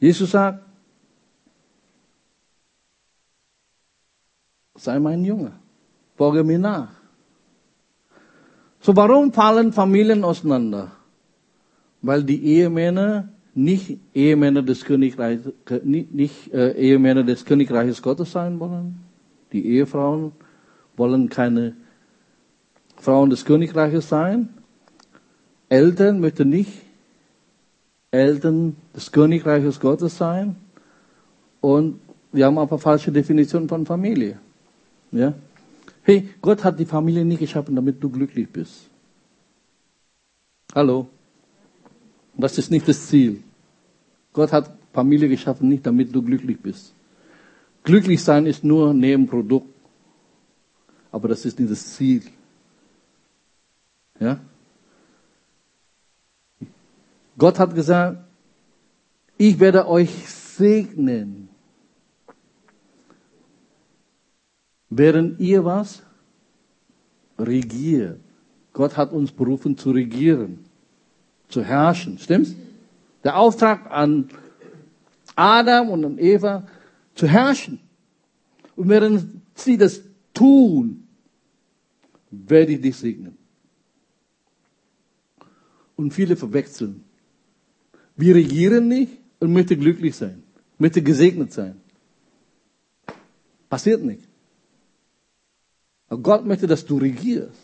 Jesus 0.00 0.32
sagt, 0.32 0.64
sei 4.74 4.98
mein 4.98 5.24
Junge, 5.24 5.52
folge 6.16 6.42
mir 6.42 6.58
nach. 6.58 6.90
So 8.80 8.96
warum 8.96 9.32
fallen 9.32 9.72
Familien 9.72 10.24
auseinander? 10.24 10.99
Weil 12.02 12.24
die 12.24 12.42
Ehemänner 12.44 13.28
nicht 13.54 13.98
Ehemänner 14.14 14.62
des 14.62 14.84
Königreiches, 14.84 15.52
nicht, 15.82 16.14
nicht 16.14 16.52
äh, 16.54 16.72
Ehemänner 16.72 17.24
des 17.24 17.44
Königreiches 17.44 18.00
Gottes 18.00 18.32
sein 18.32 18.60
wollen. 18.60 19.00
Die 19.52 19.66
Ehefrauen 19.66 20.32
wollen 20.96 21.28
keine 21.28 21.74
Frauen 22.96 23.30
des 23.30 23.44
Königreiches 23.44 24.08
sein. 24.08 24.48
Eltern 25.68 26.20
möchten 26.20 26.48
nicht 26.48 26.72
Eltern 28.10 28.76
des 28.94 29.12
Königreiches 29.12 29.78
Gottes 29.80 30.16
sein 30.16 30.56
und 31.60 32.00
wir 32.32 32.46
haben 32.46 32.58
aber 32.58 32.78
falsche 32.78 33.12
Definition 33.12 33.68
von 33.68 33.86
Familie. 33.86 34.38
Ja? 35.12 35.34
Hey, 36.02 36.28
Gott 36.40 36.64
hat 36.64 36.78
die 36.78 36.86
Familie 36.86 37.24
nicht 37.24 37.40
geschaffen, 37.40 37.76
damit 37.76 38.02
du 38.02 38.08
glücklich 38.08 38.48
bist. 38.48 38.88
Hallo? 40.74 41.08
Das 42.36 42.58
ist 42.58 42.70
nicht 42.70 42.88
das 42.88 43.06
Ziel. 43.06 43.42
Gott 44.32 44.52
hat 44.52 44.70
Familie 44.92 45.28
geschaffen, 45.28 45.68
nicht 45.68 45.86
damit 45.86 46.14
du 46.14 46.22
glücklich 46.22 46.60
bist. 46.60 46.92
Glücklich 47.82 48.22
sein 48.22 48.46
ist 48.46 48.64
nur 48.64 48.94
Nebenprodukt. 48.94 49.68
Aber 51.12 51.28
das 51.28 51.44
ist 51.44 51.58
nicht 51.58 51.70
das 51.70 51.94
Ziel. 51.94 52.22
Ja? 54.18 54.38
Gott 57.36 57.58
hat 57.58 57.74
gesagt, 57.74 58.18
ich 59.38 59.58
werde 59.58 59.88
euch 59.88 60.10
segnen. 60.28 61.48
Während 64.90 65.40
ihr 65.40 65.64
was? 65.64 66.02
Regiert. 67.38 68.20
Gott 68.72 68.96
hat 68.96 69.12
uns 69.12 69.32
berufen 69.32 69.76
zu 69.76 69.90
regieren, 69.90 70.64
zu 71.50 71.62
herrschen. 71.62 72.18
Stimmt's? 72.18 72.54
Der 73.24 73.36
Auftrag 73.36 73.90
an 73.90 74.30
Adam 75.36 75.90
und 75.90 76.04
an 76.04 76.18
Eva 76.18 76.66
zu 77.14 77.26
herrschen. 77.26 77.80
Und 78.76 78.88
während 78.88 79.42
sie 79.54 79.76
das 79.76 80.00
tun, 80.32 81.06
werde 82.30 82.72
ich 82.72 82.80
dich 82.80 82.96
segnen. 82.96 83.36
Und 85.96 86.12
viele 86.12 86.36
verwechseln. 86.36 87.04
Wir 88.16 88.34
regieren 88.34 88.88
nicht 88.88 89.12
und 89.38 89.52
möchten 89.52 89.78
glücklich 89.78 90.16
sein, 90.16 90.42
möchten 90.78 91.04
gesegnet 91.04 91.52
sein. 91.52 91.80
Passiert 93.68 94.02
nicht. 94.02 94.26
Aber 96.08 96.22
Gott 96.22 96.44
möchte, 96.44 96.66
dass 96.66 96.84
du 96.84 96.98
regierst. 96.98 97.60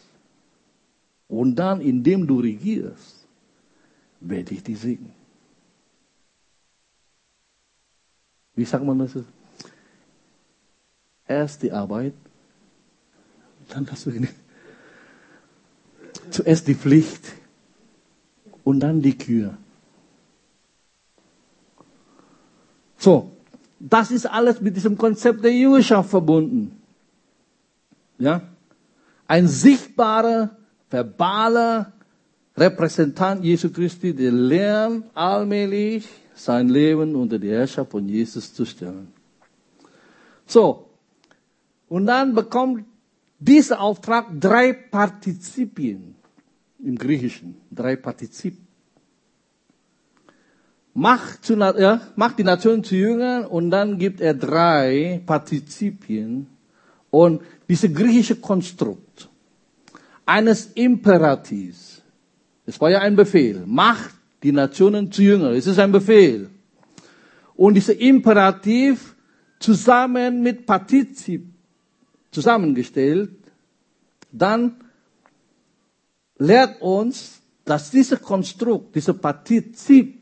Und 1.29 1.57
dann, 1.57 1.81
indem 1.81 2.27
du 2.27 2.41
regierst, 2.41 3.16
werde 4.21 4.55
ich 4.55 4.63
dich 4.63 4.79
segnen. 4.79 5.13
Wie 8.55 8.65
sagt 8.65 8.85
man 8.85 8.99
das? 8.99 9.13
Erst 11.29 11.63
die 11.63 11.73
Arbeit, 11.73 12.15
dann 13.69 13.85
das 13.85 14.05
Vergnügen. 14.05 14.35
Zuerst 16.31 16.67
die 16.67 16.75
Pflicht 16.75 17.33
und 18.65 18.81
dann 18.81 19.03
die 19.03 19.17
Kür. 19.17 19.57
So, 22.97 23.37
das 23.79 24.11
ist 24.11 24.27
alles 24.27 24.61
mit 24.61 24.75
diesem 24.77 24.97
Konzept 24.97 25.45
der 25.45 25.53
Jüngerschaft 25.53 26.11
verbunden. 26.11 26.81
Ja? 28.19 28.43
Ein 29.29 29.49
sichtbarer, 29.49 30.57
verbaler 30.89 31.93
Repräsentant 32.57 33.45
Jesu 33.45 33.71
Christi, 33.71 34.15
der 34.15 34.33
lernt 34.33 35.05
allmählich 35.15 36.09
sein 36.35 36.69
Leben 36.69 37.15
unter 37.15 37.39
die 37.39 37.51
Herrschaft 37.51 37.91
von 37.91 38.09
Jesus 38.09 38.53
zu 38.53 38.65
stellen. 38.65 39.09
So. 40.47 40.89
Und 41.89 42.07
dann 42.07 42.35
bekommt 42.35 42.85
dieser 43.39 43.81
Auftrag 43.81 44.27
drei 44.41 44.73
Partizipien 44.73 46.15
im 46.83 46.97
Griechischen. 46.97 47.57
Drei 47.71 47.97
Partizip. 47.97 48.57
Macht, 50.95 51.45
zu, 51.45 51.55
ja, 51.55 52.01
macht 52.17 52.39
die 52.39 52.45
Nation 52.45 52.83
zu 52.83 52.97
Jüngern 52.97 53.45
und 53.45 53.71
dann 53.71 53.99
gibt 53.99 54.21
er 54.21 54.33
drei 54.33 55.21
Partizipien. 55.27 56.47
Und 57.11 57.43
diese 57.69 57.91
griechische 57.91 58.37
Konstrukt 58.37 59.29
eines 60.25 60.73
Imperativs, 60.75 61.96
es 62.67 62.81
war 62.81 62.91
ja 62.91 63.01
ein 63.01 63.17
Befehl, 63.17 63.63
macht 63.65 64.15
die 64.43 64.53
Nationen 64.53 65.11
zu 65.11 65.23
Jüngern. 65.23 65.55
Es 65.55 65.67
ist 65.67 65.79
ein 65.79 65.93
Befehl. 65.93 66.51
Und 67.55 67.75
dieser 67.75 67.99
Imperativ 67.99 69.15
zusammen 69.59 70.43
mit 70.43 70.67
Partizip 70.67 71.47
zusammengestellt, 72.31 73.31
dann 74.31 74.77
lehrt 76.39 76.83
uns, 76.83 77.41
dass 77.65 77.91
dieser 77.91 78.19
Konstrukt, 78.19 78.95
dieser 78.95 79.15
Partizip, 79.15 80.21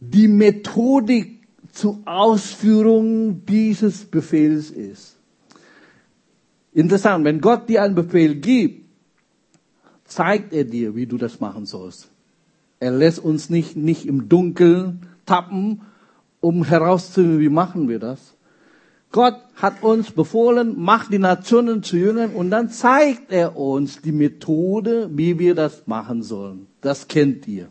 die 0.00 0.28
Methodik 0.28 1.40
zur 1.72 2.00
Ausführung 2.04 3.44
dieses 3.46 4.04
Befehls 4.04 4.70
ist. 4.70 5.16
Interessant, 6.72 7.24
wenn 7.24 7.40
Gott 7.40 7.68
dir 7.68 7.82
einen 7.82 7.94
Befehl 7.94 8.36
gibt, 8.36 8.79
zeigt 10.10 10.52
er 10.52 10.64
dir, 10.64 10.94
wie 10.94 11.06
du 11.06 11.16
das 11.16 11.40
machen 11.40 11.66
sollst. 11.66 12.10
Er 12.80 12.90
lässt 12.92 13.18
uns 13.18 13.50
nicht, 13.50 13.76
nicht 13.76 14.06
im 14.06 14.28
Dunkeln 14.28 15.06
tappen, 15.26 15.82
um 16.40 16.64
herauszufinden, 16.64 17.40
wie 17.40 17.48
machen 17.48 17.88
wir 17.88 17.98
das. 17.98 18.36
Gott 19.12 19.36
hat 19.56 19.82
uns 19.82 20.12
befohlen, 20.12 20.80
macht 20.80 21.12
die 21.12 21.18
Nationen 21.18 21.82
zu 21.82 21.96
Jüngern 21.96 22.32
und 22.32 22.50
dann 22.50 22.70
zeigt 22.70 23.32
er 23.32 23.56
uns 23.56 24.00
die 24.00 24.12
Methode, 24.12 25.10
wie 25.12 25.38
wir 25.38 25.54
das 25.54 25.86
machen 25.86 26.22
sollen. 26.22 26.68
Das 26.80 27.08
kennt 27.08 27.46
ihr. 27.48 27.68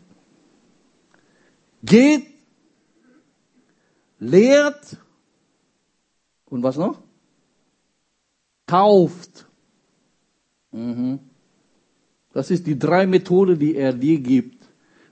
Geht, 1.82 2.26
lehrt 4.18 4.98
und 6.44 6.62
was 6.62 6.76
noch? 6.76 7.00
Kauft. 8.66 9.46
Mhm. 10.72 11.29
Das 12.32 12.50
ist 12.50 12.66
die 12.66 12.78
drei 12.78 13.06
Methode, 13.06 13.56
die 13.56 13.74
er 13.74 13.92
dir 13.92 14.18
gibt, 14.20 14.64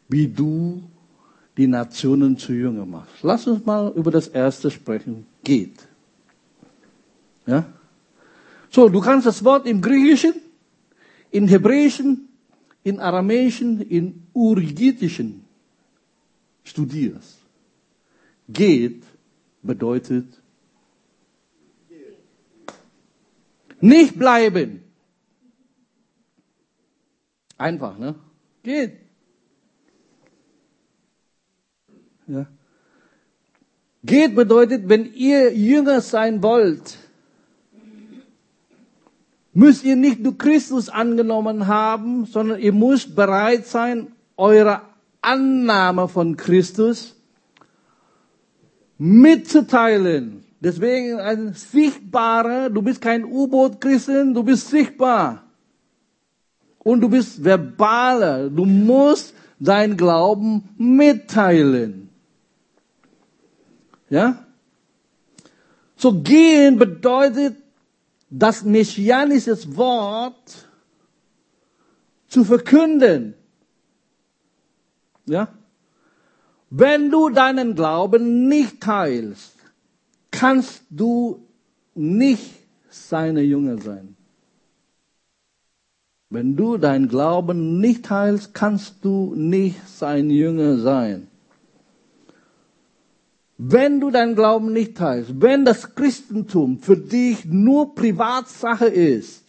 wie 0.09 0.29
du 0.29 0.83
die 1.57 1.67
Nationen 1.67 2.39
zu 2.39 2.53
Jünger 2.53 2.87
machst. 2.87 3.23
Lass 3.23 3.47
uns 3.47 3.67
mal 3.67 3.93
über 3.95 4.11
das 4.11 4.29
erste 4.29 4.71
sprechen. 4.71 5.27
Geht. 5.43 5.89
Ja? 7.47 7.67
So, 8.71 8.89
du 8.89 9.01
kannst 9.01 9.27
das 9.27 9.43
Wort 9.45 9.67
im 9.67 9.81
Griechischen, 9.81 10.35
in 11.31 11.49
Hebräischen, 11.49 12.29
in 12.85 13.01
Aramäischen, 13.01 13.81
in 13.81 14.23
Urgitischen 14.33 15.45
studierst. 16.63 17.39
Geht 18.49 19.03
bedeutet 19.63 20.27
nicht 23.81 24.19
bleiben. 24.19 24.88
Einfach, 27.59 27.99
ne? 27.99 28.15
Geht. 28.63 28.97
Ja. 32.29 32.47
Geht 34.05 34.35
bedeutet, 34.37 34.89
wenn 34.89 35.13
ihr 35.13 35.53
Jünger 35.53 36.01
sein 36.01 36.43
wollt, 36.43 36.99
müsst 39.53 39.85
ihr 39.85 39.97
nicht 39.97 40.21
nur 40.21 40.39
Christus 40.39 40.89
angenommen 40.89 41.67
haben, 41.67 42.27
sondern 42.27 42.61
ihr 42.61 42.73
müsst 42.73 43.17
bereit 43.17 43.67
sein, 43.67 44.13
eure 44.37 44.83
Annahme 45.21 46.07
von 46.07 46.37
Christus 46.37 47.17
mitzuteilen. 48.99 50.45
Deswegen 50.61 51.19
ein 51.19 51.55
sichtbarer, 51.55 52.71
du 52.71 52.83
bist 52.83 53.01
kein 53.01 53.25
U-Boot-Christen, 53.25 54.33
du 54.33 54.45
bist 54.45 54.69
sichtbar. 54.69 55.48
Und 56.89 57.03
du 57.03 57.11
bist 57.11 57.45
verbaler, 57.45 58.49
du 58.49 58.65
musst 58.65 59.35
dein 59.61 59.95
Glauben 59.95 60.71
mitteilen. 60.79 62.09
Ja? 64.09 64.47
So 65.97 66.23
gehen 66.23 66.79
bedeutet 66.79 67.57
das 68.31 68.65
messianische 68.65 69.77
Wort 69.77 70.67
zu 72.27 72.43
verkünden. 72.43 73.35
Ja? 75.27 75.49
Wenn 76.71 77.11
du 77.11 77.29
deinen 77.29 77.75
Glauben 77.75 78.49
nicht 78.49 78.81
teilst, 78.81 79.57
kannst 80.31 80.85
du 80.89 81.47
nicht 81.95 82.51
seine 82.89 83.43
Jünger 83.43 83.77
sein. 83.77 84.17
Wenn 86.31 86.57
du 86.57 86.77
deinen 86.77 87.09
Glauben 87.09 87.81
nicht 87.81 88.05
teilst, 88.05 88.53
kannst 88.53 89.05
du 89.05 89.35
nicht 89.35 89.87
sein 89.89 90.29
Jünger 90.29 90.77
sein. 90.79 91.29
Wenn 93.57 93.99
du 93.99 94.11
deinen 94.11 94.37
Glauben 94.37 94.73
nicht 94.73 94.97
teilst, 94.97 95.41
wenn 95.41 95.65
das 95.65 95.95
Christentum 95.95 96.79
für 96.79 96.97
dich 96.97 97.45
nur 97.45 97.95
Privatsache 97.95 98.87
ist, 98.87 99.45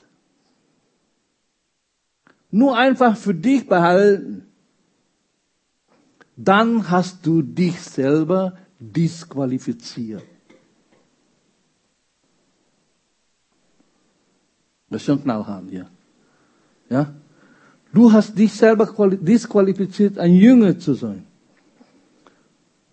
nur 2.49 2.75
einfach 2.77 3.15
für 3.15 3.35
dich 3.35 3.67
behalten, 3.67 4.47
dann 6.35 6.89
hast 6.89 7.25
du 7.25 7.41
dich 7.41 7.79
selber 7.81 8.57
disqualifiziert. 8.79 10.23
Das 14.89 15.01
ist 15.01 15.05
schon 15.05 15.21
knallhart. 15.21 15.69
Ja? 15.69 15.85
Du 17.93 18.11
hast 18.11 18.37
dich 18.37 18.53
selber 18.53 18.85
disqualifiziert, 19.17 20.17
ein 20.17 20.33
Jünger 20.33 20.77
zu 20.77 20.93
sein. 20.93 21.25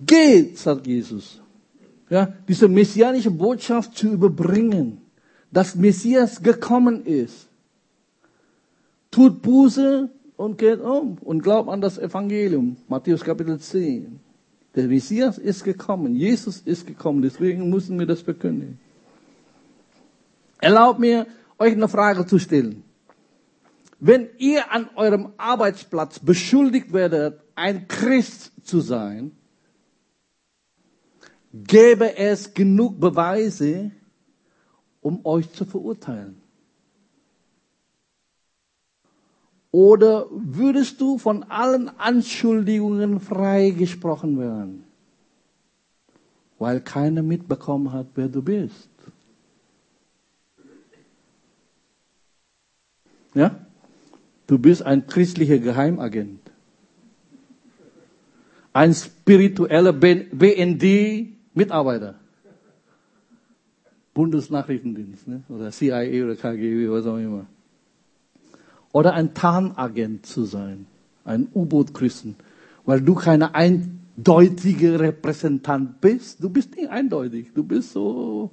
Geht, 0.00 0.58
sagt 0.58 0.86
Jesus. 0.86 1.40
Ja, 2.08 2.32
diese 2.46 2.68
messianische 2.68 3.30
Botschaft 3.30 3.96
zu 3.96 4.12
überbringen, 4.12 4.98
dass 5.50 5.74
Messias 5.74 6.42
gekommen 6.42 7.04
ist. 7.04 7.46
Tut 9.10 9.42
Buße 9.42 10.08
und 10.36 10.58
geht 10.58 10.80
um 10.80 11.18
und 11.22 11.42
glaubt 11.42 11.68
an 11.68 11.80
das 11.80 11.98
Evangelium. 11.98 12.76
Matthäus 12.88 13.24
Kapitel 13.24 13.58
10. 13.58 14.20
Der 14.74 14.86
Messias 14.86 15.38
ist 15.38 15.64
gekommen. 15.64 16.14
Jesus 16.14 16.60
ist 16.60 16.86
gekommen. 16.86 17.22
Deswegen 17.22 17.70
müssen 17.70 17.98
wir 17.98 18.06
das 18.06 18.20
verkündigen. 18.20 18.78
Erlaubt 20.60 21.00
mir, 21.00 21.26
euch 21.58 21.72
eine 21.72 21.88
Frage 21.88 22.26
zu 22.26 22.38
stellen. 22.38 22.82
Wenn 23.98 24.28
ihr 24.38 24.70
an 24.72 24.90
eurem 24.94 25.32
Arbeitsplatz 25.38 26.18
beschuldigt 26.18 26.92
werdet, 26.92 27.40
ein 27.54 27.88
Christ 27.88 28.52
zu 28.62 28.80
sein, 28.80 29.32
gäbe 31.52 32.16
es 32.16 32.52
genug 32.52 33.00
Beweise, 33.00 33.90
um 35.00 35.24
euch 35.24 35.50
zu 35.52 35.64
verurteilen. 35.64 36.40
Oder 39.70 40.26
würdest 40.30 41.00
du 41.00 41.18
von 41.18 41.42
allen 41.44 41.88
Anschuldigungen 41.98 43.20
freigesprochen 43.20 44.38
werden, 44.38 44.84
weil 46.58 46.80
keiner 46.80 47.22
mitbekommen 47.22 47.92
hat, 47.92 48.06
wer 48.14 48.28
du 48.28 48.42
bist? 48.42 48.88
Ja? 53.34 53.65
Du 54.46 54.58
bist 54.58 54.82
ein 54.82 55.06
christlicher 55.06 55.58
Geheimagent. 55.58 56.40
Ein 58.72 58.94
spiritueller 58.94 59.92
BND-Mitarbeiter. 59.92 62.14
Bundesnachrichtendienst 64.16 65.28
ne? 65.28 65.42
oder 65.50 65.70
CIA 65.70 66.24
oder 66.24 66.36
KGB, 66.36 66.90
was 66.90 67.06
auch 67.06 67.18
immer. 67.18 67.44
Oder 68.92 69.12
ein 69.12 69.34
Tarnagent 69.34 70.24
zu 70.24 70.44
sein, 70.44 70.86
ein 71.26 71.48
U-Boot-Christen, 71.54 72.34
weil 72.86 73.02
du 73.02 73.14
keine 73.14 73.54
eindeutige 73.54 74.98
Repräsentant 74.98 76.00
bist. 76.00 76.42
Du 76.42 76.48
bist 76.48 76.74
nicht 76.76 76.88
eindeutig, 76.88 77.48
du 77.54 77.62
bist 77.62 77.92
so 77.92 78.50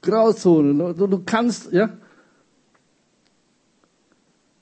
Grauzone. 0.00 0.94
Du, 0.94 1.08
du 1.08 1.22
kannst, 1.26 1.72
ja, 1.72 1.90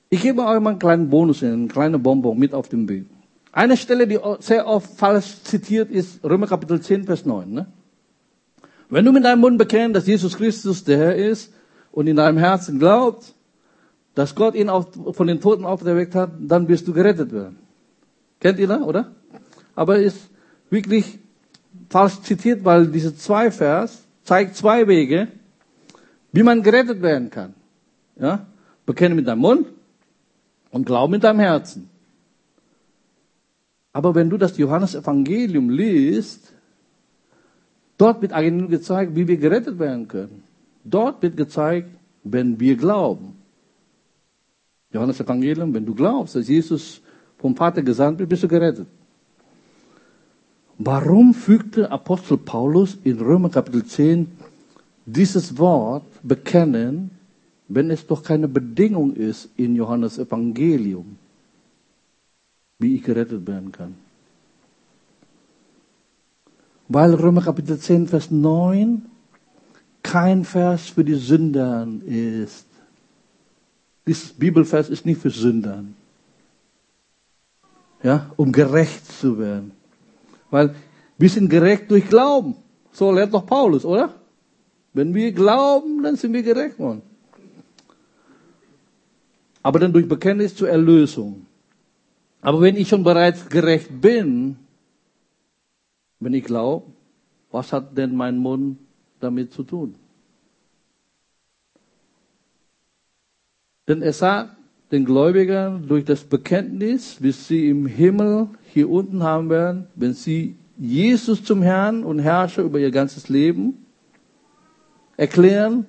ich 0.09 0.21
gebe 0.21 0.41
euch 0.45 0.59
mal 0.59 0.71
einen 0.71 0.79
kleinen 0.79 1.09
Bonus, 1.09 1.43
einen 1.43 1.67
kleinen 1.67 2.01
Bonbon 2.01 2.37
mit 2.37 2.53
auf 2.53 2.69
den 2.69 2.87
Weg. 2.87 3.05
Eine 3.51 3.75
Stelle, 3.75 4.07
die 4.07 4.19
sehr 4.39 4.67
oft 4.67 4.97
falsch 4.97 5.41
zitiert 5.43 5.89
ist, 5.91 6.23
Römer 6.23 6.47
Kapitel 6.47 6.79
10, 6.79 7.05
Vers 7.05 7.25
9. 7.25 7.51
Ne? 7.51 7.65
Wenn 8.89 9.03
du 9.03 9.11
mit 9.11 9.25
deinem 9.25 9.41
Mund 9.41 9.57
bekennst, 9.57 9.95
dass 9.95 10.07
Jesus 10.07 10.37
Christus 10.37 10.83
der 10.83 10.97
Herr 10.97 11.15
ist 11.15 11.51
und 11.91 12.07
in 12.07 12.15
deinem 12.15 12.37
Herzen 12.37 12.79
glaubst, 12.79 13.33
dass 14.15 14.33
Gott 14.33 14.55
ihn 14.55 14.69
auf, 14.69 14.87
von 15.11 15.27
den 15.27 15.41
Toten 15.41 15.65
auferweckt 15.65 16.15
hat, 16.15 16.31
dann 16.39 16.67
wirst 16.67 16.87
du 16.87 16.93
gerettet 16.93 17.31
werden. 17.31 17.57
Kennt 18.39 18.59
ihr 18.59 18.67
das, 18.67 18.81
oder? 18.81 19.11
Aber 19.75 19.97
ist 19.97 20.29
wirklich 20.69 21.19
falsch 21.89 22.21
zitiert, 22.21 22.63
weil 22.63 22.87
diese 22.87 23.15
zwei 23.15 23.51
Vers 23.51 24.05
zeigt 24.23 24.55
zwei 24.55 24.87
Wege, 24.87 25.27
wie 26.31 26.43
man 26.43 26.63
gerettet 26.63 27.01
werden 27.01 27.29
kann. 27.29 27.53
Ja? 28.19 28.45
Bekenne 28.85 29.15
mit 29.15 29.27
deinem 29.27 29.39
Mund 29.39 29.67
und 30.71 30.85
glaub 30.85 31.09
mit 31.09 31.23
deinem 31.23 31.39
Herzen. 31.39 31.89
Aber 33.93 34.13
wenn 34.13 34.29
du 34.29 34.37
das 34.37 34.57
Johannesevangelium 34.57 35.69
liest, 35.69 36.53
dort 37.97 38.21
wird 38.21 38.33
eigentlich 38.33 38.69
gezeigt, 38.69 39.15
wie 39.15 39.27
wir 39.27 39.37
gerettet 39.37 39.79
werden 39.79 40.07
können. 40.07 40.43
Dort 40.83 41.21
wird 41.21 41.35
gezeigt, 41.35 41.89
wenn 42.23 42.59
wir 42.59 42.75
glauben. 42.75 43.35
Johannesevangelium, 44.91 45.73
wenn 45.73 45.85
du 45.85 45.95
glaubst, 45.95 46.35
dass 46.35 46.47
Jesus 46.47 47.01
vom 47.37 47.55
Vater 47.55 47.81
gesandt 47.81 48.19
wird, 48.19 48.29
bist 48.29 48.43
du 48.43 48.47
gerettet. 48.47 48.87
Warum 50.77 51.33
fügte 51.33 51.89
Apostel 51.91 52.37
Paulus 52.37 52.97
in 53.03 53.19
Römer 53.19 53.49
Kapitel 53.49 53.83
10 53.83 54.31
dieses 55.05 55.57
Wort 55.57 56.05
bekennen 56.21 57.16
wenn 57.67 57.91
es 57.91 58.07
doch 58.07 58.23
keine 58.23 58.47
Bedingung 58.47 59.13
ist 59.13 59.49
in 59.57 59.75
Johannes 59.75 60.17
Evangelium, 60.17 61.17
wie 62.79 62.95
ich 62.95 63.03
gerettet 63.03 63.45
werden 63.45 63.71
kann. 63.71 63.95
Weil 66.87 67.13
Römer 67.13 67.41
Kapitel 67.41 67.77
10, 67.77 68.07
Vers 68.07 68.31
9 68.31 69.05
kein 70.01 70.45
Vers 70.45 70.87
für 70.87 71.03
die 71.03 71.15
Sündern 71.15 72.01
ist. 72.01 72.65
Dieses 74.05 74.31
Bibelvers 74.31 74.89
ist 74.89 75.05
nicht 75.05 75.19
für 75.19 75.29
Sündern. 75.29 75.95
Ja, 78.01 78.31
um 78.37 78.53
gerecht 78.53 79.05
zu 79.05 79.37
werden. 79.37 79.71
Weil 80.49 80.75
wir 81.17 81.29
sind 81.29 81.49
gerecht 81.49 81.91
durch 81.91 82.07
Glauben. 82.07 82.55
So 82.93 83.11
lehrt 83.11 83.33
doch 83.33 83.45
Paulus, 83.45 83.83
oder? 83.83 84.13
Wenn 84.93 85.13
wir 85.13 85.33
glauben, 85.33 86.03
dann 86.03 86.15
sind 86.15 86.31
wir 86.31 86.43
gerecht 86.43 86.79
worden 86.79 87.01
aber 89.67 89.79
dann 89.79 89.91
durch 89.91 90.07
Bekenntnis 90.07 90.55
zur 90.55 90.69
Erlösung. 90.69 91.45
Aber 92.39 92.61
wenn 92.61 92.77
ich 92.77 92.87
schon 92.87 93.03
bereits 93.03 93.49
gerecht 93.49 93.99
bin, 93.99 94.55
wenn 96.21 96.33
ich 96.33 96.45
glaube, 96.45 96.85
was 97.51 97.73
hat 97.73 97.97
denn 97.97 98.15
mein 98.15 98.37
Mund 98.37 98.77
damit 99.19 99.51
zu 99.51 99.63
tun? 99.63 99.95
Denn 103.89 104.01
er 104.01 104.13
sagt 104.13 104.55
den 104.93 105.03
Gläubigern 105.03 105.85
durch 105.85 106.05
das 106.05 106.23
Bekenntnis, 106.23 107.17
bis 107.19 107.49
sie 107.49 107.67
im 107.67 107.87
Himmel 107.87 108.47
hier 108.73 108.89
unten 108.89 109.21
haben 109.21 109.49
werden, 109.49 109.87
wenn 109.95 110.13
sie 110.13 110.55
Jesus 110.77 111.43
zum 111.43 111.61
Herrn 111.61 112.05
und 112.05 112.19
Herrscher 112.19 112.63
über 112.63 112.79
ihr 112.79 112.91
ganzes 112.91 113.27
Leben 113.27 113.85
erklären, 115.17 115.85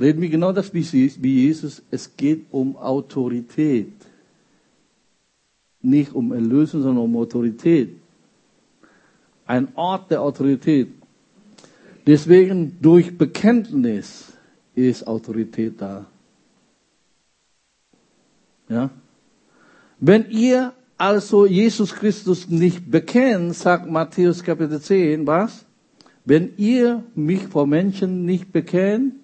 reden 0.00 0.20
wir 0.20 0.28
genau 0.28 0.52
das 0.52 0.72
wie 0.74 1.40
Jesus. 1.42 1.82
Es 1.90 2.16
geht 2.16 2.46
um 2.50 2.76
Autorität. 2.76 3.92
Nicht 5.82 6.14
um 6.14 6.32
Erlösung, 6.32 6.82
sondern 6.82 7.04
um 7.04 7.16
Autorität. 7.16 7.90
Ein 9.46 9.68
Ort 9.76 10.10
der 10.10 10.22
Autorität. 10.22 10.88
Deswegen 12.06 12.76
durch 12.80 13.16
Bekenntnis 13.16 14.32
ist 14.74 15.06
Autorität 15.06 15.80
da. 15.80 16.06
Ja? 18.68 18.90
Wenn 19.98 20.30
ihr 20.30 20.72
also 20.98 21.46
Jesus 21.46 21.94
Christus 21.94 22.48
nicht 22.48 22.90
bekennt, 22.90 23.54
sagt 23.54 23.90
Matthäus 23.90 24.42
Kapitel 24.42 24.80
10, 24.80 25.26
was? 25.26 25.66
Wenn 26.24 26.54
ihr 26.56 27.04
mich 27.14 27.42
vor 27.42 27.66
Menschen 27.66 28.24
nicht 28.24 28.52
bekennt, 28.52 29.14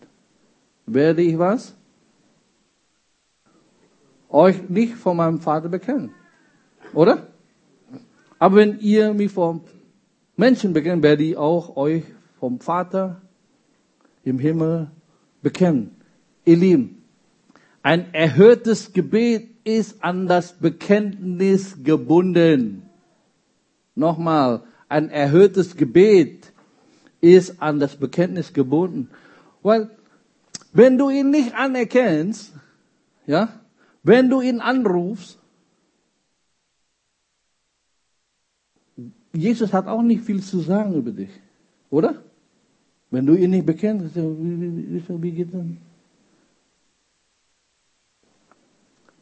werde 0.86 1.22
ich 1.22 1.38
was? 1.38 1.74
Euch 4.28 4.68
nicht 4.68 4.94
von 4.94 5.16
meinem 5.16 5.40
Vater 5.40 5.68
bekennen. 5.68 6.14
Oder? 6.94 7.26
Aber 8.38 8.56
wenn 8.56 8.80
ihr 8.80 9.12
mich 9.14 9.30
vom 9.30 9.62
Menschen 10.36 10.72
bekennt, 10.72 11.02
werde 11.02 11.22
ich 11.22 11.36
auch 11.36 11.76
euch 11.76 12.04
vom 12.40 12.60
Vater 12.60 13.20
im 14.24 14.38
Himmel 14.38 14.90
bekennen. 15.42 15.96
Ihr 16.44 16.56
Lieben, 16.56 17.02
ein 17.82 18.12
erhörtes 18.14 18.92
Gebet 18.92 19.48
ist 19.64 20.02
an 20.02 20.26
das 20.26 20.52
Bekenntnis 20.54 21.84
gebunden. 21.84 22.82
Nochmal, 23.94 24.62
ein 24.88 25.10
erhörtes 25.10 25.76
Gebet 25.76 26.52
ist 27.20 27.60
an 27.62 27.78
das 27.78 27.96
Bekenntnis 27.96 28.52
gebunden. 28.52 29.10
Weil 29.62 29.90
wenn 30.72 30.98
du 30.98 31.10
ihn 31.10 31.30
nicht 31.30 31.54
anerkennst, 31.54 32.52
ja, 33.26 33.48
wenn 34.02 34.28
du 34.28 34.40
ihn 34.40 34.60
anrufst, 34.60 35.38
Jesus 39.32 39.72
hat 39.72 39.86
auch 39.86 40.02
nicht 40.02 40.24
viel 40.24 40.42
zu 40.42 40.60
sagen 40.60 40.94
über 40.94 41.10
dich, 41.10 41.30
oder? 41.90 42.22
Wenn 43.10 43.26
du 43.26 43.34
ihn 43.34 43.50
nicht 43.50 43.66
bekennst, 43.66 44.16
wie, 44.16 44.22
wie, 44.22 45.22
wie, 45.22 45.30
geht 45.32 45.52
das? 45.52 45.62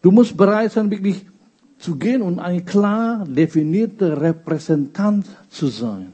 Du 0.03 0.11
musst 0.11 0.36
bereit 0.36 0.72
sein, 0.72 0.90
wirklich 0.90 1.26
zu 1.78 1.96
gehen 1.96 2.22
und 2.22 2.38
ein 2.38 2.64
klar 2.64 3.24
definierter 3.26 4.20
Repräsentant 4.20 5.26
zu 5.48 5.66
sein. 5.66 6.12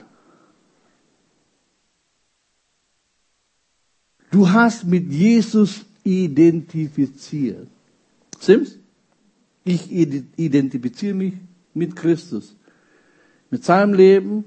Du 4.31 4.51
hast 4.51 4.85
mit 4.85 5.13
Jesus 5.13 5.85
identifiziert. 6.03 7.69
Stimmt's? 8.41 8.79
Ich 9.65 9.93
identifiziere 9.93 11.15
mich 11.15 11.35
mit 11.73 11.95
Christus. 11.95 12.57
Mit 13.55 13.63
seinem 13.63 13.95
Leben, 13.95 14.45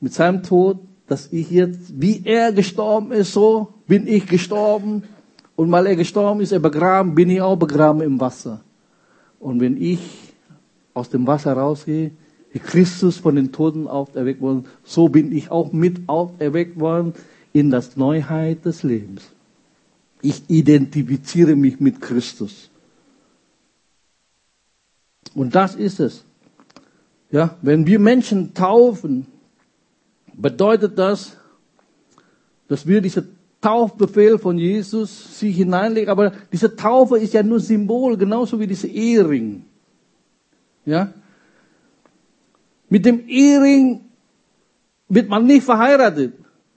mit 0.00 0.12
seinem 0.12 0.42
Tod, 0.42 0.80
dass 1.06 1.32
ich 1.32 1.50
jetzt, 1.50 1.98
wie 1.98 2.20
er 2.22 2.52
gestorben 2.52 3.10
ist, 3.10 3.32
so 3.32 3.72
bin 3.86 4.06
ich 4.06 4.26
gestorben. 4.26 5.04
Und 5.56 5.72
weil 5.72 5.86
er 5.86 5.96
gestorben 5.96 6.42
ist, 6.42 6.52
er 6.52 6.58
begraben, 6.58 7.14
bin 7.14 7.30
ich 7.30 7.40
auch 7.40 7.56
begraben 7.56 8.02
im 8.02 8.20
Wasser. 8.20 8.60
Und 9.40 9.60
wenn 9.60 9.80
ich 9.80 9.98
aus 10.92 11.08
dem 11.08 11.26
Wasser 11.26 11.54
rausgehe, 11.54 12.10
wie 12.52 12.58
Christus 12.58 13.16
von 13.16 13.34
den 13.34 13.50
Toten 13.50 13.88
auferweckt 13.88 14.42
worden, 14.42 14.66
so 14.84 15.08
bin 15.08 15.32
ich 15.32 15.50
auch 15.50 15.72
mit 15.72 16.06
auferweckt 16.06 16.78
worden 16.78 17.14
in 17.54 17.70
das 17.70 17.96
Neuheit 17.96 18.66
des 18.66 18.82
Lebens. 18.82 19.22
Ich 20.20 20.42
identifiziere 20.48 21.56
mich 21.56 21.80
mit 21.80 22.02
Christus. 22.02 22.68
Und 25.34 25.54
das 25.54 25.76
ist 25.76 25.98
es. 25.98 26.27
Ja, 27.30 27.56
wenn 27.62 27.86
wir 27.86 27.98
Menschen 27.98 28.54
taufen, 28.54 29.26
bedeutet 30.34 30.98
das, 30.98 31.36
dass 32.68 32.86
wir 32.86 33.00
diesen 33.00 33.36
Taufbefehl 33.60 34.38
von 34.38 34.56
Jesus 34.56 35.38
sich 35.38 35.56
hineinlegen. 35.56 36.10
Aber 36.10 36.32
diese 36.52 36.74
Taufe 36.76 37.18
ist 37.18 37.34
ja 37.34 37.42
nur 37.42 37.60
Symbol, 37.60 38.16
genauso 38.16 38.58
wie 38.60 38.66
diese 38.66 38.86
Ehering. 38.86 39.64
Ja? 40.84 41.12
Mit 42.88 43.04
dem 43.04 43.28
Ehering 43.28 44.04
wird 45.08 45.28
man 45.28 45.44
nicht 45.44 45.64
verheiratet, 45.64 46.34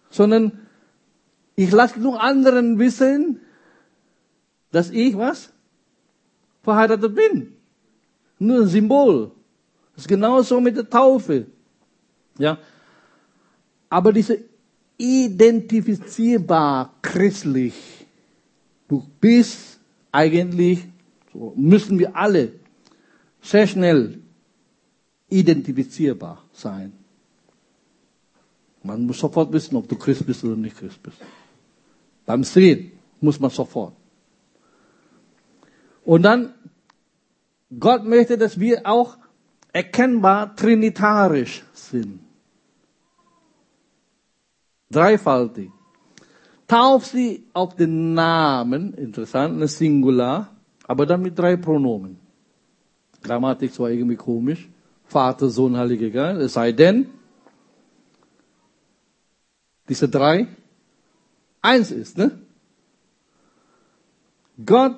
sondern 0.09 0.59
ich 1.55 1.71
lasse 1.71 1.99
nur 1.99 2.21
anderen 2.21 2.79
wissen, 2.79 3.39
dass 4.71 4.89
ich 4.89 5.15
was? 5.17 5.51
Verheiratet 6.63 7.13
bin. 7.13 7.53
Nur 8.39 8.61
ein 8.61 8.67
Symbol. 8.67 9.31
Das 10.01 10.05
ist 10.05 10.09
genauso 10.09 10.59
mit 10.59 10.75
der 10.75 10.89
Taufe. 10.89 11.45
Ja. 12.39 12.57
Aber 13.87 14.11
diese 14.11 14.39
identifizierbar 14.97 16.95
christlich. 17.03 17.75
Du 18.87 19.05
bist 19.19 19.79
eigentlich, 20.11 20.87
so 21.31 21.53
müssen 21.55 21.99
wir 21.99 22.15
alle 22.15 22.53
sehr 23.43 23.67
schnell 23.67 24.17
identifizierbar 25.29 26.45
sein. 26.51 26.93
Man 28.81 29.05
muss 29.05 29.19
sofort 29.19 29.53
wissen, 29.53 29.75
ob 29.75 29.87
du 29.87 29.95
Christ 29.95 30.25
bist 30.25 30.43
oder 30.43 30.55
nicht 30.55 30.77
Christ 30.77 31.03
bist. 31.03 31.17
Beim 32.25 32.43
Sehen 32.43 32.93
muss 33.19 33.39
man 33.39 33.51
sofort. 33.51 33.93
Und 36.03 36.23
dann, 36.23 36.55
Gott 37.79 38.03
möchte, 38.03 38.39
dass 38.39 38.59
wir 38.59 38.87
auch 38.87 39.21
erkennbar 39.74 40.55
trinitarisch 40.55 41.63
sind. 41.74 42.19
Dreifaltig. 44.89 45.72
Tauf 46.67 47.05
sie 47.05 47.45
auf 47.53 47.76
den 47.76 48.13
Namen, 48.13 48.93
interessant, 48.93 49.55
eine 49.55 49.67
Singular, 49.67 50.55
aber 50.88 51.05
dann 51.05 51.22
mit 51.22 51.38
drei 51.38 51.57
Pronomen. 51.57 52.19
Grammatik 53.22 53.74
zwar 53.74 53.89
irgendwie 53.89 54.15
komisch. 54.15 54.69
Vater, 55.05 55.49
Sohn, 55.49 55.76
Heiliger 55.76 56.09
Geist. 56.09 56.41
Es 56.41 56.53
sei 56.53 56.72
denn, 56.72 57.07
diese 59.88 60.07
drei 60.07 60.47
eins 61.61 61.91
ist, 61.91 62.17
ne? 62.17 62.39
Gott 64.65 64.95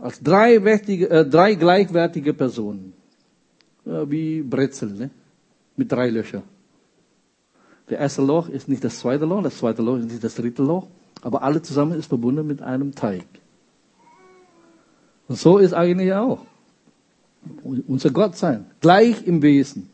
als 0.00 0.20
drei, 0.20 0.54
äh, 0.56 1.24
drei 1.28 1.54
gleichwertige 1.54 2.34
Personen. 2.34 2.92
Wie 3.84 4.42
Brezel, 4.42 4.90
ne? 4.92 5.10
Mit 5.76 5.90
drei 5.90 6.10
Löchern. 6.10 6.42
Der 7.90 7.98
erste 7.98 8.22
Loch 8.22 8.48
ist 8.48 8.68
nicht 8.68 8.82
das 8.82 8.98
zweite 8.98 9.26
Loch, 9.26 9.42
das 9.42 9.58
zweite 9.58 9.82
Loch 9.82 9.98
ist 9.98 10.10
nicht 10.10 10.24
das 10.24 10.36
dritte 10.36 10.62
Loch, 10.62 10.86
aber 11.20 11.42
alle 11.42 11.60
zusammen 11.60 11.98
ist 11.98 12.06
verbunden 12.06 12.46
mit 12.46 12.62
einem 12.62 12.94
Teig. 12.94 13.26
Und 15.28 15.38
so 15.38 15.58
ist 15.58 15.74
eigentlich 15.74 16.12
auch 16.12 16.40
unser 17.86 18.10
Gott 18.10 18.36
sein, 18.36 18.66
gleich 18.80 19.26
im 19.26 19.42
Wesen, 19.42 19.90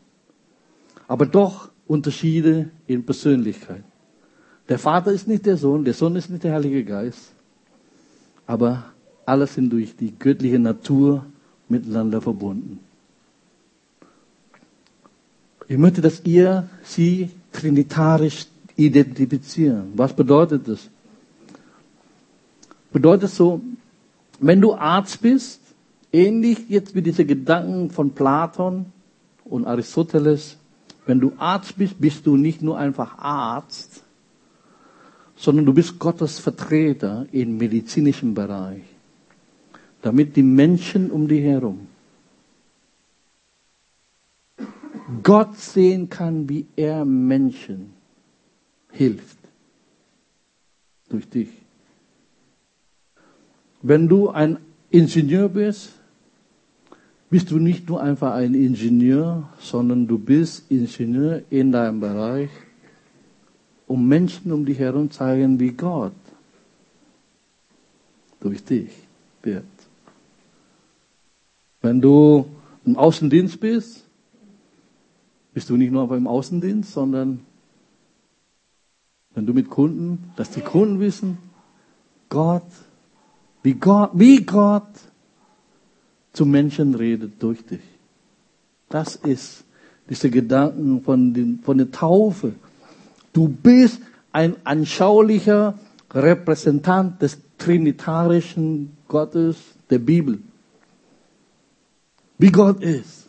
aber 1.07 1.25
doch 1.25 1.69
Unterschiede 1.85 2.69
in 2.87 3.05
Persönlichkeit. 3.05 3.83
Der 4.69 4.79
Vater 4.79 5.11
ist 5.11 5.27
nicht 5.27 5.45
der 5.45 5.57
Sohn, 5.57 5.83
der 5.83 5.93
Sohn 5.93 6.15
ist 6.15 6.29
nicht 6.29 6.45
der 6.45 6.53
Heilige 6.53 6.85
Geist, 6.85 7.33
aber 8.47 8.85
alle 9.25 9.47
sind 9.47 9.69
durch 9.69 9.95
die 9.97 10.17
göttliche 10.17 10.59
Natur 10.59 11.25
miteinander 11.67 12.21
verbunden. 12.21 12.79
Ich 15.67 15.77
möchte, 15.77 16.01
dass 16.01 16.23
ihr 16.25 16.67
sie 16.83 17.29
trinitarisch 17.51 18.47
identifizieren. 18.75 19.91
Was 19.95 20.13
bedeutet 20.13 20.67
das? 20.67 20.89
Bedeutet 22.91 23.29
so, 23.29 23.61
wenn 24.39 24.59
du 24.59 24.73
Arzt 24.73 25.21
bist, 25.21 25.61
Ähnlich 26.13 26.69
jetzt 26.69 26.93
wie 26.93 27.01
diese 27.01 27.25
Gedanken 27.25 27.89
von 27.89 28.11
Platon 28.11 28.87
und 29.45 29.65
Aristoteles. 29.65 30.57
Wenn 31.05 31.19
du 31.19 31.33
Arzt 31.37 31.77
bist, 31.77 31.99
bist 31.99 32.27
du 32.27 32.35
nicht 32.35 32.61
nur 32.61 32.77
einfach 32.77 33.17
Arzt, 33.17 34.03
sondern 35.35 35.65
du 35.65 35.73
bist 35.73 35.99
Gottes 35.99 36.39
Vertreter 36.39 37.25
im 37.31 37.57
medizinischen 37.57 38.33
Bereich, 38.33 38.83
damit 40.01 40.35
die 40.35 40.43
Menschen 40.43 41.09
um 41.09 41.27
dich 41.27 41.43
herum 41.43 41.87
Gott 45.23 45.57
sehen 45.57 46.09
kann, 46.09 46.47
wie 46.47 46.65
er 46.75 47.05
Menschen 47.05 47.93
hilft. 48.91 49.37
Durch 51.09 51.27
dich. 51.27 51.49
Wenn 53.81 54.07
du 54.07 54.29
ein 54.29 54.57
Ingenieur 54.89 55.49
bist, 55.49 55.93
bist 57.29 57.49
du 57.51 57.57
nicht 57.57 57.89
nur 57.89 58.01
einfach 58.01 58.33
ein 58.33 58.53
Ingenieur, 58.53 59.49
sondern 59.59 60.07
du 60.07 60.17
bist 60.17 60.69
Ingenieur 60.69 61.41
in 61.49 61.71
deinem 61.71 61.99
Bereich, 61.99 62.49
um 63.87 64.07
Menschen 64.07 64.51
um 64.51 64.65
dich 64.65 64.79
herum 64.79 65.09
zeigen, 65.11 65.59
wie 65.59 65.71
Gott 65.71 66.13
durch 68.39 68.63
dich 68.63 68.91
wird. 69.43 69.63
Wenn 71.81 72.01
du 72.01 72.45
im 72.85 72.97
Außendienst 72.97 73.59
bist, 73.59 74.03
bist 75.53 75.69
du 75.69 75.77
nicht 75.77 75.91
nur 75.91 76.07
beim 76.07 76.27
Außendienst, 76.27 76.93
sondern 76.93 77.41
wenn 79.33 79.45
du 79.45 79.53
mit 79.53 79.69
Kunden, 79.69 80.31
dass 80.35 80.51
die 80.51 80.61
Kunden 80.61 80.99
wissen, 80.99 81.37
Gott, 82.29 82.67
wie 83.63 83.73
Gott, 83.73 84.11
wie 84.13 84.43
Gott 84.43 84.87
zu 86.33 86.45
Menschen 86.45 86.95
redet 86.95 87.41
durch 87.41 87.65
dich. 87.65 87.81
Das 88.89 89.15
ist 89.15 89.63
diese 90.09 90.29
Gedanken 90.29 91.01
von, 91.01 91.33
den, 91.33 91.59
von 91.63 91.77
der 91.77 91.91
Taufe. 91.91 92.53
Du 93.33 93.47
bist 93.47 94.01
ein 94.31 94.55
anschaulicher 94.63 95.77
Repräsentant 96.13 97.21
des 97.21 97.37
trinitarischen 97.57 98.97
Gottes 99.07 99.57
der 99.89 99.99
Bibel. 99.99 100.39
Wie 102.37 102.51
Gott 102.51 102.81
ist. 102.81 103.20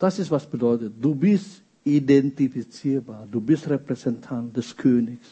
Das 0.00 0.18
ist 0.18 0.30
was 0.30 0.46
bedeutet. 0.46 0.94
Du 0.98 1.14
bist 1.14 1.60
identifizierbar. 1.84 3.28
Du 3.30 3.38
bist 3.40 3.68
Repräsentant 3.68 4.56
des 4.56 4.74
Königs. 4.74 5.28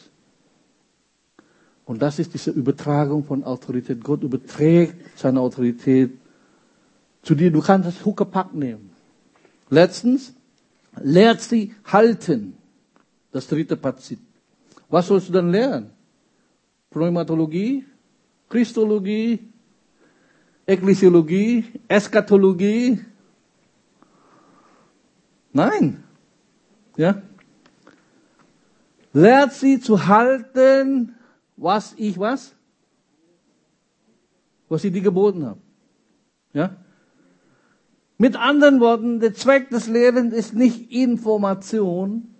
Und 1.85 1.99
das 1.99 2.19
ist 2.19 2.35
diese 2.35 2.51
Übertragung 2.51 3.23
von 3.23 3.43
Autorität. 3.43 4.03
Gott 4.03 4.21
überträgt 4.21 5.17
seine 5.17 5.41
Autorität 5.41 6.11
zu 7.23 7.33
dir. 7.33 7.51
Du 7.51 7.61
kannst 7.61 7.87
das 7.87 8.05
Huckepack 8.05 8.53
nehmen. 8.53 8.91
Letztens, 9.71 10.33
lehrt 11.01 11.41
sie 11.41 11.73
halten. 11.85 12.53
Das 13.31 13.47
dritte 13.47 13.75
Pazit. 13.75 14.19
Was 14.87 15.07
sollst 15.07 15.29
du 15.29 15.33
dann 15.33 15.51
lernen? 15.51 15.89
Pneumatologie, 16.91 17.85
Christologie, 18.47 19.39
Ekklesiologie, 20.67 21.65
Eschatologie. 21.87 22.99
Nein. 25.51 26.03
Ja? 26.97 27.21
Lehrt 29.13 29.53
sie 29.53 29.79
zu 29.79 30.07
halten, 30.07 31.15
was 31.57 31.93
ich 31.97 32.19
was? 32.19 32.55
Was 34.67 34.83
ich 34.83 34.93
dir 34.93 35.01
geboten 35.01 35.45
habe. 35.45 35.59
Ja? 36.53 36.77
Mit 38.17 38.35
anderen 38.35 38.79
Worten, 38.79 39.19
der 39.19 39.33
Zweck 39.33 39.69
des 39.69 39.87
Lehrens 39.87 40.33
ist 40.33 40.53
nicht 40.53 40.91
Information, 40.91 42.35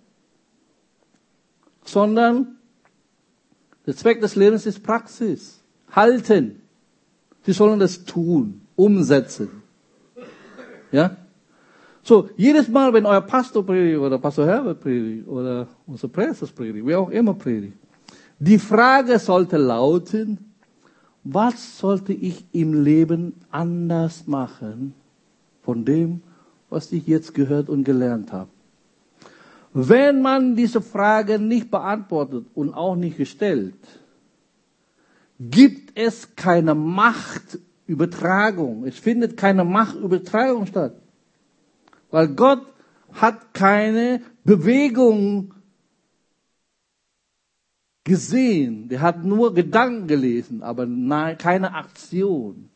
sondern 1.84 2.58
der 3.86 3.96
Zweck 3.96 4.20
des 4.20 4.36
Lehrens 4.36 4.66
ist 4.66 4.82
Praxis. 4.82 5.64
Halten. 5.90 6.62
Sie 7.42 7.52
sollen 7.52 7.80
das 7.80 8.04
tun, 8.04 8.60
umsetzen. 8.76 9.62
Ja? 10.92 11.16
So, 12.02 12.30
jedes 12.36 12.68
Mal, 12.68 12.92
wenn 12.92 13.06
euer 13.06 13.20
Pastor 13.20 13.64
predigt 13.64 13.98
oder 13.98 14.18
Pastor 14.18 14.46
Herbert 14.46 14.80
predigt 14.80 15.28
oder 15.28 15.68
unser 15.86 16.08
Präses 16.08 16.50
predigt, 16.50 16.86
wer 16.86 17.00
auch 17.00 17.10
immer 17.10 17.34
predigt, 17.34 17.76
die 18.38 18.58
Frage 18.58 19.18
sollte 19.18 19.58
lauten, 19.58 20.38
was 21.24 21.78
sollte 21.78 22.14
ich 22.14 22.46
im 22.52 22.82
Leben 22.82 23.34
anders 23.50 24.26
machen 24.26 24.94
von 25.62 25.84
dem, 25.84 26.22
was 26.70 26.90
ich 26.92 27.06
jetzt 27.06 27.34
gehört 27.34 27.68
und 27.68 27.84
gelernt 27.84 28.32
habe? 28.32 28.48
Wenn 29.72 30.20
man 30.22 30.56
diese 30.56 30.80
Frage 30.80 31.38
nicht 31.38 31.70
beantwortet 31.70 32.46
und 32.54 32.72
auch 32.72 32.96
nicht 32.96 33.18
gestellt, 33.18 33.74
gibt 35.38 35.96
es 35.96 36.34
keine 36.34 36.74
Machtübertragung. 36.74 38.84
Es 38.84 38.98
findet 38.98 39.36
keine 39.36 39.64
Machtübertragung 39.64 40.66
statt. 40.66 40.94
Weil 42.10 42.28
Gott 42.28 42.66
hat 43.12 43.54
keine 43.54 44.22
Bewegung 44.44 45.54
gesehen. 48.04 48.88
Der 48.88 49.00
hat 49.00 49.24
nur 49.24 49.54
Gedanken 49.54 50.06
gelesen, 50.06 50.62
aber 50.62 50.86
keine 51.36 51.74
Aktion. 51.74 52.70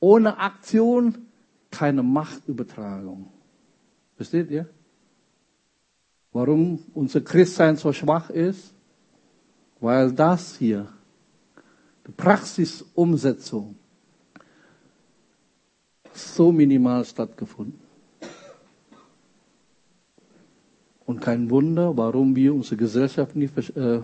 Ohne 0.00 0.38
Aktion 0.38 1.26
keine 1.70 2.02
Machtübertragung. 2.02 3.30
Versteht 4.16 4.50
ihr? 4.50 4.68
Warum 6.32 6.84
unser 6.94 7.20
Christsein 7.20 7.76
so 7.76 7.92
schwach 7.92 8.30
ist? 8.30 8.74
Weil 9.80 10.12
das 10.12 10.56
hier, 10.56 10.88
die 12.06 12.12
Praxisumsetzung, 12.12 13.76
so 16.12 16.50
minimal 16.50 17.04
stattgefunden. 17.04 17.87
Und 21.08 21.22
kein 21.22 21.48
Wunder, 21.48 21.96
warum 21.96 22.36
wir 22.36 22.54
unsere 22.54 22.76
Gesellschaft 22.76 23.34
nicht 23.34 23.56
äh, 23.74 24.00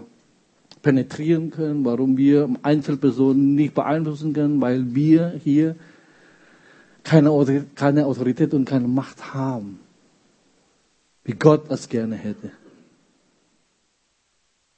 penetrieren 0.81 1.51
können, 1.51 1.85
warum 1.85 2.17
wir 2.17 2.49
Einzelpersonen 2.63 3.55
nicht 3.55 3.75
beeinflussen 3.75 4.33
können, 4.33 4.59
weil 4.63 4.95
wir 4.95 5.39
hier 5.45 5.77
keine, 7.03 7.29
Autorität 7.31 8.55
und 8.55 8.65
keine 8.65 8.89
Macht 8.89 9.35
haben, 9.35 9.81
wie 11.25 11.35
Gott 11.35 11.71
es 11.71 11.91
gerne 11.91 12.17
hätte. 12.17 12.53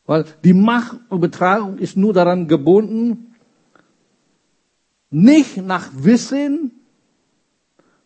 Weil 0.05 0.25
die 0.43 0.53
Machtübertragung 0.53 1.79
ist 1.79 1.97
nur 1.97 2.13
daran 2.13 2.49
gebunden, 2.49 3.37
nicht 5.11 5.59
nach 5.59 5.91
Wissen, 5.95 6.73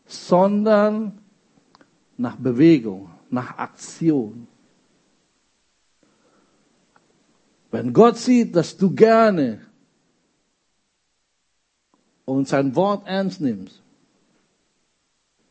sondern 0.05 1.13
nach 2.19 2.37
Bewegung 2.37 3.09
nach 3.33 3.59
Aktion. 3.59 4.47
Wenn 7.71 7.93
Gott 7.93 8.17
sieht, 8.17 8.57
dass 8.57 8.77
du 8.77 8.95
gerne 8.95 9.61
und 12.25 12.49
sein 12.49 12.75
Wort 12.75 13.07
ernst 13.07 13.41
nimmst, 13.41 13.83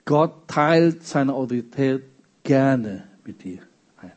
Gott 0.06 0.48
teilt 0.48 1.04
seine 1.04 1.34
Autorität 1.34 2.04
gerne 2.44 3.08
mit 3.24 3.44
dir 3.44 3.62
ein. 3.98 4.12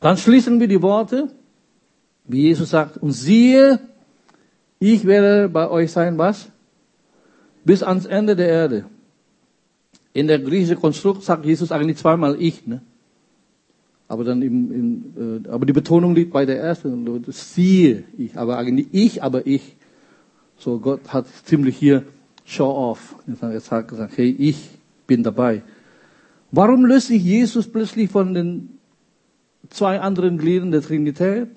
Dann 0.00 0.16
schließen 0.16 0.60
wir 0.60 0.68
die 0.68 0.80
Worte, 0.80 1.28
wie 2.24 2.42
Jesus 2.42 2.70
sagt, 2.70 2.96
und 2.98 3.12
siehe, 3.12 3.80
ich 4.78 5.04
werde 5.04 5.48
bei 5.48 5.68
euch 5.68 5.92
sein, 5.92 6.18
was? 6.18 6.50
Bis 7.64 7.82
ans 7.82 8.06
Ende 8.06 8.36
der 8.36 8.48
Erde. 8.48 8.84
In 10.14 10.26
der 10.26 10.38
griechischen 10.38 10.80
Konstrukt 10.80 11.22
sagt 11.22 11.46
Jesus 11.46 11.72
eigentlich 11.72 11.96
zweimal 11.96 12.40
ich, 12.40 12.66
ne? 12.66 12.82
Aber 14.08 14.24
dann 14.24 14.42
im, 14.42 14.72
im, 15.16 15.44
äh, 15.46 15.48
aber 15.48 15.64
die 15.64 15.72
Betonung 15.72 16.14
liegt 16.14 16.32
bei 16.32 16.44
der 16.44 16.60
ersten. 16.60 17.24
Siehe 17.28 18.04
ich, 18.18 18.36
aber 18.36 18.58
eigentlich 18.58 18.88
ich, 18.92 19.22
aber 19.22 19.46
ich. 19.46 19.76
So 20.58 20.78
Gott 20.78 21.00
hat 21.08 21.26
ziemlich 21.44 21.76
hier 21.78 22.04
Show 22.44 22.68
off. 22.68 23.16
Er 23.40 23.60
hat 23.70 23.88
gesagt, 23.88 24.18
hey, 24.18 24.28
ich 24.38 24.68
bin 25.06 25.22
dabei. 25.22 25.62
Warum 26.50 26.84
löst 26.84 27.06
sich 27.06 27.22
Jesus 27.22 27.66
plötzlich 27.66 28.10
von 28.10 28.34
den 28.34 28.78
zwei 29.70 29.98
anderen 30.00 30.36
Gliedern 30.36 30.70
der 30.70 30.82
Trinität? 30.82 31.48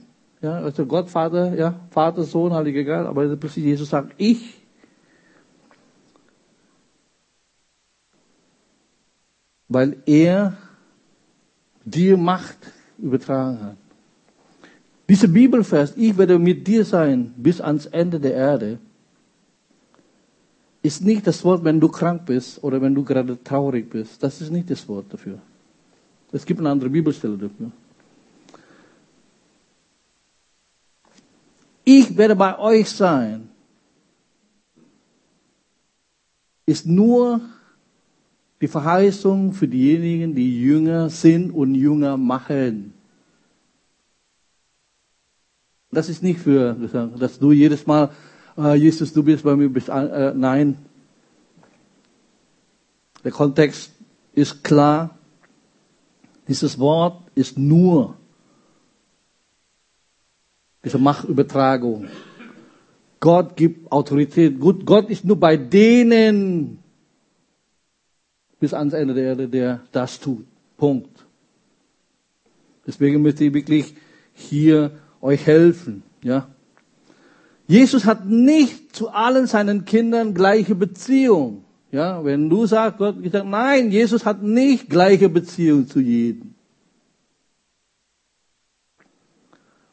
Ja, 0.42 0.60
also 0.60 0.86
Gott, 0.86 1.10
Vater, 1.10 1.56
ja, 1.56 1.80
Vater, 1.90 2.24
Sohn, 2.24 2.54
Heiliger 2.54 2.84
Geist, 2.84 3.08
aber 3.08 3.36
plötzlich 3.36 3.66
Jesus 3.66 3.90
sagt, 3.90 4.14
ich 4.18 4.65
weil 9.68 9.98
er 10.06 10.58
dir 11.84 12.18
Macht 12.18 12.58
übertragen 12.98 13.62
hat. 13.62 13.78
Dieser 15.08 15.28
Bibelvers, 15.28 15.94
ich 15.96 16.18
werde 16.18 16.40
mit 16.40 16.66
dir 16.68 16.84
sein 16.84 17.34
bis 17.38 17.62
ans 17.62 17.86
Ende 17.86 18.20
der 18.20 18.34
Erde, 18.34 18.80
ist 20.82 21.02
nicht 21.02 21.26
das 21.26 21.44
Wort, 21.44 21.64
wenn 21.64 21.80
du 21.80 21.90
krank 21.90 22.26
bist 22.26 22.64
oder 22.64 22.82
wenn 22.82 22.94
du 22.94 23.04
gerade 23.04 23.42
traurig 23.44 23.90
bist. 23.90 24.22
Das 24.22 24.42
ist 24.42 24.52
nicht 24.52 24.70
das 24.70 24.88
Wort 24.88 25.06
dafür. 25.12 25.40
Es 26.32 26.46
gibt 26.46 26.60
eine 26.60 26.70
andere 26.70 26.90
Bibelstelle 26.90 27.38
dafür. 27.38 27.72
Ich 31.84 32.18
werde 32.18 32.36
bei 32.36 32.58
euch 32.58 32.90
sein, 32.90 33.50
ist 36.66 36.88
nur 36.88 37.42
die 38.66 38.72
Verheißung 38.72 39.54
für 39.54 39.68
diejenigen, 39.68 40.34
die 40.34 40.60
jünger 40.60 41.12
sind 41.12 41.52
und 41.52 41.76
jünger 41.76 42.18
machen. 42.18 42.96
Das 45.92 46.10
ist 46.10 46.24
nicht 46.24 46.40
für, 46.40 46.74
dass 47.20 47.38
du 47.38 47.52
jedes 47.52 47.86
Mal, 47.86 48.10
äh, 48.58 48.74
Jesus, 48.74 49.14
du 49.14 49.22
bist 49.22 49.44
bei 49.44 49.56
mir, 49.56 49.70
bist, 49.70 49.90
äh, 49.90 50.34
nein. 50.36 50.80
Der 53.24 53.32
Kontext 53.32 53.92
ist 54.34 54.64
klar. 54.64 55.16
Dieses 56.48 56.80
Wort 56.80 57.22
ist 57.36 57.60
nur 57.60 58.16
diese 60.84 60.98
Machtübertragung. 60.98 62.08
Gott 63.20 63.56
gibt 63.56 63.92
Autorität. 63.92 64.60
Gott 64.60 65.12
ist 65.12 65.24
nur 65.24 65.40
bei 65.40 65.56
denen 65.56 66.80
bis 68.60 68.74
ans 68.74 68.94
Ende 68.94 69.14
der 69.14 69.24
Erde, 69.24 69.48
der 69.48 69.82
das 69.92 70.20
tut. 70.20 70.46
Punkt. 70.78 71.26
Deswegen 72.88 73.22
möchte 73.22 73.46
ich 73.46 73.54
wirklich 73.54 73.96
hier 74.34 74.92
euch 75.22 75.46
helfen, 75.46 76.04
ja. 76.22 76.48
Jesus 77.68 78.06
hat 78.06 78.28
nicht 78.28 78.96
zu 78.96 79.10
allen 79.10 79.48
seinen 79.48 79.86
Kindern 79.86 80.36
gleiche 80.36 80.76
Beziehung. 80.76 81.64
Ja, 81.92 82.24
wenn 82.24 82.50
du 82.50 82.66
sagst, 82.66 83.00
Gott, 83.00 83.16
ich 83.22 83.32
sage, 83.32 83.48
nein, 83.48 83.90
Jesus 83.90 84.26
hat 84.26 84.44
nicht 84.44 84.90
gleiche 84.90 85.30
Beziehung 85.30 85.88
zu 85.88 86.00
jedem. 86.00 86.54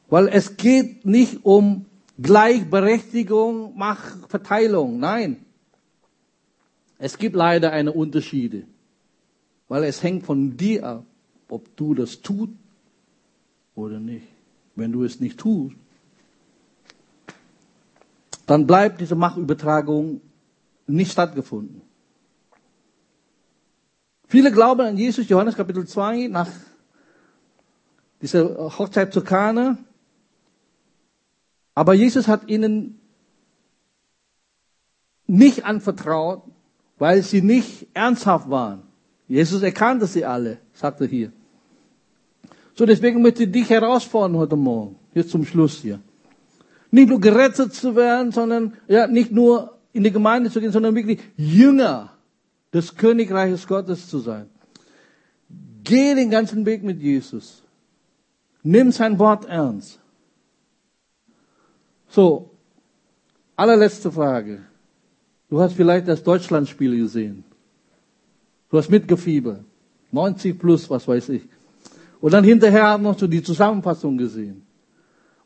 Weil 0.09 0.29
es 0.29 0.57
geht 0.59 1.07
nicht 1.07 1.45
um 1.45 1.87
Gleichberechtigung, 2.21 3.77
Machtverteilung. 3.79 4.99
Nein. 4.99 5.47
Es 7.05 7.19
gibt 7.19 7.35
leider 7.35 7.73
eine 7.73 7.91
Unterschiede. 7.91 8.63
Weil 9.67 9.83
es 9.83 10.05
hängt 10.05 10.25
von 10.25 10.57
dir 10.57 10.87
ab, 10.87 11.05
ob 11.49 11.77
du 11.77 11.95
das 11.95 12.21
tust 12.21 12.53
oder 13.75 13.99
nicht. 13.99 14.29
Wenn 14.77 14.93
du 14.93 15.03
es 15.03 15.19
nicht 15.19 15.37
tust, 15.37 15.75
dann 18.47 18.69
bleibt 18.69 19.01
diese 19.01 19.17
Machtübertragung 19.17 20.21
nicht 20.87 21.11
stattgefunden. 21.11 21.83
Viele 24.29 24.53
glauben 24.53 24.83
an 24.83 24.97
Jesus, 24.97 25.29
Johannes 25.29 25.57
Kapitel 25.57 25.85
2, 25.85 26.29
nach 26.29 26.51
dieser 28.21 28.79
Hochzeit 28.79 29.13
zu 29.13 29.25
Kana, 29.25 29.77
aber 31.75 31.95
Jesus 31.95 32.29
hat 32.29 32.49
ihnen 32.49 33.01
nicht 35.27 35.65
anvertraut, 35.65 36.45
weil 37.03 37.21
sie 37.21 37.43
nicht 37.43 37.89
ernsthaft 37.95 38.49
waren. 38.49 38.85
Jesus 39.27 39.61
erkannte 39.61 40.07
sie 40.07 40.25
alle, 40.25 40.59
sagte 40.73 41.05
hier. 41.05 41.33
So, 42.77 42.87
deswegen 42.87 43.21
möchte 43.21 43.43
ich 43.43 43.51
dich 43.51 43.69
herausfordern 43.71 44.37
heute 44.37 44.55
Morgen, 44.55 44.95
jetzt 45.13 45.31
zum 45.31 45.45
Schluss 45.45 45.79
hier. 45.79 45.99
Nicht 46.93 47.09
nur 47.09 47.21
gerettet 47.21 47.75
zu 47.75 47.97
werden, 47.97 48.31
sondern, 48.31 48.75
ja, 48.87 49.09
nicht 49.09 49.33
nur 49.33 49.79
in 49.93 50.05
die 50.05 50.13
Gemeinde 50.13 50.49
zu 50.49 50.61
gehen, 50.61 50.71
sondern 50.71 50.95
wirklich 50.95 51.19
Jünger 51.37 52.13
des 52.73 52.95
Königreiches 52.95 53.67
Gottes 53.67 54.09
zu 54.09 54.21
sein. 54.21 54.49
Geh 55.83 56.15
den 56.15 56.31
ganzen 56.31 56.65
Weg 56.67 56.85
mit 56.85 57.01
Jesus. 57.03 57.65
Nimm 58.63 58.93
sein 58.93 59.19
Wort 59.19 59.47
ernst. 59.47 59.99
So, 62.07 62.51
allerletzte 63.57 64.13
Frage. 64.13 64.61
Du 65.53 65.61
hast 65.61 65.75
vielleicht 65.75 66.09
das 66.09 66.23
Deutschlandspiel 66.23 66.97
gesehen. 66.97 67.45
Du 68.71 68.79
hast 68.79 68.89
mitgefiebert. 68.89 69.63
90 70.11 70.59
plus, 70.59 70.89
was 70.89 71.07
weiß 71.07 71.29
ich. 71.29 71.43
Und 72.23 72.33
dann 72.33 72.43
hinterher 72.43 72.97
noch 72.97 73.19
so 73.19 73.27
die 73.27 73.43
Zusammenfassung 73.43 74.17
gesehen. 74.17 74.63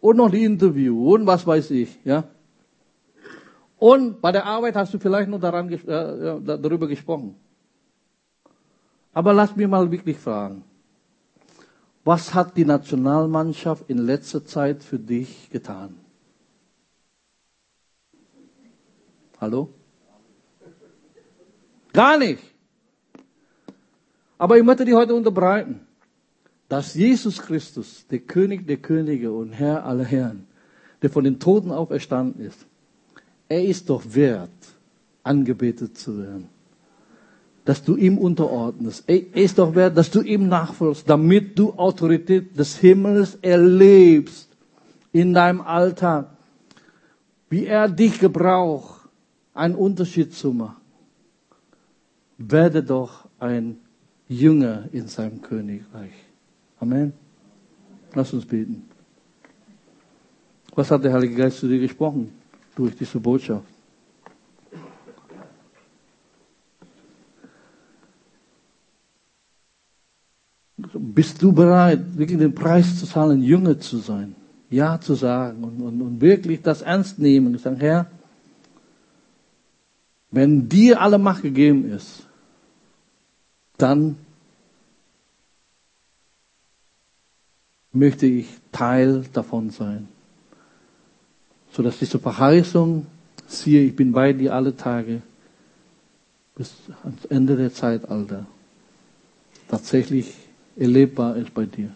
Und 0.00 0.18
noch 0.18 0.30
die 0.30 0.44
Interview 0.44 1.12
und 1.12 1.26
was 1.26 1.44
weiß 1.44 1.72
ich, 1.72 1.98
ja. 2.04 2.22
Und 3.78 4.20
bei 4.20 4.30
der 4.30 4.46
Arbeit 4.46 4.76
hast 4.76 4.94
du 4.94 5.00
vielleicht 5.00 5.28
noch 5.28 5.40
daran, 5.40 5.72
äh, 5.72 6.40
darüber 6.40 6.86
gesprochen. 6.86 7.34
Aber 9.12 9.32
lass 9.32 9.57
mich 9.57 9.66
mal 9.66 9.90
wirklich 9.90 10.18
fragen. 10.18 10.62
Was 12.04 12.32
hat 12.32 12.57
die 12.57 12.64
Nationalmannschaft 12.64 13.90
in 13.90 13.98
letzter 13.98 14.44
Zeit 14.44 14.84
für 14.84 15.00
dich 15.00 15.50
getan? 15.50 15.96
Hallo? 19.40 19.70
Gar 21.97 22.18
nicht. 22.18 22.42
Aber 24.36 24.59
ich 24.59 24.62
möchte 24.62 24.84
dir 24.84 24.97
heute 24.97 25.14
unterbreiten, 25.14 25.80
dass 26.68 26.92
Jesus 26.92 27.40
Christus, 27.40 28.05
der 28.11 28.18
König 28.18 28.66
der 28.66 28.76
Könige 28.76 29.32
und 29.32 29.53
Herr 29.53 29.86
aller 29.86 30.05
Herren, 30.05 30.47
der 31.01 31.09
von 31.09 31.24
den 31.24 31.38
Toten 31.38 31.70
auferstanden 31.70 32.44
ist, 32.44 32.66
er 33.49 33.64
ist 33.64 33.88
doch 33.88 34.03
wert, 34.12 34.51
angebetet 35.22 35.97
zu 35.97 36.18
werden. 36.18 36.51
Dass 37.64 37.82
du 37.82 37.97
ihm 37.97 38.18
unterordnest. 38.18 39.05
Er 39.07 39.34
ist 39.34 39.59
doch 39.59 39.74
wert, 39.74 39.97
dass 39.97 40.11
du 40.11 40.20
ihm 40.20 40.49
nachfolgst, 40.49 41.09
damit 41.09 41.59
du 41.59 41.72
Autorität 41.78 42.59
des 42.59 42.76
Himmels 42.76 43.38
erlebst 43.40 44.51
in 45.12 45.32
deinem 45.32 45.62
Alltag. 45.62 46.28
Wie 47.49 47.64
er 47.64 47.88
dich 47.88 48.20
gebraucht 48.20 49.09
einen 49.55 49.74
Unterschied 49.74 50.34
zu 50.34 50.53
machen. 50.53 50.86
Werde 52.39 52.82
doch 52.82 53.28
ein 53.39 53.78
Jünger 54.28 54.89
in 54.93 55.09
seinem 55.09 55.41
Königreich. 55.41 56.12
Amen. 56.78 57.12
Lass 58.14 58.32
uns 58.32 58.45
beten. 58.45 58.89
Was 60.74 60.91
hat 60.91 61.05
der 61.05 61.12
Heilige 61.12 61.37
Geist 61.37 61.59
zu 61.59 61.68
dir 61.68 61.78
gesprochen 61.78 62.30
durch 62.74 62.95
diese 62.95 63.18
Botschaft? 63.18 63.66
Bist 70.93 71.41
du 71.41 71.53
bereit, 71.53 72.01
wirklich 72.16 72.39
den 72.39 72.55
Preis 72.55 72.99
zu 72.99 73.07
zahlen, 73.07 73.43
Jünger 73.43 73.78
zu 73.80 73.99
sein? 73.99 74.34
Ja 74.68 75.01
zu 75.01 75.14
sagen 75.14 75.64
und, 75.64 75.80
und, 75.80 76.03
und 76.03 76.20
wirklich 76.20 76.61
das 76.61 76.82
ernst 76.82 77.18
nehmen 77.18 77.47
und 77.47 77.61
sagen, 77.61 77.76
Herr, 77.76 78.11
wenn 80.30 80.68
dir 80.68 81.01
alle 81.01 81.18
Macht 81.18 81.43
gegeben 81.43 81.91
ist, 81.91 82.26
dann 83.79 84.16
möchte 87.93 88.27
ich 88.27 88.47
Teil 88.72 89.24
davon 89.33 89.70
sein. 89.70 90.09
Sodass 91.72 91.99
diese 91.99 92.18
Verheißung, 92.18 93.07
siehe, 93.47 93.83
ich 93.83 93.97
bin 93.97 94.12
bei 94.12 94.33
dir 94.33 94.55
alle 94.55 94.77
Tage 94.77 95.22
bis 96.55 96.72
ans 97.03 97.24
Ende 97.27 97.57
der 97.57 97.72
Zeitalter, 97.72 98.47
tatsächlich 99.68 100.35
erlebbar 100.77 101.37
ist 101.37 101.53
bei 101.53 101.66
dir. 101.66 101.91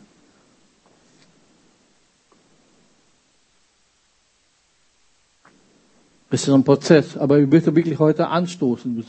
Es 6.32 6.46
ist 6.46 6.54
ein 6.54 6.62
Prozess, 6.62 7.16
aber 7.16 7.38
ich 7.38 7.48
möchte 7.48 7.74
wirklich 7.74 7.98
heute 7.98 8.28
anstoßen. 8.28 9.04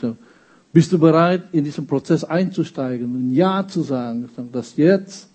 Bist 0.72 0.90
du 0.92 0.98
bereit, 0.98 1.42
in 1.52 1.64
diesen 1.64 1.86
Prozess 1.86 2.24
einzusteigen 2.24 3.14
und 3.14 3.34
Ja 3.34 3.66
zu 3.68 3.82
sagen, 3.82 4.28
dass 4.52 4.76
jetzt, 4.76 5.28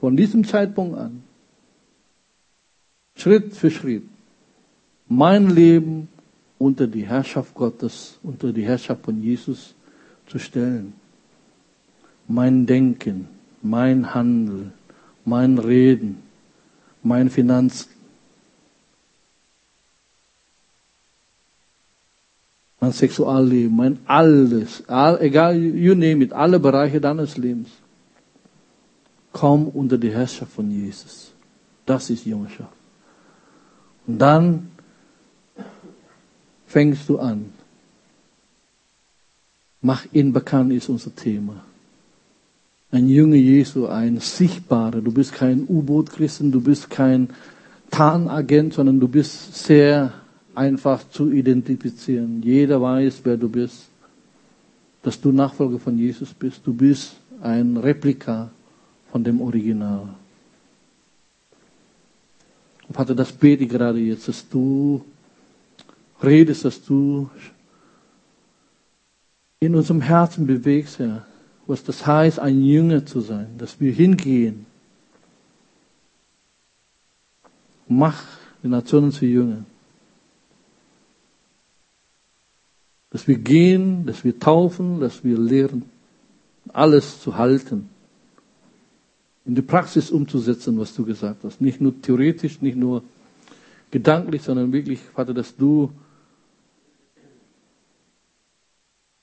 von 0.00 0.16
diesem 0.16 0.44
Zeitpunkt 0.44 0.96
an, 0.96 1.22
Schritt 3.16 3.54
für 3.54 3.70
Schritt, 3.70 4.04
mein 5.08 5.50
Leben 5.50 6.08
unter 6.58 6.86
die 6.86 7.06
Herrschaft 7.06 7.54
Gottes, 7.54 8.18
unter 8.22 8.52
die 8.52 8.64
Herrschaft 8.64 9.04
von 9.04 9.22
Jesus 9.22 9.74
zu 10.26 10.38
stellen. 10.38 10.94
Mein 12.28 12.66
Denken, 12.66 13.28
mein 13.62 14.14
Handeln, 14.14 14.72
mein 15.24 15.58
Reden, 15.58 16.22
mein 17.02 17.30
Finanz, 17.30 17.88
mein 22.80 22.92
Sexualleben, 22.92 23.74
mein 23.74 23.98
alles, 24.06 24.82
all, 24.88 25.20
egal, 25.20 25.56
you 25.56 25.94
name 25.94 26.22
it, 26.22 26.32
alle 26.32 26.58
Bereiche 26.58 27.00
deines 27.00 27.36
Lebens. 27.36 27.68
Komm 29.32 29.68
unter 29.68 29.98
die 29.98 30.10
Herrschaft 30.10 30.52
von 30.52 30.70
Jesus. 30.70 31.32
Das 31.84 32.10
ist 32.10 32.24
Jüngerschaft. 32.26 32.72
Und 34.06 34.18
dann 34.18 34.70
fängst 36.66 37.08
du 37.08 37.18
an. 37.18 37.52
Mach 39.80 40.04
ihn 40.12 40.32
bekannt 40.32 40.72
ist 40.72 40.88
unser 40.88 41.14
Thema. 41.14 41.62
Ein 42.90 43.08
Jünger 43.08 43.36
Jesu, 43.36 43.86
ein 43.86 44.20
sichtbarer. 44.20 45.00
Du 45.00 45.12
bist 45.12 45.32
kein 45.32 45.66
U-Boot-Christen, 45.68 46.50
du 46.50 46.60
bist 46.60 46.88
kein 46.88 47.30
Tarnagent, 47.90 48.74
sondern 48.74 49.00
du 49.00 49.08
bist 49.08 49.54
sehr 49.54 50.12
einfach 50.56 51.08
zu 51.08 51.30
identifizieren. 51.30 52.42
Jeder 52.42 52.80
weiß, 52.80 53.20
wer 53.24 53.36
du 53.36 53.48
bist, 53.48 53.88
dass 55.02 55.20
du 55.20 55.30
Nachfolger 55.30 55.78
von 55.78 55.98
Jesus 55.98 56.32
bist. 56.32 56.66
Du 56.66 56.72
bist 56.72 57.16
ein 57.40 57.76
Replika 57.76 58.50
von 59.12 59.22
dem 59.22 59.40
Original. 59.40 60.08
Vater, 62.90 63.14
das 63.14 63.32
bete 63.32 63.64
ich 63.64 63.70
gerade 63.70 63.98
jetzt, 63.98 64.28
dass 64.28 64.48
du 64.48 65.04
redest, 66.22 66.64
dass 66.64 66.82
du 66.82 67.28
in 69.60 69.74
unserem 69.74 70.00
Herzen 70.00 70.46
bewegst, 70.46 70.98
Herr, 70.98 71.26
was 71.66 71.82
das 71.82 72.06
heißt, 72.06 72.38
ein 72.38 72.62
Jünger 72.62 73.04
zu 73.04 73.20
sein, 73.20 73.48
dass 73.58 73.80
wir 73.80 73.92
hingehen. 73.92 74.66
Mach 77.88 78.22
die 78.62 78.68
Nationen 78.68 79.12
zu 79.12 79.26
Jüngern. 79.26 79.66
Dass 83.16 83.26
wir 83.26 83.38
gehen, 83.38 84.04
dass 84.04 84.24
wir 84.24 84.38
taufen, 84.38 85.00
dass 85.00 85.24
wir 85.24 85.38
lehren, 85.38 85.86
alles 86.68 87.18
zu 87.22 87.38
halten. 87.38 87.88
In 89.46 89.54
die 89.54 89.62
Praxis 89.62 90.10
umzusetzen, 90.10 90.78
was 90.78 90.94
du 90.94 91.02
gesagt 91.02 91.42
hast. 91.42 91.62
Nicht 91.62 91.80
nur 91.80 91.98
theoretisch, 92.02 92.60
nicht 92.60 92.76
nur 92.76 93.02
gedanklich, 93.90 94.42
sondern 94.42 94.70
wirklich, 94.70 95.00
Vater, 95.00 95.32
dass 95.32 95.56
du 95.56 95.90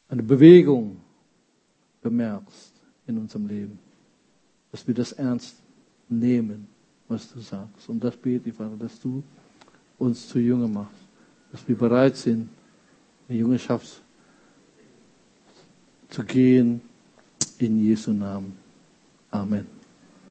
eine 0.09 0.23
Bewegung 0.23 0.97
bemerkst 2.01 2.73
in 3.05 3.19
unserem 3.19 3.45
Leben. 3.45 3.77
Dass 4.71 4.87
wir 4.87 4.95
das 4.95 5.11
ernst 5.11 5.57
nehmen, 6.09 6.67
was 7.07 7.31
du 7.31 7.41
sagst. 7.41 7.87
Und 7.89 8.03
das 8.03 8.17
bete 8.17 8.49
ich, 8.49 8.55
Vater, 8.55 8.75
dass 8.75 8.99
du 8.99 9.21
uns 9.99 10.27
zu 10.27 10.39
Jünger 10.39 10.67
machst. 10.67 11.03
Dass 11.51 11.67
wir 11.67 11.77
bereit 11.77 12.17
sind, 12.17 12.49
in 13.29 13.37
Jüngerschaft 13.37 14.01
zu 16.09 16.23
gehen 16.23 16.81
in 17.57 17.83
Jesu 17.83 18.11
Namen. 18.11 18.57
Amen. 19.31 19.72